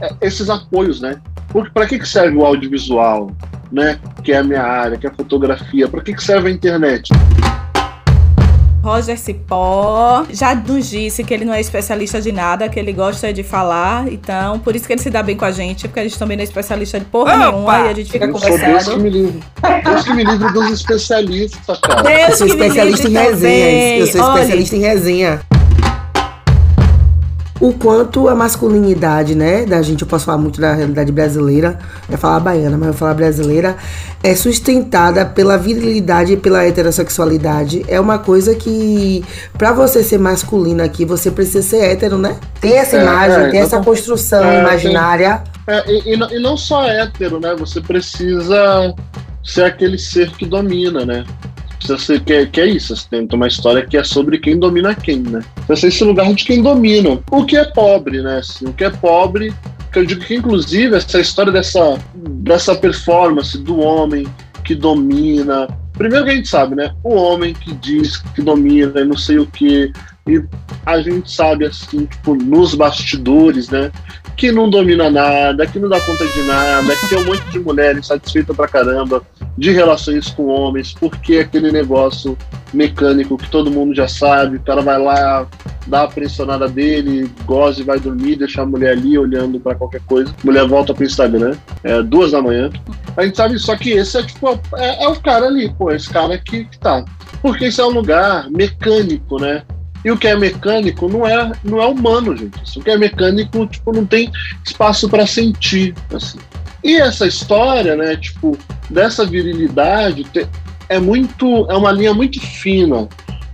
é 0.00 0.14
esses 0.20 0.48
apoios, 0.48 1.00
né? 1.00 1.20
Porque 1.48 1.70
para 1.70 1.86
que, 1.86 1.98
que 1.98 2.08
serve 2.08 2.36
o 2.36 2.44
audiovisual, 2.44 3.30
né? 3.72 3.98
Que 4.22 4.32
é 4.32 4.38
a 4.38 4.44
minha 4.44 4.62
área, 4.62 4.96
que 4.96 5.06
é 5.06 5.10
a 5.10 5.14
fotografia. 5.14 5.88
Para 5.88 6.00
que, 6.00 6.14
que 6.14 6.22
serve 6.22 6.48
a 6.48 6.52
internet? 6.52 7.12
Roger 8.86 9.18
Cipó 9.18 10.24
já 10.30 10.54
nos 10.54 10.88
disse 10.88 11.24
que 11.24 11.34
ele 11.34 11.44
não 11.44 11.52
é 11.52 11.60
especialista 11.60 12.20
de 12.20 12.30
nada, 12.30 12.68
que 12.68 12.78
ele 12.78 12.92
gosta 12.92 13.32
de 13.32 13.42
falar, 13.42 14.06
então 14.12 14.60
por 14.60 14.76
isso 14.76 14.86
que 14.86 14.92
ele 14.92 15.02
se 15.02 15.10
dá 15.10 15.24
bem 15.24 15.36
com 15.36 15.44
a 15.44 15.50
gente, 15.50 15.88
porque 15.88 15.98
a 15.98 16.02
gente 16.04 16.16
também 16.16 16.36
não 16.36 16.42
é 16.42 16.44
especialista 16.44 17.00
de 17.00 17.06
porra 17.06 17.34
Opa! 17.34 17.50
nenhuma 17.50 17.78
e 17.80 17.88
a 17.88 17.94
gente 17.94 18.12
fica 18.12 18.26
eu 18.26 18.32
conversando. 18.32 18.64
Deus 18.64 18.88
que 18.88 18.98
me 18.98 19.10
livre. 19.10 19.40
Deus 19.84 20.04
que 20.04 20.14
me 20.14 20.22
livre 20.22 20.52
dos 20.52 20.70
especialistas, 20.70 21.80
cara. 21.80 22.02
Deus 22.02 22.28
eu 22.28 22.36
sou 22.36 22.46
especialista 22.46 23.08
em 23.08 23.12
resenhas. 23.12 24.14
Eu 24.14 24.22
sou 24.22 24.34
especialista 24.34 24.76
Olha. 24.76 24.84
em 24.84 24.86
resenha 24.86 25.55
o 27.68 27.72
quanto 27.72 28.28
a 28.28 28.34
masculinidade, 28.34 29.34
né, 29.34 29.64
da 29.64 29.82
gente, 29.82 30.02
eu 30.02 30.06
posso 30.06 30.24
falar 30.24 30.38
muito 30.38 30.60
da 30.60 30.72
realidade 30.72 31.10
brasileira, 31.10 31.78
é 32.08 32.16
falar 32.16 32.40
baiana, 32.40 32.76
mas 32.76 32.88
eu 32.88 32.94
falar 32.94 33.14
brasileira, 33.14 33.76
é 34.22 34.34
sustentada 34.34 35.26
pela 35.26 35.56
virilidade 35.56 36.34
e 36.34 36.36
pela 36.36 36.64
heterossexualidade. 36.64 37.84
É 37.88 38.00
uma 38.00 38.18
coisa 38.18 38.54
que, 38.54 39.24
para 39.56 39.72
você 39.72 40.02
ser 40.02 40.18
masculino 40.18 40.82
aqui, 40.82 41.04
você 41.04 41.30
precisa 41.30 41.62
ser 41.62 41.78
hétero, 41.78 42.18
né? 42.18 42.36
Tem 42.60 42.76
essa 42.78 42.96
é, 42.96 43.02
imagem, 43.02 43.44
é, 43.44 43.50
tem 43.50 43.60
essa 43.60 43.80
construção 43.80 44.44
é, 44.44 44.60
imaginária. 44.60 45.42
Tem, 45.66 45.74
é, 45.74 45.84
e, 45.90 46.14
e, 46.14 46.16
não, 46.16 46.30
e 46.30 46.38
não 46.38 46.56
só 46.56 46.84
hétero, 46.84 47.40
né? 47.40 47.54
Você 47.58 47.80
precisa 47.80 48.94
ser 49.42 49.64
aquele 49.64 49.98
ser 49.98 50.30
que 50.30 50.46
domina, 50.46 51.04
né? 51.04 51.24
Precisa 51.86 51.98
ser 51.98 52.20
que 52.20 52.32
é, 52.32 52.46
que 52.46 52.60
é 52.60 52.66
isso. 52.66 52.96
Você 52.96 53.26
uma 53.32 53.46
história 53.46 53.86
que 53.86 53.96
é 53.96 54.02
sobre 54.02 54.38
quem 54.38 54.58
domina 54.58 54.94
quem, 54.94 55.20
né? 55.20 55.42
Precisa 55.66 55.76
ser 55.76 55.88
esse 55.88 56.04
lugar 56.04 56.32
de 56.34 56.44
quem 56.44 56.62
domina. 56.62 57.20
O 57.30 57.44
que 57.44 57.56
é 57.56 57.64
pobre, 57.64 58.22
né? 58.22 58.38
Assim, 58.38 58.66
o 58.66 58.72
que 58.72 58.84
é 58.84 58.90
pobre, 58.90 59.54
que 59.92 59.98
eu 59.98 60.04
digo 60.04 60.24
que 60.24 60.34
inclusive 60.34 60.96
essa 60.96 61.20
história 61.20 61.52
dessa, 61.52 61.98
dessa 62.14 62.74
performance 62.74 63.56
do 63.58 63.78
homem 63.78 64.26
que 64.64 64.74
domina. 64.74 65.68
Primeiro 65.92 66.24
que 66.24 66.30
a 66.32 66.34
gente 66.34 66.48
sabe, 66.48 66.74
né? 66.74 66.92
O 67.04 67.14
homem 67.14 67.54
que 67.54 67.72
diz 67.74 68.18
que 68.18 68.42
domina 68.42 69.00
e 69.00 69.04
não 69.04 69.16
sei 69.16 69.38
o 69.38 69.46
que. 69.46 69.92
E 70.26 70.42
a 70.84 71.00
gente 71.00 71.30
sabe, 71.30 71.66
assim, 71.66 72.06
tipo, 72.06 72.34
nos 72.34 72.74
bastidores, 72.74 73.68
né? 73.68 73.92
Que 74.36 74.50
não 74.50 74.68
domina 74.68 75.08
nada, 75.08 75.66
que 75.66 75.78
não 75.78 75.88
dá 75.88 76.00
conta 76.00 76.26
de 76.26 76.42
nada, 76.42 76.96
que 76.96 77.08
tem 77.08 77.18
um 77.18 77.24
monte 77.24 77.48
de 77.50 77.58
mulher 77.58 77.96
insatisfeita 77.96 78.52
pra 78.52 78.68
caramba 78.68 79.22
de 79.56 79.70
relações 79.70 80.28
com 80.28 80.46
homens, 80.46 80.92
porque 80.92 81.38
aquele 81.38 81.72
negócio 81.72 82.36
mecânico 82.74 83.38
que 83.38 83.48
todo 83.48 83.70
mundo 83.70 83.94
já 83.94 84.06
sabe, 84.06 84.56
o 84.56 84.60
cara 84.60 84.82
vai 84.82 85.00
lá, 85.00 85.46
dá 85.86 86.02
a 86.02 86.08
pressionada 86.08 86.68
dele, 86.68 87.30
goza 87.44 87.80
e 87.80 87.84
vai 87.84 87.98
dormir, 87.98 88.36
deixa 88.36 88.62
a 88.62 88.66
mulher 88.66 88.92
ali 88.92 89.16
olhando 89.16 89.58
para 89.60 89.74
qualquer 89.74 90.00
coisa. 90.02 90.30
A 90.30 90.46
mulher 90.46 90.66
volta 90.66 90.92
pro 90.92 91.04
Instagram, 91.04 91.56
é 91.82 92.02
duas 92.02 92.32
da 92.32 92.42
manhã. 92.42 92.70
A 93.16 93.24
gente 93.24 93.36
sabe 93.36 93.58
só 93.58 93.76
que 93.76 93.92
esse 93.92 94.18
é 94.18 94.22
tipo, 94.22 94.48
é, 94.76 95.04
é 95.04 95.08
o 95.08 95.20
cara 95.20 95.46
ali, 95.46 95.72
pô, 95.72 95.90
esse 95.90 96.10
cara 96.10 96.36
que, 96.36 96.64
que 96.64 96.78
tá. 96.78 97.04
Porque 97.40 97.66
esse 97.66 97.80
é 97.80 97.84
um 97.84 97.90
lugar 97.90 98.50
mecânico, 98.50 99.40
né? 99.40 99.62
E 100.06 100.10
o 100.12 100.16
que 100.16 100.28
é 100.28 100.36
mecânico 100.36 101.08
não 101.08 101.26
é, 101.26 101.50
não 101.64 101.82
é 101.82 101.86
humano, 101.86 102.36
gente. 102.36 102.78
O 102.78 102.80
que 102.80 102.90
é 102.90 102.96
mecânico, 102.96 103.66
tipo, 103.66 103.92
não 103.92 104.06
tem 104.06 104.30
espaço 104.64 105.08
para 105.08 105.26
sentir, 105.26 105.96
assim. 106.14 106.38
E 106.84 106.94
essa 106.94 107.26
história, 107.26 107.96
né, 107.96 108.16
tipo, 108.16 108.56
dessa 108.88 109.26
virilidade 109.26 110.24
é 110.88 111.00
muito, 111.00 111.66
é 111.68 111.74
uma 111.74 111.90
linha 111.90 112.14
muito 112.14 112.40
fina, 112.40 113.08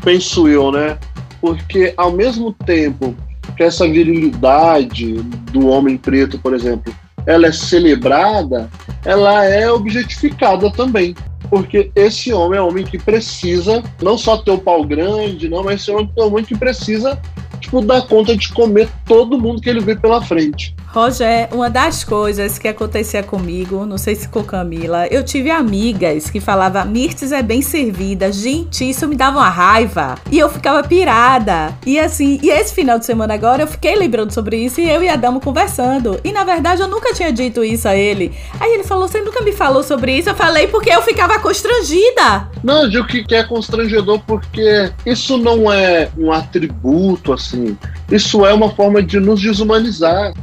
penso 0.04 0.46
eu, 0.46 0.70
né? 0.70 0.98
Porque 1.40 1.94
ao 1.96 2.12
mesmo 2.12 2.52
tempo 2.52 3.16
que 3.56 3.62
essa 3.62 3.88
virilidade 3.88 5.14
do 5.52 5.68
homem 5.68 5.96
preto, 5.96 6.38
por 6.38 6.52
exemplo, 6.52 6.94
ela 7.24 7.46
é 7.46 7.52
celebrada, 7.52 8.68
ela 9.06 9.42
é 9.42 9.70
objetificada 9.70 10.70
também. 10.70 11.14
Porque 11.52 11.92
esse 11.94 12.32
homem 12.32 12.58
é 12.58 12.62
um 12.62 12.68
homem 12.68 12.82
que 12.82 12.98
precisa 12.98 13.82
não 14.00 14.16
só 14.16 14.38
ter 14.38 14.52
o 14.52 14.56
pau 14.56 14.82
grande, 14.86 15.50
não, 15.50 15.62
mas 15.62 15.82
esse 15.82 15.90
homem 15.90 16.10
é 16.16 16.22
um 16.22 16.28
homem 16.28 16.46
que 16.46 16.56
precisa 16.56 17.20
tipo, 17.60 17.82
dar 17.82 18.00
conta 18.06 18.34
de 18.34 18.50
comer 18.54 18.88
todo 19.04 19.38
mundo 19.38 19.60
que 19.60 19.68
ele 19.68 19.80
vê 19.80 19.94
pela 19.94 20.22
frente. 20.22 20.74
Roger, 20.92 21.48
uma 21.52 21.70
das 21.70 22.04
coisas 22.04 22.58
que 22.58 22.68
acontecia 22.68 23.22
comigo, 23.22 23.86
não 23.86 23.96
sei 23.96 24.14
se 24.14 24.28
com 24.28 24.44
Camila, 24.44 25.06
eu 25.06 25.24
tive 25.24 25.50
amigas 25.50 26.28
que 26.28 26.38
falavam 26.38 26.84
Mirtes 26.84 27.32
é 27.32 27.42
bem 27.42 27.62
servida. 27.62 28.30
Gente, 28.30 28.88
isso 28.88 29.08
me 29.08 29.16
dava 29.16 29.38
uma 29.38 29.48
raiva. 29.48 30.16
E 30.30 30.38
eu 30.38 30.50
ficava 30.50 30.86
pirada. 30.86 31.74
E 31.86 31.98
assim, 31.98 32.38
e 32.42 32.50
esse 32.50 32.74
final 32.74 32.98
de 32.98 33.06
semana 33.06 33.32
agora 33.32 33.62
eu 33.62 33.66
fiquei 33.66 33.96
lembrando 33.96 34.32
sobre 34.32 34.58
isso 34.58 34.82
e 34.82 34.90
eu 34.90 35.02
e 35.02 35.08
Adamo 35.08 35.40
conversando. 35.40 36.20
E 36.22 36.30
na 36.30 36.44
verdade 36.44 36.82
eu 36.82 36.88
nunca 36.88 37.14
tinha 37.14 37.32
dito 37.32 37.64
isso 37.64 37.88
a 37.88 37.96
ele. 37.96 38.30
Aí 38.60 38.74
ele 38.74 38.84
falou: 38.84 39.08
Você 39.08 39.22
nunca 39.22 39.42
me 39.42 39.52
falou 39.52 39.82
sobre 39.82 40.18
isso? 40.18 40.28
Eu 40.28 40.34
falei 40.34 40.66
porque 40.66 40.90
eu 40.90 41.00
ficava 41.00 41.38
constrangida. 41.38 42.50
Não, 42.62 42.82
eu 42.82 42.90
digo 42.90 43.06
que 43.06 43.34
é 43.34 43.42
constrangedor 43.42 44.20
porque 44.26 44.92
isso 45.06 45.38
não 45.38 45.72
é 45.72 46.10
um 46.18 46.30
atributo 46.30 47.32
assim. 47.32 47.78
Isso 48.10 48.44
é 48.44 48.52
uma 48.52 48.68
forma 48.68 49.02
de 49.02 49.18
nos 49.18 49.40
desumanizar. 49.40 50.34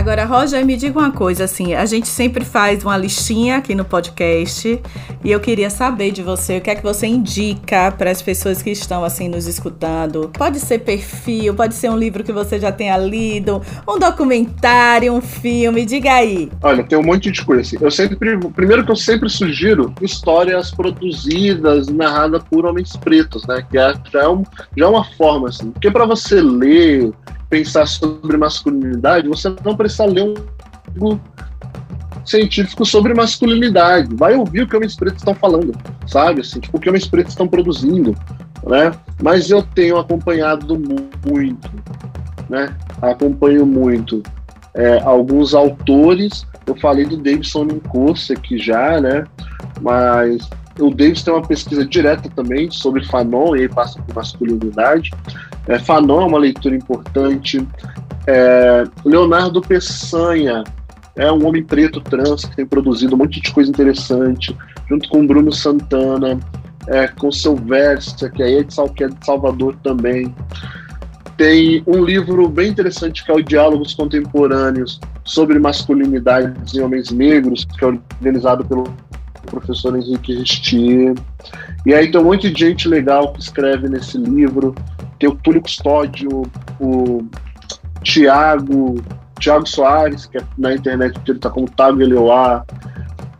Agora, 0.00 0.24
Roger, 0.24 0.64
me 0.64 0.78
diga 0.78 0.98
uma 0.98 1.12
coisa, 1.12 1.44
assim, 1.44 1.74
a 1.74 1.84
gente 1.84 2.08
sempre 2.08 2.42
faz 2.42 2.82
uma 2.82 2.96
listinha 2.96 3.58
aqui 3.58 3.74
no 3.74 3.84
podcast 3.84 4.80
e 5.22 5.30
eu 5.30 5.38
queria 5.38 5.68
saber 5.68 6.10
de 6.10 6.22
você 6.22 6.56
o 6.56 6.60
que 6.62 6.70
é 6.70 6.74
que 6.74 6.82
você 6.82 7.06
indica 7.06 7.92
para 7.92 8.10
as 8.10 8.22
pessoas 8.22 8.62
que 8.62 8.70
estão, 8.70 9.04
assim, 9.04 9.28
nos 9.28 9.46
escutando. 9.46 10.30
Pode 10.32 10.58
ser 10.58 10.78
perfil, 10.78 11.52
pode 11.52 11.74
ser 11.74 11.90
um 11.90 11.98
livro 11.98 12.24
que 12.24 12.32
você 12.32 12.58
já 12.58 12.72
tenha 12.72 12.96
lido, 12.96 13.60
um 13.86 13.98
documentário, 13.98 15.12
um 15.12 15.20
filme, 15.20 15.84
diga 15.84 16.14
aí. 16.14 16.50
Olha, 16.62 16.82
tem 16.82 16.98
um 16.98 17.04
monte 17.04 17.30
de 17.30 17.44
coisa. 17.44 17.60
Assim. 17.60 17.76
Eu 17.78 17.90
sempre, 17.90 18.38
primeiro 18.54 18.82
que 18.86 18.90
eu 18.90 18.96
sempre 18.96 19.28
sugiro 19.28 19.94
histórias 20.00 20.70
produzidas, 20.70 21.88
narradas 21.88 22.42
por 22.44 22.64
homens 22.64 22.96
pretos, 22.96 23.46
né, 23.46 23.62
que 23.70 23.76
é, 23.76 23.92
já, 24.10 24.22
é 24.22 24.28
um, 24.30 24.44
já 24.74 24.86
é 24.86 24.88
uma 24.88 25.04
forma, 25.04 25.50
assim, 25.50 25.70
porque 25.70 25.90
para 25.90 26.06
você 26.06 26.40
ler 26.40 27.12
pensar 27.50 27.86
sobre 27.86 28.36
masculinidade, 28.36 29.28
você 29.28 29.52
não 29.64 29.76
precisa 29.76 30.06
ler 30.06 30.22
um 30.22 30.34
livro 30.94 31.20
científico 32.24 32.86
sobre 32.86 33.12
masculinidade. 33.12 34.14
Vai 34.14 34.36
ouvir 34.36 34.62
o 34.62 34.68
que 34.68 34.76
homens 34.76 34.94
pretos 34.94 35.18
estão 35.20 35.34
falando, 35.34 35.76
sabe? 36.06 36.40
Assim, 36.40 36.60
tipo, 36.60 36.78
o 36.78 36.80
que 36.80 36.88
homens 36.88 37.06
pretos 37.06 37.32
estão 37.32 37.48
produzindo, 37.48 38.16
né? 38.64 38.92
Mas 39.20 39.50
eu 39.50 39.62
tenho 39.62 39.98
acompanhado 39.98 40.78
muito, 41.26 41.70
né? 42.48 42.74
Acompanho 43.02 43.66
muito 43.66 44.22
é, 44.74 45.00
alguns 45.00 45.54
autores. 45.54 46.46
Eu 46.66 46.76
falei 46.76 47.04
do 47.04 47.16
Davidson 47.16 47.64
Nincossa 47.64 48.34
aqui 48.34 48.58
já, 48.58 49.00
né? 49.00 49.24
Mas 49.80 50.48
o 50.78 50.90
Davis 50.90 51.22
tem 51.22 51.34
uma 51.34 51.42
pesquisa 51.42 51.84
direta 51.84 52.30
também 52.30 52.70
sobre 52.70 53.04
Fanon 53.06 53.56
e 53.56 53.68
passa 53.68 54.00
por 54.00 54.14
masculinidade. 54.14 55.10
É, 55.70 55.78
Fanon 55.78 56.22
é 56.22 56.24
uma 56.26 56.38
leitura 56.38 56.74
importante. 56.74 57.64
É, 58.26 58.84
Leonardo 59.04 59.60
Peçanha 59.60 60.64
é 61.14 61.30
um 61.30 61.46
homem 61.46 61.62
preto 61.62 62.00
trans 62.00 62.44
que 62.44 62.56
tem 62.56 62.66
produzido 62.66 63.14
um 63.14 63.18
monte 63.18 63.40
de 63.40 63.52
coisa 63.52 63.70
interessante, 63.70 64.56
junto 64.88 65.08
com 65.08 65.24
Bruno 65.24 65.52
Santana, 65.52 66.40
é, 66.88 67.06
com 67.06 67.30
Silvestre, 67.30 68.28
que 68.32 68.42
é 68.42 68.62
de 68.64 68.74
Salvador 69.24 69.76
também. 69.84 70.34
Tem 71.36 71.84
um 71.86 72.04
livro 72.04 72.48
bem 72.48 72.70
interessante 72.70 73.24
que 73.24 73.30
é 73.30 73.34
o 73.34 73.42
Diálogos 73.42 73.94
Contemporâneos 73.94 75.00
sobre 75.24 75.56
masculinidades 75.60 76.74
em 76.74 76.80
homens 76.80 77.12
negros, 77.12 77.64
que 77.64 77.84
é 77.84 77.86
organizado 77.86 78.64
pelo 78.64 78.92
professor 79.50 79.96
Henrique 79.96 80.34
Restier. 80.34 81.14
E 81.84 81.92
aí 81.92 82.10
tem 82.10 82.20
um 82.20 82.24
monte 82.24 82.50
de 82.50 82.58
gente 82.58 82.88
legal 82.88 83.32
que 83.32 83.40
escreve 83.40 83.88
nesse 83.88 84.16
livro. 84.18 84.74
Tem 85.18 85.28
o 85.28 85.34
Túlio 85.34 85.60
Custódio, 85.60 86.42
o 86.78 87.24
Tiago 88.02 89.02
Tiago 89.38 89.66
Soares, 89.66 90.26
que 90.26 90.38
é 90.38 90.42
na 90.56 90.74
internet 90.74 91.18
ele 91.26 91.38
está 91.38 91.50
como 91.50 91.68
Tago 91.68 92.00
Eleoá. 92.00 92.64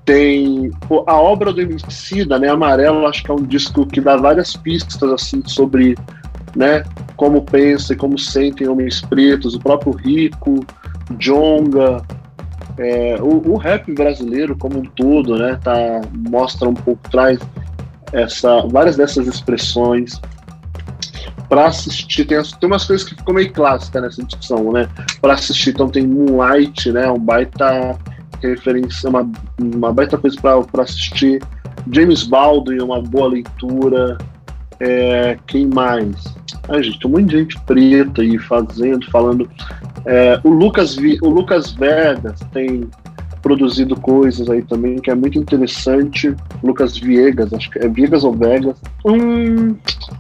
Tem 0.05 0.71
a 1.07 1.15
obra 1.15 1.53
do 1.53 1.61
Emicida, 1.61 2.39
né? 2.39 2.49
Amarelo, 2.49 3.07
acho 3.07 3.23
que 3.23 3.31
é 3.31 3.35
um 3.35 3.43
disco 3.43 3.87
que 3.87 4.01
dá 4.01 4.17
várias 4.17 4.57
pistas 4.57 5.11
assim 5.13 5.43
sobre 5.47 5.95
né, 6.57 6.83
como 7.17 7.43
pensa 7.43 7.93
e 7.93 7.97
como 7.97 8.19
sentem 8.19 8.67
homens 8.67 9.01
pretos, 9.01 9.55
o 9.55 9.61
próprio 9.61 9.93
Rico, 9.93 10.65
Jonga, 11.19 12.03
é, 12.81 13.19
o, 13.21 13.53
o, 13.53 13.57
rap 13.59 13.93
brasileiro 13.93 14.57
como 14.57 14.79
um 14.79 14.85
todo, 14.85 15.37
né, 15.37 15.61
tá, 15.63 16.01
mostra 16.31 16.67
um 16.67 16.73
pouco, 16.73 17.11
traz 17.11 17.39
essa, 18.11 18.67
várias 18.69 18.97
dessas 18.97 19.27
expressões. 19.27 20.19
Para 21.47 21.67
assistir, 21.67 22.25
tem, 22.25 22.41
tem 22.43 22.67
umas 22.67 22.87
coisas 22.87 23.07
que 23.07 23.15
ficam 23.15 23.35
meio 23.35 23.53
clássicas 23.53 24.03
nessa 24.03 24.25
discussão, 24.25 24.73
né? 24.73 24.89
Para 25.21 25.35
assistir, 25.35 25.71
então 25.71 25.89
tem 25.89 26.07
Moonlight, 26.07 26.91
né? 26.93 27.11
Um 27.11 27.19
baita 27.19 27.99
referência, 28.41 29.11
uma, 29.11 29.31
uma 29.61 29.93
baita 29.93 30.17
coisa 30.17 30.41
para 30.41 30.83
assistir. 30.83 31.43
James 31.91 32.23
Baldwin, 32.23 32.81
uma 32.81 33.03
boa 33.03 33.29
leitura. 33.29 34.17
É, 34.79 35.37
quem 35.47 35.67
mais? 35.67 36.35
Ah, 36.71 36.81
gente, 36.81 37.01
tem 37.01 37.11
um 37.11 37.15
monte 37.15 37.31
de 37.31 37.39
gente 37.39 37.61
preta 37.63 38.23
aí 38.23 38.39
fazendo, 38.39 39.11
falando. 39.11 39.51
É, 40.07 40.41
o, 40.45 40.51
Lucas, 40.51 40.97
o 41.21 41.29
Lucas 41.29 41.73
Vegas 41.73 42.39
tem 42.53 42.89
produzido 43.43 43.97
coisas 43.97 44.49
aí 44.49 44.63
também, 44.63 44.97
que 44.97 45.11
é 45.11 45.15
muito 45.15 45.39
interessante. 45.39 46.35
Lucas 46.63 46.97
Viegas, 46.97 47.53
acho 47.53 47.71
que 47.71 47.79
é 47.79 47.89
Viegas 47.89 48.25
ou 48.25 48.33
Vegas. 48.33 48.77
Hum, 49.05 49.77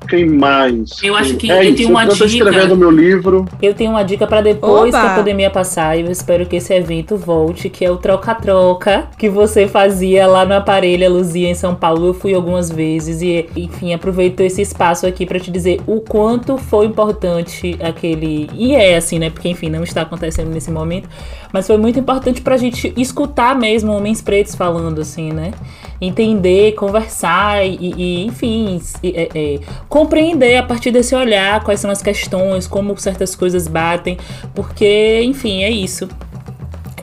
quem 0.08 0.26
mais? 0.26 1.02
Eu 1.02 1.14
acho 1.16 1.36
que 1.36 1.50
é 1.50 1.68
eu 1.68 1.74
tenho 1.74 1.90
uma 1.90 2.04
eu 2.04 2.08
tô 2.08 2.26
dica. 2.26 2.48
escrevendo 2.48 2.76
meu 2.76 2.90
livro. 2.90 3.44
Eu 3.60 3.74
tenho 3.74 3.90
uma 3.90 4.02
dica 4.02 4.26
para 4.26 4.40
depois 4.40 4.94
Oba! 4.94 5.00
que 5.00 5.06
a 5.06 5.14
pandemia 5.14 5.50
passar 5.50 5.98
e 5.98 6.02
eu 6.02 6.10
espero 6.10 6.46
que 6.46 6.56
esse 6.56 6.72
evento 6.72 7.16
volte, 7.16 7.68
que 7.68 7.84
é 7.84 7.90
o 7.90 7.96
troca-troca 7.96 9.08
que 9.18 9.28
você 9.28 9.68
fazia 9.68 10.26
lá 10.26 10.44
no 10.44 10.54
Aparelho 10.54 11.10
Luzia 11.12 11.48
em 11.48 11.54
São 11.54 11.74
Paulo. 11.74 12.08
Eu 12.08 12.14
fui 12.14 12.34
algumas 12.34 12.70
vezes 12.70 13.20
e, 13.22 13.48
enfim, 13.56 13.92
aproveito 13.92 14.40
esse 14.40 14.62
espaço 14.62 15.06
aqui 15.06 15.26
para 15.26 15.38
te 15.38 15.50
dizer 15.50 15.80
o 15.86 16.00
quanto 16.00 16.56
foi 16.56 16.86
importante 16.86 17.76
aquele. 17.80 18.48
E 18.54 18.74
é 18.74 18.96
assim, 18.96 19.18
né? 19.18 19.30
Porque, 19.30 19.48
enfim, 19.48 19.68
não 19.68 19.82
está 19.82 20.02
acontecendo 20.02 20.50
nesse 20.50 20.70
momento, 20.70 21.08
mas 21.52 21.66
foi 21.66 21.76
muito 21.76 21.98
importante 21.98 22.40
pra 22.40 22.56
gente 22.56 22.92
escutar 23.11 23.54
mesmo 23.54 23.92
homens 23.92 24.22
pretos 24.22 24.54
falando, 24.54 25.00
assim, 25.00 25.32
né? 25.32 25.52
Entender, 26.00 26.72
conversar 26.72 27.66
e, 27.66 27.76
e, 27.76 28.26
enfim, 28.26 28.80
e, 29.02 29.11
é, 29.11 29.28
é, 29.34 29.61
compreender 29.88 30.56
a 30.56 30.62
partir 30.62 30.90
desse 30.90 31.14
olhar 31.14 31.62
quais 31.62 31.80
são 31.80 31.90
as 31.90 32.00
questões, 32.00 32.66
como 32.66 32.96
certas 32.98 33.34
coisas 33.34 33.68
batem, 33.68 34.16
porque, 34.54 35.20
enfim, 35.24 35.62
é 35.62 35.70
isso. 35.70 36.08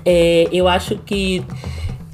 É, 0.05 0.47
eu 0.51 0.67
acho 0.67 0.95
que 1.05 1.43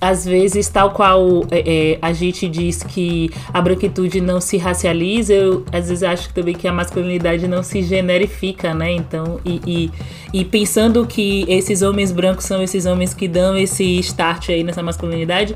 às 0.04 0.26
vezes, 0.26 0.68
tal 0.68 0.92
qual 0.92 1.46
é, 1.50 1.94
é, 1.94 2.00
a 2.02 2.12
gente 2.12 2.50
diz 2.50 2.84
que 2.84 3.32
a 3.54 3.62
branquitude 3.62 4.20
não 4.20 4.42
se 4.42 4.58
racializa, 4.58 5.34
eu 5.34 5.66
às 5.72 5.88
vezes 5.88 6.04
acho 6.04 6.34
também 6.34 6.54
que 6.54 6.68
a 6.68 6.74
masculinidade 6.74 7.48
não 7.48 7.64
se 7.64 7.82
generifica, 7.82 8.74
né? 8.74 8.92
Então, 8.92 9.40
e, 9.46 9.62
e, 9.66 9.92
e 10.42 10.44
pensando 10.44 11.08
que 11.08 11.46
esses 11.48 11.82
homens 11.82 12.12
brancos 12.12 12.44
são 12.44 12.62
esses 12.62 12.86
homens 12.86 13.14
que 13.14 13.30
dão 13.30 13.58
esse 13.58 13.98
start 14.00 14.50
aí 14.50 14.62
nessa 14.62 14.84
masculinidade, 14.84 15.56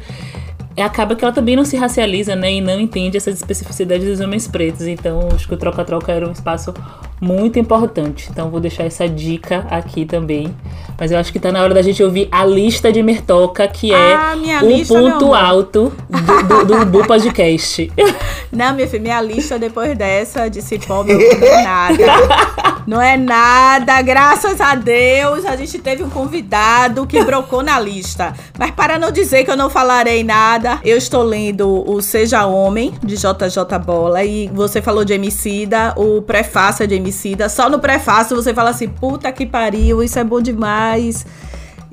é, 0.78 0.84
acaba 0.84 1.14
que 1.14 1.26
ela 1.26 1.34
também 1.34 1.58
não 1.58 1.66
se 1.66 1.76
racializa, 1.76 2.34
né? 2.34 2.54
E 2.54 2.62
não 2.62 2.80
entende 2.80 3.18
essas 3.18 3.36
especificidades 3.36 4.08
dos 4.08 4.22
homens 4.22 4.48
pretos. 4.48 4.88
Então, 4.88 5.28
acho 5.36 5.46
que 5.46 5.56
o 5.56 5.58
troca-troca 5.58 6.14
era 6.14 6.26
um 6.26 6.32
espaço 6.32 6.74
muito 7.20 7.58
importante. 7.60 8.30
Então, 8.32 8.50
vou 8.50 8.60
deixar 8.60 8.84
essa 8.84 9.08
dica 9.08 9.66
aqui 9.70 10.06
também. 10.06 10.54
Mas 11.00 11.12
eu 11.12 11.20
acho 11.20 11.32
que 11.32 11.40
tá 11.40 11.52
na 11.52 11.62
hora 11.62 11.74
da 11.74 11.82
gente 11.82 12.02
ouvir 12.04 12.28
a 12.32 12.46
lista 12.46 12.92
de 12.92 13.04
Mertoca, 13.04 13.68
que 13.68 13.94
é 13.94 14.14
Ah, 14.14 14.36
o 14.64 14.68
lista, 14.68 14.94
ponto 14.94 15.34
alto 15.34 15.94
do, 16.10 16.44
do, 16.44 16.66
do, 16.66 16.86
do 16.86 17.06
podcast. 17.06 17.92
Não, 18.52 18.74
minha 18.74 18.88
filha, 18.88 19.02
minha 19.02 19.22
lista 19.22 19.60
depois 19.60 19.96
dessa 19.98 20.50
de 20.50 20.62
Cipó, 20.62 21.04
meu, 21.04 21.18
não 21.18 21.48
é 21.48 21.64
nada. 21.64 22.78
Não 22.88 23.02
é 23.02 23.18
nada, 23.18 24.02
graças 24.02 24.62
a 24.62 24.74
Deus 24.74 25.44
a 25.46 25.58
gente 25.58 25.78
teve 25.78 26.04
um 26.04 26.10
convidado 26.10 27.06
que 27.06 27.22
brocou 27.22 27.62
na 27.62 27.78
lista. 27.78 28.34
Mas 28.58 28.72
para 28.72 28.98
não 28.98 29.12
dizer 29.12 29.44
que 29.44 29.52
eu 29.52 29.58
não 29.58 29.70
falarei 29.70 30.24
nada, 30.24 30.80
eu 30.86 30.96
estou 30.96 31.22
lendo 31.22 31.84
o 31.86 32.02
Seja 32.02 32.46
Homem, 32.46 32.94
de 33.04 33.18
JJ 33.18 33.78
Bola, 33.86 34.24
e 34.24 34.48
você 34.54 34.82
falou 34.82 35.04
de 35.04 35.12
Emicida, 35.12 35.94
o 35.98 36.22
prefácio 36.22 36.86
é 36.86 36.88
de 36.88 36.96
Emicida. 36.96 37.07
Só 37.50 37.70
no 37.70 37.80
prefácio 37.80 38.36
você 38.36 38.54
fala 38.54 38.70
assim, 38.72 38.88
puta 38.88 39.32
que 39.32 39.46
pariu, 39.46 40.04
isso 40.04 40.18
é 40.20 40.24
bom 40.24 40.42
demais. 40.42 41.26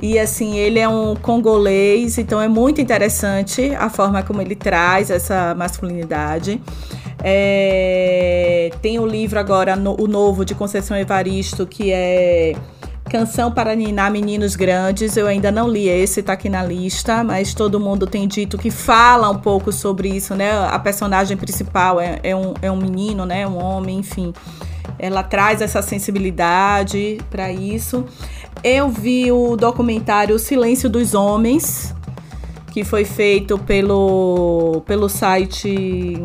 E 0.03 0.19
assim, 0.19 0.57
ele 0.59 0.79
é 0.79 0.89
um 0.89 1.15
congolês, 1.15 2.19
então 2.19 2.41
é 2.41 2.49
muito 2.49 2.81
interessante 2.81 3.75
a 3.79 3.89
forma 3.89 4.23
como 4.23 4.43
ele 4.43 4.55
traz 4.55 5.11
essa 5.11 5.55
masculinidade. 5.55 6.61
É, 7.23 8.71
tem 8.83 8.99
o 8.99 9.07
livro 9.07 9.39
agora, 9.39 9.75
no- 9.77 9.97
o 9.99 10.07
novo 10.07 10.45
de 10.45 10.55
Conceição 10.55 10.97
Evaristo, 10.97 11.67
que 11.67 11.91
é 11.93 12.55
Canção 13.11 13.51
para 13.53 13.75
Ninar 13.75 14.11
Meninos 14.11 14.57
Grandes. 14.57 15.17
Eu 15.17 15.27
ainda 15.27 15.51
não 15.51 15.69
li 15.69 15.89
esse, 15.89 16.23
tá 16.23 16.33
aqui 16.35 16.49
na 16.49 16.63
lista, 16.63 17.23
mas 17.25 17.55
todo 17.55 17.79
mundo 17.81 18.07
tem 18.07 18.27
dito 18.29 18.59
que 18.59 18.71
fala 18.71 19.31
um 19.31 19.39
pouco 19.39 19.73
sobre 19.73 20.09
isso, 20.09 20.35
né? 20.35 20.51
A 20.69 20.79
personagem 20.79 21.37
principal 21.37 22.01
é, 22.01 22.19
é 22.23 22.35
um, 22.37 22.55
é 22.61 22.71
um 22.71 22.77
menino, 22.77 23.25
né? 23.25 23.47
Um 23.47 23.57
homem, 23.63 23.99
enfim. 23.99 24.33
Ela 24.99 25.23
traz 25.23 25.61
essa 25.61 25.83
sensibilidade 25.83 27.19
para 27.31 27.53
isso. 27.53 28.05
Eu 28.63 28.89
vi 28.89 29.31
o 29.31 29.57
documentário 29.57 30.39
Silêncio 30.39 30.89
dos 30.89 31.15
Homens, 31.15 31.95
que 32.73 32.85
foi 32.85 33.05
feito 33.05 33.59
pelo, 33.59 34.83
pelo 34.87 35.09
site. 35.09 36.25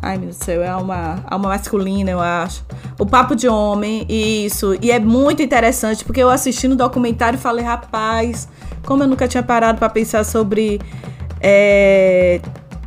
Ai, 0.00 0.16
meu 0.16 0.26
Deus 0.26 0.38
do 0.38 0.44
céu, 0.44 0.62
é 0.62 0.74
uma 0.74 1.24
alma 1.30 1.50
masculina, 1.50 2.10
eu 2.10 2.20
acho. 2.20 2.64
O 2.98 3.06
Papo 3.06 3.36
de 3.36 3.48
Homem, 3.48 4.04
isso. 4.08 4.76
E 4.82 4.90
é 4.90 4.98
muito 4.98 5.42
interessante, 5.42 6.04
porque 6.04 6.22
eu 6.22 6.28
assisti 6.28 6.66
no 6.66 6.74
documentário 6.74 7.36
e 7.36 7.40
falei, 7.40 7.64
rapaz, 7.64 8.48
como 8.84 9.04
eu 9.04 9.06
nunca 9.06 9.28
tinha 9.28 9.42
parado 9.42 9.78
para 9.78 9.88
pensar 9.88 10.24
sobre 10.24 10.80
é, 11.40 12.40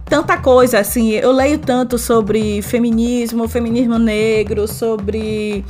tanta 0.05 0.37
coisa, 0.37 0.79
assim. 0.79 1.11
Eu 1.11 1.31
leio 1.31 1.57
tanto 1.57 1.97
sobre 1.97 2.61
feminismo, 2.61 3.47
feminismo 3.47 3.97
negro, 3.97 4.67
sobre 4.67 5.65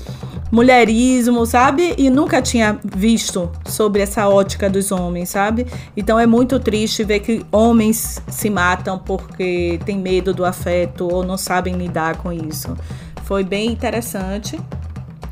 mulherismo, 0.52 1.46
sabe? 1.46 1.96
E 1.98 2.10
nunca 2.10 2.42
tinha 2.42 2.80
visto 2.84 3.52
sobre 3.66 4.02
essa 4.02 4.28
ótica 4.28 4.70
dos 4.70 4.92
homens, 4.92 5.30
sabe? 5.30 5.66
Então 5.98 6.20
é 6.20 6.28
muito 6.28 6.60
triste 6.60 7.04
ver 7.04 7.20
que 7.20 7.46
homens 7.52 8.22
se 8.28 8.50
matam 8.50 9.00
porque 9.00 9.80
têm 9.86 9.98
medo 9.98 10.34
do 10.34 10.46
afeto 10.46 11.08
ou 11.12 11.24
não 11.24 11.38
sabem 11.38 11.76
lidar 11.76 12.18
com 12.18 12.32
isso. 12.32 12.76
Foi 13.24 13.44
bem 13.44 13.72
interessante. 13.72 14.60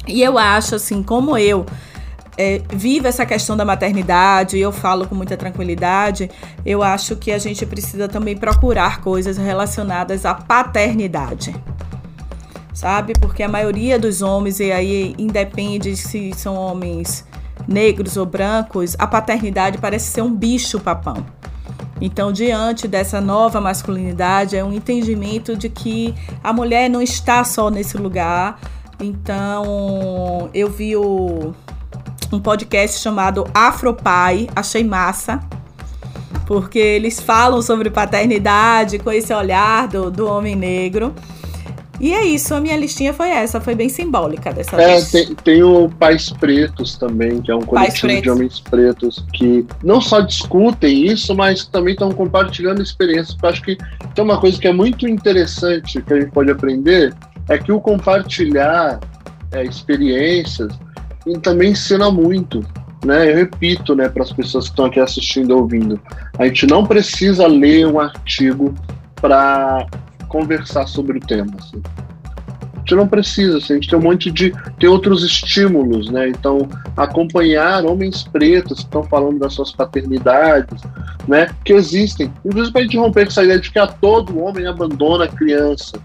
E 0.07 0.21
eu 0.21 0.37
acho, 0.37 0.75
assim, 0.75 1.01
como 1.01 1.37
eu 1.37 1.65
é, 2.37 2.61
vivo 2.71 3.07
essa 3.07 3.25
questão 3.25 3.55
da 3.55 3.63
maternidade, 3.63 4.57
eu 4.57 4.71
falo 4.71 5.07
com 5.07 5.15
muita 5.15 5.37
tranquilidade, 5.37 6.29
eu 6.65 6.81
acho 6.81 7.15
que 7.15 7.31
a 7.31 7.37
gente 7.37 7.65
precisa 7.65 8.07
também 8.07 8.35
procurar 8.35 9.01
coisas 9.01 9.37
relacionadas 9.37 10.25
à 10.25 10.33
paternidade. 10.33 11.55
Sabe? 12.73 13.13
Porque 13.13 13.43
a 13.43 13.47
maioria 13.47 13.99
dos 13.99 14.21
homens, 14.21 14.59
e 14.59 14.71
aí 14.71 15.15
independe 15.17 15.95
se 15.95 16.33
são 16.35 16.55
homens 16.55 17.25
negros 17.67 18.17
ou 18.17 18.25
brancos, 18.25 18.95
a 18.97 19.05
paternidade 19.05 19.77
parece 19.77 20.11
ser 20.11 20.21
um 20.21 20.33
bicho 20.33 20.79
papão. 20.79 21.23
Então, 22.01 22.33
diante 22.33 22.87
dessa 22.87 23.21
nova 23.21 23.61
masculinidade, 23.61 24.57
é 24.57 24.63
um 24.63 24.73
entendimento 24.73 25.55
de 25.55 25.69
que 25.69 26.13
a 26.43 26.51
mulher 26.51 26.89
não 26.89 27.01
está 27.01 27.43
só 27.43 27.69
nesse 27.69 27.95
lugar. 27.95 28.59
Então, 28.99 30.49
eu 30.53 30.69
vi 30.69 30.97
o, 30.97 31.53
um 32.33 32.39
podcast 32.39 32.99
chamado 32.99 33.45
Afropai, 33.53 34.47
achei 34.55 34.83
massa, 34.83 35.39
porque 36.45 36.79
eles 36.79 37.19
falam 37.19 37.61
sobre 37.61 37.89
paternidade 37.89 38.99
com 38.99 39.11
esse 39.11 39.33
olhar 39.33 39.87
do, 39.87 40.09
do 40.09 40.27
homem 40.27 40.55
negro. 40.55 41.13
E 41.99 42.11
é 42.11 42.25
isso, 42.25 42.53
a 42.55 42.59
minha 42.59 42.75
listinha 42.75 43.13
foi 43.13 43.29
essa, 43.29 43.61
foi 43.61 43.75
bem 43.75 43.87
simbólica 43.87 44.51
dessa 44.51 44.81
É, 44.81 44.95
vez. 44.95 45.11
tem, 45.11 45.35
tem 45.35 45.63
o 45.63 45.87
Pais 45.87 46.31
Pretos 46.31 46.97
também, 46.97 47.39
que 47.39 47.51
é 47.51 47.55
um 47.55 47.61
coletivo 47.61 48.21
de 48.21 48.29
homens 48.29 48.59
pretos 48.59 49.23
que 49.31 49.65
não 49.83 50.01
só 50.01 50.19
discutem 50.19 51.05
isso, 51.05 51.35
mas 51.35 51.65
também 51.65 51.93
estão 51.93 52.11
compartilhando 52.11 52.81
experiências. 52.81 53.37
Eu 53.41 53.47
acho 53.49 53.61
que 53.61 53.77
tem 54.15 54.23
uma 54.23 54.39
coisa 54.39 54.59
que 54.59 54.67
é 54.67 54.73
muito 54.73 55.07
interessante 55.07 56.01
que 56.01 56.13
a 56.13 56.19
gente 56.19 56.31
pode 56.31 56.51
aprender, 56.51 57.13
é 57.47 57.57
que 57.57 57.71
o 57.71 57.79
compartilhar 57.79 58.99
é, 59.51 59.63
experiências 59.63 60.73
e 61.25 61.37
também 61.39 61.71
ensina 61.71 62.11
muito. 62.11 62.65
Né? 63.05 63.31
Eu 63.31 63.35
repito 63.35 63.95
né, 63.95 64.07
para 64.07 64.23
as 64.23 64.31
pessoas 64.31 64.65
que 64.65 64.71
estão 64.71 64.85
aqui 64.85 64.99
assistindo 64.99 65.57
ouvindo, 65.57 65.99
a 66.37 66.45
gente 66.45 66.65
não 66.65 66.85
precisa 66.85 67.45
ler 67.47 67.85
um 67.85 67.99
artigo 67.99 68.73
para 69.15 69.85
conversar 70.27 70.87
sobre 70.87 71.17
o 71.17 71.21
tema. 71.21 71.53
assim. 71.59 71.81
gente 72.79 72.95
não 72.95 73.07
precisa, 73.07 73.57
assim, 73.57 73.73
a 73.73 73.75
gente 73.75 73.89
tem 73.89 73.99
um 73.99 74.01
monte 74.01 74.31
de. 74.31 74.53
tem 74.79 74.89
outros 74.89 75.23
estímulos, 75.23 76.09
né? 76.09 76.29
Então, 76.29 76.67
acompanhar 76.97 77.85
homens 77.85 78.23
pretos 78.23 78.79
que 78.79 78.85
estão 78.85 79.03
falando 79.03 79.39
das 79.39 79.53
suas 79.53 79.71
paternidades, 79.71 80.81
né? 81.27 81.49
Que 81.63 81.73
existem. 81.73 82.31
Inclusive 82.43 82.71
para 82.71 82.81
a 82.81 82.83
gente 82.83 82.97
romper 82.97 83.27
essa 83.27 83.43
ideia 83.43 83.59
de 83.59 83.69
que 83.69 83.79
a 83.79 83.87
todo 83.87 84.39
homem 84.39 84.65
abandona 84.65 85.25
a 85.25 85.29
criança. 85.29 85.99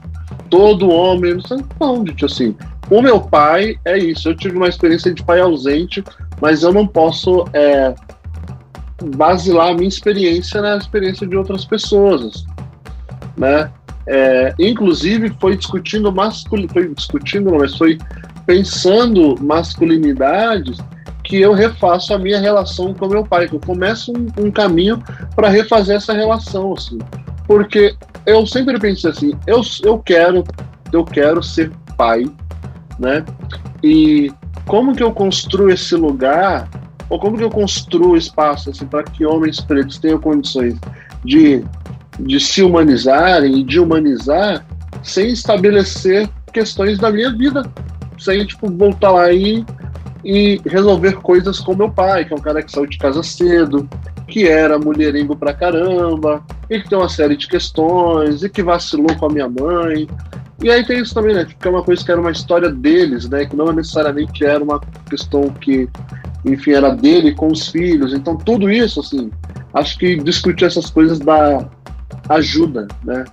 Todo 0.51 0.91
homem. 0.91 1.39
Não, 1.81 2.07
gente, 2.07 2.25
assim. 2.25 2.55
O 2.91 3.03
meu 3.03 3.20
pai 3.20 3.76
é 3.84 3.99
isso. 3.99 4.28
Eu 4.28 4.36
tive 4.36 4.57
uma 4.57 4.68
experiência 4.68 5.12
de 5.12 5.22
pai 5.22 5.41
ausente, 5.41 6.03
mas 6.41 6.62
eu 6.62 6.72
não 6.72 6.86
posso 6.86 7.45
é, 7.53 7.95
basilar 9.16 9.68
a 9.68 9.74
minha 9.74 9.89
experiência 9.89 10.61
na 10.61 10.76
experiência 10.76 11.26
de 11.26 11.36
outras 11.36 11.64
pessoas, 11.64 12.45
né? 13.36 13.70
É, 14.07 14.55
inclusive 14.59 15.34
foi 15.39 15.55
discutindo 15.57 16.11
masculinidade, 16.11 16.72
foi 16.72 16.95
discutindo, 16.95 17.55
mas 17.55 17.76
foi 17.76 17.99
pensando 18.47 19.36
masculinidades 19.39 20.78
que 21.22 21.39
eu 21.39 21.53
refaço 21.53 22.14
a 22.14 22.18
minha 22.18 22.41
relação 22.41 22.95
com 22.95 23.07
meu 23.07 23.22
pai, 23.22 23.47
que 23.47 23.55
eu 23.55 23.61
começo 23.61 24.11
um, 24.12 24.47
um 24.47 24.51
caminho 24.51 25.03
para 25.36 25.51
refazer 25.51 25.97
essa 25.97 26.14
relação, 26.14 26.72
assim, 26.72 26.97
porque 27.47 27.95
eu 28.24 28.47
sempre 28.47 28.78
pensei 28.78 29.11
assim, 29.11 29.32
eu, 29.47 29.61
eu 29.84 29.99
quero, 29.99 30.43
eu 30.91 31.05
quero 31.05 31.43
ser 31.43 31.70
pai, 31.99 32.24
né? 32.99 33.24
E 33.82 34.32
como 34.66 34.94
que 34.94 35.03
eu 35.03 35.12
construo 35.12 35.70
esse 35.70 35.94
lugar, 35.94 36.68
ou 37.09 37.18
como 37.18 37.36
que 37.36 37.44
eu 37.44 37.51
construo 37.51 38.16
espaço 38.16 38.70
assim, 38.70 38.86
para 38.86 39.03
que 39.03 39.24
homens 39.24 39.61
pretos 39.61 39.99
tenham 39.99 40.18
condições 40.18 40.76
de 41.24 41.64
de 42.18 42.40
se 42.40 42.62
humanizarem 42.62 43.59
e 43.59 43.62
de 43.62 43.78
humanizar 43.78 44.66
sem 45.03 45.28
estabelecer 45.28 46.28
questões 46.53 46.99
da 46.99 47.11
minha 47.11 47.30
vida, 47.30 47.62
sem 48.18 48.44
tipo 48.44 48.68
voltar 48.70 49.12
lá 49.12 49.32
e, 49.32 49.64
e 50.24 50.61
resolver 50.66 51.12
coisas 51.20 51.61
com 51.61 51.76
meu 51.76 51.90
pai, 51.90 52.24
que 52.24 52.32
é 52.32 52.36
um 52.36 52.40
cara 52.40 52.62
que 52.62 52.72
saiu 52.72 52.86
de 52.86 52.99
casa 52.99 53.22
cedo, 53.22 53.88
que 54.26 54.49
era 54.49 54.78
mulherengo 54.78 55.36
pra 55.36 55.55
caramba, 55.55 56.42
e 56.68 56.80
que 56.80 56.88
tem 56.88 56.99
uma 56.99 57.09
série 57.09 57.36
de 57.36 57.46
questões, 57.46 58.42
e 58.42 58.49
que 58.49 58.62
vacilou 58.62 59.14
com 59.16 59.26
a 59.26 59.30
minha 59.30 59.49
mãe. 59.49 60.09
E 60.62 60.70
aí 60.70 60.84
tem 60.84 61.00
isso 61.00 61.14
também, 61.14 61.34
né? 61.34 61.44
Que 61.44 61.68
é 61.68 61.70
uma 61.70 61.82
coisa 61.82 62.04
que 62.04 62.11
era 62.11 62.20
uma 62.20 62.32
história 62.32 62.70
deles, 62.70 63.28
né? 63.28 63.46
Que 63.46 63.54
não 63.54 63.72
necessariamente 63.72 64.44
era 64.44 64.62
uma 64.62 64.80
questão 65.09 65.50
que, 65.50 65.88
enfim, 66.44 66.72
era 66.72 66.94
dele 66.94 67.34
com 67.34 67.48
os 67.48 67.68
filhos. 67.68 68.12
Então 68.12 68.36
tudo 68.36 68.70
isso, 68.70 69.00
assim, 69.00 69.30
acho 69.72 69.98
que 69.98 70.16
discutir 70.16 70.64
essas 70.64 70.90
coisas 70.90 71.18
dá, 71.18 71.68
ajuda, 72.28 72.88
né? 73.04 73.24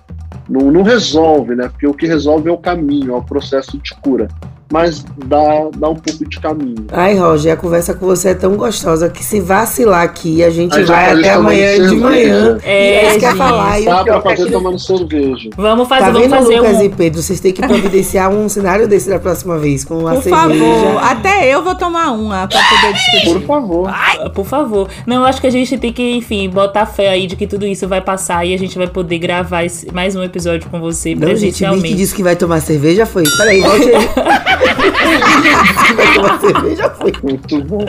Não, 0.48 0.70
não 0.70 0.82
resolve, 0.82 1.56
né? 1.56 1.68
Porque 1.68 1.86
o 1.86 1.94
que 1.94 2.06
resolve 2.06 2.48
é 2.48 2.52
o 2.52 2.58
caminho, 2.58 3.14
é 3.14 3.16
o 3.16 3.22
processo 3.22 3.76
de 3.78 3.94
cura 3.96 4.28
mas 4.70 5.04
dá, 5.26 5.68
dá 5.76 5.88
um 5.90 5.94
pouco 5.94 6.28
de 6.28 6.40
caminho. 6.40 6.86
Ai, 6.92 7.14
Roger, 7.16 7.52
a 7.52 7.56
conversa 7.56 7.94
com 7.94 8.04
você 8.06 8.30
é 8.30 8.34
tão 8.34 8.56
gostosa 8.56 9.08
que 9.08 9.22
se 9.22 9.40
vacilar 9.40 10.02
aqui, 10.02 10.42
a 10.42 10.50
gente 10.50 10.82
vai 10.82 11.12
até 11.12 11.30
amanhã 11.34 11.88
de 11.88 11.94
manhã. 11.96 12.58
É, 12.64 13.06
é 13.14 13.18
quer 13.18 13.36
falar. 13.36 13.80
Dá 13.82 14.02
pra 14.02 14.20
fazer 14.20 14.50
tomando 14.50 14.78
cerveja. 14.78 15.50
Vamos 15.56 15.88
fazer, 15.88 16.00
tá 16.06 16.10
vamos 16.10 16.28
vendo, 16.28 16.36
fazer 16.36 16.60
Lucas 16.60 16.76
um... 16.78 16.82
e 16.82 16.88
Pedro? 16.88 17.22
Vocês 17.22 17.38
têm 17.40 17.52
que 17.52 17.64
providenciar 17.66 18.30
um 18.30 18.48
cenário 18.48 18.88
desse 18.88 19.08
da 19.08 19.18
próxima 19.20 19.56
vez, 19.58 19.84
com 19.84 19.98
uma 19.98 20.14
Por 20.14 20.22
cerveja. 20.24 20.64
favor, 20.64 21.02
até 21.04 21.54
eu 21.54 21.62
vou 21.62 21.74
tomar 21.76 22.10
uma 22.12 22.48
pra 22.48 22.58
poder 22.60 22.92
discutir. 22.94 23.32
Por 23.34 23.42
favor. 23.46 23.88
Ai, 23.92 24.30
por 24.30 24.44
favor. 24.46 24.88
Não, 25.06 25.16
eu 25.18 25.24
acho 25.26 25.40
que 25.40 25.46
a 25.46 25.50
gente 25.50 25.78
tem 25.78 25.92
que, 25.92 26.16
enfim, 26.16 26.48
botar 26.50 26.86
fé 26.86 27.10
aí 27.10 27.26
de 27.26 27.36
que 27.36 27.46
tudo 27.46 27.66
isso 27.66 27.86
vai 27.86 28.00
passar 28.00 28.44
e 28.44 28.52
a 28.52 28.58
gente 28.58 28.76
vai 28.76 28.88
poder 28.88 29.18
gravar 29.18 29.64
esse- 29.64 29.92
mais 29.92 30.16
um 30.16 30.22
episódio 30.22 30.68
com 30.68 30.80
você 30.80 31.14
Não, 31.14 31.28
gente, 31.28 31.28
Vicky 31.28 31.40
presencialmente. 31.40 31.94
disse 31.94 32.14
que 32.14 32.22
vai 32.22 32.34
tomar 32.34 32.60
cerveja, 32.60 33.06
foi. 33.06 33.22
Peraí, 33.38 33.60
volte 33.60 33.88
aí. 33.90 34.08
cerveja, 36.40 36.90
foi. 36.90 37.12
Muito 37.22 37.62
bom. 37.62 37.84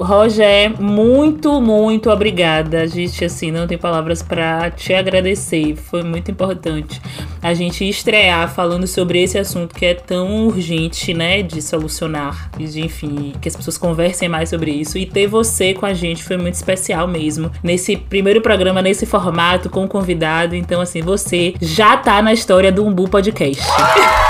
Roger, 0.00 0.80
muito, 0.80 1.60
muito 1.60 2.10
obrigada. 2.10 2.82
A 2.82 2.86
gente, 2.86 3.24
assim, 3.24 3.50
não 3.50 3.66
tem 3.66 3.78
palavras 3.78 4.22
pra 4.22 4.70
te 4.70 4.94
agradecer. 4.94 5.76
Foi 5.76 6.02
muito 6.02 6.30
importante 6.30 7.00
a 7.42 7.54
gente 7.54 7.88
estrear 7.88 8.52
falando 8.52 8.86
sobre 8.86 9.22
esse 9.22 9.38
assunto 9.38 9.74
que 9.74 9.86
é 9.86 9.94
tão 9.94 10.46
urgente, 10.46 11.14
né, 11.14 11.42
de 11.42 11.60
solucionar. 11.62 12.50
E 12.58 12.64
de, 12.64 12.80
enfim, 12.80 13.32
que 13.40 13.48
as 13.48 13.56
pessoas 13.56 13.78
conversem 13.78 14.28
mais 14.28 14.48
sobre 14.48 14.70
isso. 14.70 14.98
E 14.98 15.06
ter 15.06 15.26
você 15.26 15.74
com 15.74 15.86
a 15.86 15.94
gente 15.94 16.24
foi 16.24 16.36
muito 16.36 16.54
especial 16.54 17.06
mesmo. 17.06 17.50
Nesse 17.62 17.96
primeiro 17.96 18.40
programa, 18.40 18.82
nesse 18.82 19.06
formato, 19.06 19.70
com 19.70 19.86
convidado. 19.86 20.54
Então, 20.54 20.80
assim, 20.80 21.02
você 21.02 21.54
já 21.60 21.96
tá 21.96 22.20
na 22.22 22.32
história 22.32 22.72
do 22.72 22.84
Umbu 22.84 23.08
Podcast. 23.08 23.62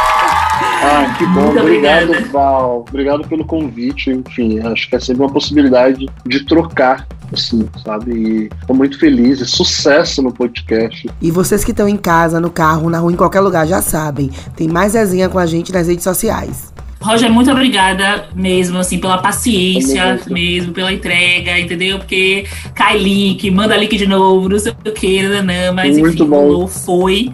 Ah, 0.82 1.14
que 1.18 1.26
bom. 1.26 1.46
Muito 1.46 1.60
Obrigado, 1.60 2.04
obrigada. 2.04 2.32
Val. 2.32 2.84
Obrigado 2.88 3.28
pelo 3.28 3.44
convite. 3.44 4.10
Enfim, 4.10 4.60
acho 4.60 4.88
que 4.88 4.96
é 4.96 5.00
sempre 5.00 5.22
uma 5.22 5.32
possibilidade 5.32 6.06
de 6.26 6.44
trocar, 6.44 7.06
assim, 7.32 7.68
sabe? 7.84 8.12
E 8.12 8.50
tô 8.66 8.74
muito 8.74 8.98
feliz. 8.98 9.40
E 9.40 9.46
sucesso 9.46 10.22
no 10.22 10.32
podcast. 10.32 11.08
E 11.20 11.30
vocês 11.30 11.64
que 11.64 11.70
estão 11.70 11.88
em 11.88 11.96
casa, 11.96 12.40
no 12.40 12.50
carro, 12.50 12.90
na 12.90 12.98
rua, 12.98 13.12
em 13.12 13.16
qualquer 13.16 13.40
lugar, 13.40 13.66
já 13.66 13.80
sabem. 13.80 14.30
Tem 14.56 14.68
mais 14.68 14.94
resenha 14.94 15.28
com 15.28 15.38
a 15.38 15.46
gente 15.46 15.72
nas 15.72 15.88
redes 15.88 16.04
sociais. 16.04 16.72
Roger, 17.00 17.30
muito 17.30 17.50
obrigada 17.50 18.26
mesmo, 18.34 18.78
assim, 18.78 18.98
pela 18.98 19.18
paciência 19.18 20.18
mesmo, 20.28 20.72
pela 20.72 20.92
entrega, 20.92 21.58
entendeu? 21.60 21.98
Porque 21.98 22.46
cai 22.74 22.98
link, 22.98 23.48
manda 23.50 23.76
link 23.76 23.96
de 23.96 24.06
novo, 24.06 24.48
não 24.48 24.58
sei 24.58 24.72
o 24.72 24.92
que, 24.92 25.22
nanã, 25.22 25.72
mas 25.72 25.96
Muito 25.98 26.22
enfim, 26.22 26.30
bom. 26.30 26.40
rolou, 26.40 26.66
foi. 26.66 27.32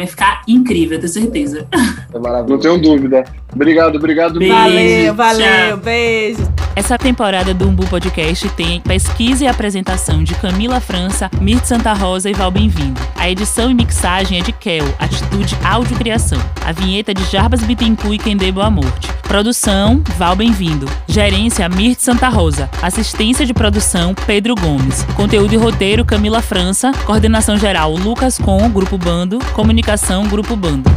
Vai 0.00 0.06
ficar 0.06 0.42
incrível, 0.48 0.96
eu 0.96 1.00
tenho 1.02 1.12
certeza. 1.12 1.68
Foi 2.10 2.18
maravilhoso. 2.22 2.54
Não 2.54 2.58
tenho 2.58 2.80
dúvida. 2.80 3.22
Obrigado, 3.54 3.96
obrigado 3.96 4.38
Beijo. 4.38 4.54
Valeu, 4.54 5.14
valeu, 5.14 5.68
tchau. 5.68 5.76
beijo. 5.78 6.50
Essa 6.76 6.96
temporada 6.96 7.52
do 7.52 7.68
Umbu 7.68 7.86
Podcast 7.88 8.48
tem 8.50 8.80
pesquisa 8.80 9.44
e 9.44 9.48
apresentação 9.48 10.22
de 10.22 10.34
Camila 10.36 10.80
França, 10.80 11.28
Mirth 11.40 11.64
Santa 11.64 11.92
Rosa 11.92 12.30
e 12.30 12.32
Val 12.32 12.50
Bem-vindo. 12.50 13.00
A 13.16 13.28
edição 13.28 13.70
e 13.70 13.74
mixagem 13.74 14.38
é 14.38 14.42
de 14.42 14.52
Kel, 14.52 14.84
Atitude 14.98 15.56
Áudio 15.64 15.96
Criação. 15.96 16.38
A 16.64 16.72
vinheta 16.72 17.10
é 17.10 17.14
de 17.14 17.24
Jarbas 17.24 17.60
Bittencourt 17.62 18.14
e 18.14 18.18
Kendê 18.18 18.52
Boa 18.52 18.70
Morte. 18.70 19.12
Produção, 19.24 20.02
Val 20.16 20.36
Bem-vindo. 20.36 20.86
Gerência, 21.08 21.68
Mirth 21.68 21.98
Santa 22.00 22.28
Rosa. 22.28 22.70
Assistência 22.80 23.44
de 23.44 23.52
produção, 23.52 24.14
Pedro 24.26 24.54
Gomes. 24.54 25.04
Conteúdo 25.16 25.52
e 25.52 25.56
roteiro, 25.56 26.04
Camila 26.04 26.40
França. 26.40 26.92
Coordenação 27.04 27.58
geral, 27.58 27.92
Lucas 27.94 28.38
Com, 28.38 28.70
Grupo 28.70 28.96
Bando. 28.96 29.38
Comunicação, 29.54 30.26
Grupo 30.28 30.54
Bando. 30.56 30.88